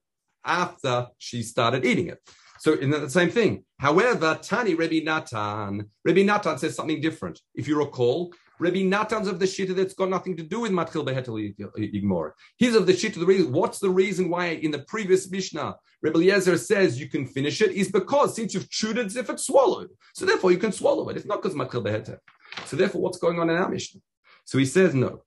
after 0.44 1.06
she 1.16 1.42
started 1.42 1.86
eating 1.86 2.08
it. 2.08 2.20
So, 2.62 2.74
in 2.74 2.90
the 2.90 3.10
same 3.10 3.28
thing. 3.28 3.64
However, 3.80 4.38
Tani 4.40 4.74
Rabbi 4.74 5.00
Natan, 5.02 5.90
Rabbi 6.04 6.22
Natan 6.22 6.58
says 6.58 6.76
something 6.76 7.00
different. 7.00 7.40
If 7.56 7.66
you 7.66 7.76
recall, 7.76 8.32
Rabbi 8.60 8.82
Natan's 8.82 9.26
of 9.26 9.40
the 9.40 9.46
shita 9.46 9.74
that's 9.74 9.94
got 9.94 10.08
nothing 10.08 10.36
to 10.36 10.44
do 10.44 10.60
with 10.60 10.70
matchil 10.70 11.04
behetel 11.04 11.36
igmor. 11.76 12.30
He's 12.58 12.76
of 12.76 12.86
the 12.86 12.92
shita. 12.92 13.14
The 13.14 13.26
reason, 13.26 13.50
what's 13.50 13.80
the 13.80 13.90
reason 13.90 14.28
why 14.28 14.50
in 14.50 14.70
the 14.70 14.78
previous 14.78 15.28
Mishnah 15.28 15.74
Rabbi 16.02 16.20
Eliezer 16.20 16.56
says 16.56 17.00
you 17.00 17.08
can 17.08 17.26
finish 17.26 17.60
it 17.60 17.72
is 17.72 17.90
because 17.90 18.36
since 18.36 18.54
you've 18.54 18.70
chewed 18.70 18.96
it 18.96 19.06
as 19.06 19.16
if 19.16 19.28
it's 19.28 19.44
swallowed, 19.44 19.88
so 20.14 20.24
therefore 20.24 20.52
you 20.52 20.58
can 20.58 20.70
swallow 20.70 21.08
it. 21.08 21.16
It's 21.16 21.26
not 21.26 21.42
because 21.42 21.56
matchil 21.56 21.82
behetel. 21.82 22.18
So 22.66 22.76
therefore, 22.76 23.00
what's 23.00 23.18
going 23.18 23.40
on 23.40 23.50
in 23.50 23.56
our 23.56 23.68
Mishnah? 23.68 24.00
So 24.44 24.58
he 24.58 24.66
says 24.66 24.94
no. 24.94 25.24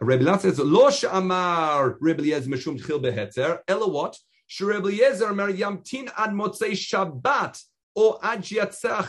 Rabbi 0.00 0.22
Lan 0.22 0.38
says, 0.38 0.60
Lo 0.60 0.88
Amar 1.10 1.96
Rabbi 2.00 2.20
Eliezer 2.20 2.48
Meshum 2.48 2.78
Tchil 2.80 3.02
Beheter, 3.02 3.58
Ella 3.66 3.88
what? 3.88 4.16
Rabbi 4.60 4.88
Eliezer 4.88 5.26
Yamtin 5.26 6.10
Ad 6.16 6.30
Motzei 6.30 6.72
Shabbat, 6.72 7.62
or 7.94 8.18
Ad 8.22 8.42
Lechatzer 8.42 9.04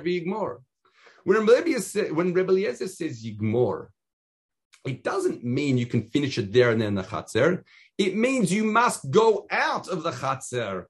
V'Yigmor. 0.00 0.58
When 1.24 1.46
Rabbi 1.46 2.50
Eliezer 2.50 2.88
says 2.88 3.24
Yigmor, 3.24 3.88
it 4.84 5.04
doesn't 5.04 5.44
mean 5.44 5.78
you 5.78 5.86
can 5.86 6.08
finish 6.08 6.38
it 6.38 6.52
there 6.52 6.70
and 6.70 6.80
then 6.80 6.94
the 6.94 7.02
Chatzer. 7.02 7.62
It 7.98 8.16
means 8.16 8.52
you 8.52 8.64
must 8.64 9.10
go 9.10 9.46
out 9.50 9.88
of 9.88 10.02
the 10.02 10.10
Chatzer 10.10 10.86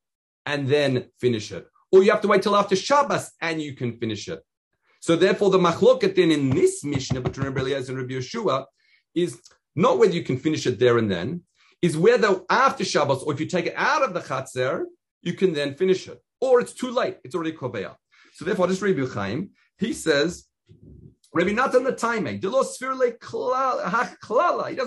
and 0.46 0.68
then 0.68 1.08
finish 1.20 1.52
it. 1.52 1.68
Or 1.90 2.02
you 2.02 2.10
have 2.10 2.22
to 2.22 2.28
wait 2.28 2.42
till 2.42 2.56
after 2.56 2.74
Shabbos 2.74 3.30
and 3.40 3.60
you 3.60 3.74
can 3.74 3.98
finish 3.98 4.28
it. 4.28 4.40
So 5.00 5.16
therefore, 5.16 5.50
the 5.50 5.58
machloket 5.58 6.14
then 6.14 6.30
in 6.30 6.50
this 6.50 6.84
Mishnah 6.84 7.20
between 7.20 7.48
Rabbi 7.48 7.60
Eliezer 7.60 7.92
and 7.92 8.00
Rabbi 8.00 8.14
Yeshua 8.14 8.64
is 9.14 9.40
not 9.74 9.98
whether 9.98 10.14
you 10.14 10.22
can 10.22 10.38
finish 10.38 10.66
it 10.66 10.78
there 10.78 10.96
and 10.96 11.10
then, 11.10 11.42
is 11.82 11.96
whether 11.96 12.40
after 12.48 12.84
Shabbos, 12.84 13.22
or 13.24 13.32
if 13.32 13.40
you 13.40 13.46
take 13.46 13.66
it 13.66 13.74
out 13.76 14.02
of 14.02 14.14
the 14.14 14.20
Chatzer, 14.20 14.84
you 15.20 15.34
can 15.34 15.52
then 15.52 15.74
finish 15.74 16.08
it. 16.08 16.22
Or 16.40 16.60
it's 16.60 16.72
too 16.72 16.90
late, 16.90 17.18
it's 17.24 17.34
already 17.34 17.52
Koveya. 17.52 17.96
So 18.34 18.44
therefore, 18.44 18.68
this 18.68 18.80
Rabbi 18.80 19.04
Chaim, 19.06 19.50
he 19.78 19.92
says, 19.92 20.46
Rabbi 21.34 21.52
Natan 21.52 21.84
the 21.84 21.92
timing, 21.92 22.34
he 22.34 22.40
doesn't 22.40 22.64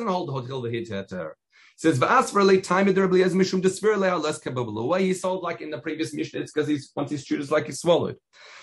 hold 0.08 0.30
the 0.30 0.34
hotel 0.34 0.62
the 0.62 0.70
hit 0.70 0.90
says 1.78 2.00
Va'asver 2.00 2.64
time 2.64 2.88
of 2.88 2.98
Rabbi 2.98 3.16
Eliezer 3.16 3.36
mishum 3.36 3.62
desver 3.62 3.98
less 3.98 4.38
kabbalah. 4.40 4.86
Why 4.86 5.02
he 5.02 5.14
sold 5.14 5.44
like 5.44 5.62
in 5.62 5.70
the 5.70 5.80
previous 5.80 6.14
Mishnah? 6.14 6.40
It's 6.40 6.54
because 6.54 6.70
he's 6.70 6.92
once 6.96 7.12
he's 7.12 7.26
chewed, 7.26 7.42
it's 7.42 7.52
like 7.52 7.66
he 7.66 7.74
swallowed. 7.74 8.16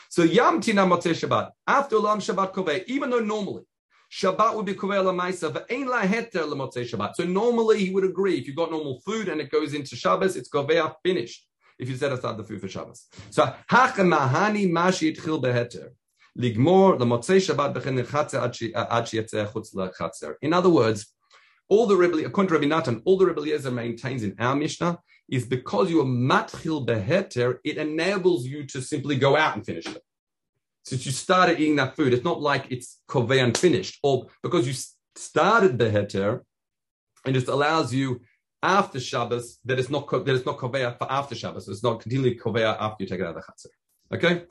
So 0.09 0.23
Yam 0.23 0.61
Tina 0.61 0.87
Motzei 0.87 1.13
Shabbat. 1.13 1.51
After 1.67 1.99
Lam 1.99 2.21
Shabbat 2.21 2.55
Kovei, 2.55 2.85
even 2.87 3.11
though 3.11 3.21
normally 3.21 3.65
Shabbat 4.13 4.55
would 4.55 4.67
be 4.67 4.75
Kovei 4.75 5.03
Lamaisa, 5.03 5.51
Ve'ein 5.51 5.87
La 5.87 6.03
Heter 6.03 6.45
Lemotzei 6.45 6.85
Shabbat. 6.85 7.15
So 7.15 7.25
normally 7.25 7.87
he 7.87 7.91
would 7.95 8.05
agree 8.05 8.37
if 8.37 8.47
you 8.47 8.55
got 8.55 8.71
normal 8.71 9.01
food 9.01 9.29
and 9.29 9.41
it 9.41 9.51
goes 9.51 9.73
into 9.73 9.97
Shabbos, 9.97 10.37
it's 10.37 10.51
Kovei 10.51 10.95
finished. 11.03 11.47
If 11.79 11.89
you 11.89 11.97
set 11.97 12.13
aside 12.13 12.37
the 12.37 12.45
food 12.45 12.61
for 12.61 12.69
Shabbos. 12.69 13.07
So 13.31 13.55
Hachamahani 13.71 14.71
Mashi 14.71 15.17
Tchil 15.17 15.43
Beheter. 15.43 15.93
Ligmor 16.39 16.99
lemotzei 16.99 17.41
Shabbat 17.41 17.75
uh, 18.75 19.03
chutz 19.03 19.75
lechatzer. 19.75 20.35
In 20.43 20.53
other 20.53 20.69
words, 20.69 21.15
all 21.71 21.87
the 21.87 21.97
Rebbe, 21.97 22.19
according 22.27 22.49
to 22.49 22.55
Rabbi 22.55 22.67
Natan, 22.67 23.01
all 23.07 23.17
the 23.17 23.25
Rebbe 23.25 23.41
Eliezer 23.41 23.71
maintains 23.71 24.23
in 24.23 24.37
our 24.39 24.55
Mishnah 24.55 24.99
is 25.31 25.47
because 25.47 25.91
you 25.91 26.03
are 26.03 26.05
matchil 26.05 26.87
beheter, 26.87 27.61
it 27.65 27.79
enables 27.79 28.45
you 28.45 28.67
to 28.67 28.83
simply 28.83 29.17
go 29.17 29.39
out 29.39 29.57
and 29.57 29.65
finish 29.65 29.87
it. 29.87 30.03
Since 30.85 31.07
you 31.07 31.13
started 31.13 31.61
eating 31.61 31.77
that 31.77 31.97
food, 31.97 32.13
it's 32.13 32.25
not 32.25 32.41
like 32.41 32.67
it's 32.71 33.01
kovei 33.09 33.43
unfinished, 33.43 33.99
or 34.03 34.27
because 34.43 34.67
you 34.67 34.75
started 35.15 35.79
the 35.79 35.85
beheter, 35.85 36.45
it 37.25 37.33
just 37.33 37.49
allows 37.49 37.95
you 37.95 38.21
after 38.63 38.99
Shabbos 38.99 39.59
that 39.65 39.79
it's 39.79 39.91
not 39.91 40.11
that 40.11 40.29
it's 40.29 40.47
not 40.47 40.59
kovei 40.59 40.97
for 40.99 41.11
after 41.11 41.35
Shabbos. 41.35 41.69
It's 41.69 41.83
not 41.83 42.01
continually 42.01 42.37
kovei 42.37 42.65
after 42.65 43.05
you 43.05 43.09
take 43.09 43.21
it 43.21 43.27
out 43.27 43.37
of 43.37 43.43
the 43.43 43.43
chatzar. 43.43 44.17
Okay, 44.17 44.45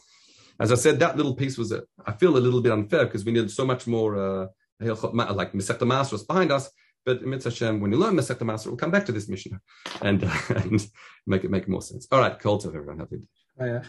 as 0.59 0.71
I 0.71 0.75
said, 0.75 0.99
that 0.99 1.17
little 1.17 1.35
piece 1.35 1.57
was 1.57 1.71
a, 1.71 1.83
I 2.05 2.13
feel 2.13 2.37
a 2.37 2.39
little 2.39 2.61
bit 2.61 2.71
unfair 2.71 3.05
because 3.05 3.25
we 3.25 3.31
need 3.31 3.49
so 3.51 3.65
much 3.65 3.87
more 3.87 4.15
uh, 4.15 4.47
like 4.79 5.53
Masechta 5.53 5.85
Masros 5.85 6.25
behind 6.25 6.51
us. 6.51 6.69
But 7.03 7.23
Mitzvah 7.23 7.49
Hashem, 7.49 7.79
when 7.79 7.91
you 7.91 7.97
learn 7.97 8.15
Masechta 8.15 8.43
Masra, 8.43 8.67
we'll 8.67 8.77
come 8.77 8.91
back 8.91 9.07
to 9.07 9.11
this 9.11 9.27
mission 9.27 9.59
and, 10.03 10.23
uh, 10.23 10.37
and 10.49 10.87
make 11.25 11.43
it 11.43 11.49
make 11.49 11.67
more 11.67 11.81
sense. 11.81 12.07
All 12.11 12.19
right, 12.19 12.37
call 12.37 12.59
to 12.59 12.67
everyone. 12.67 12.99
Happy. 12.99 13.21
Oh, 13.59 13.65
yeah. 13.65 13.83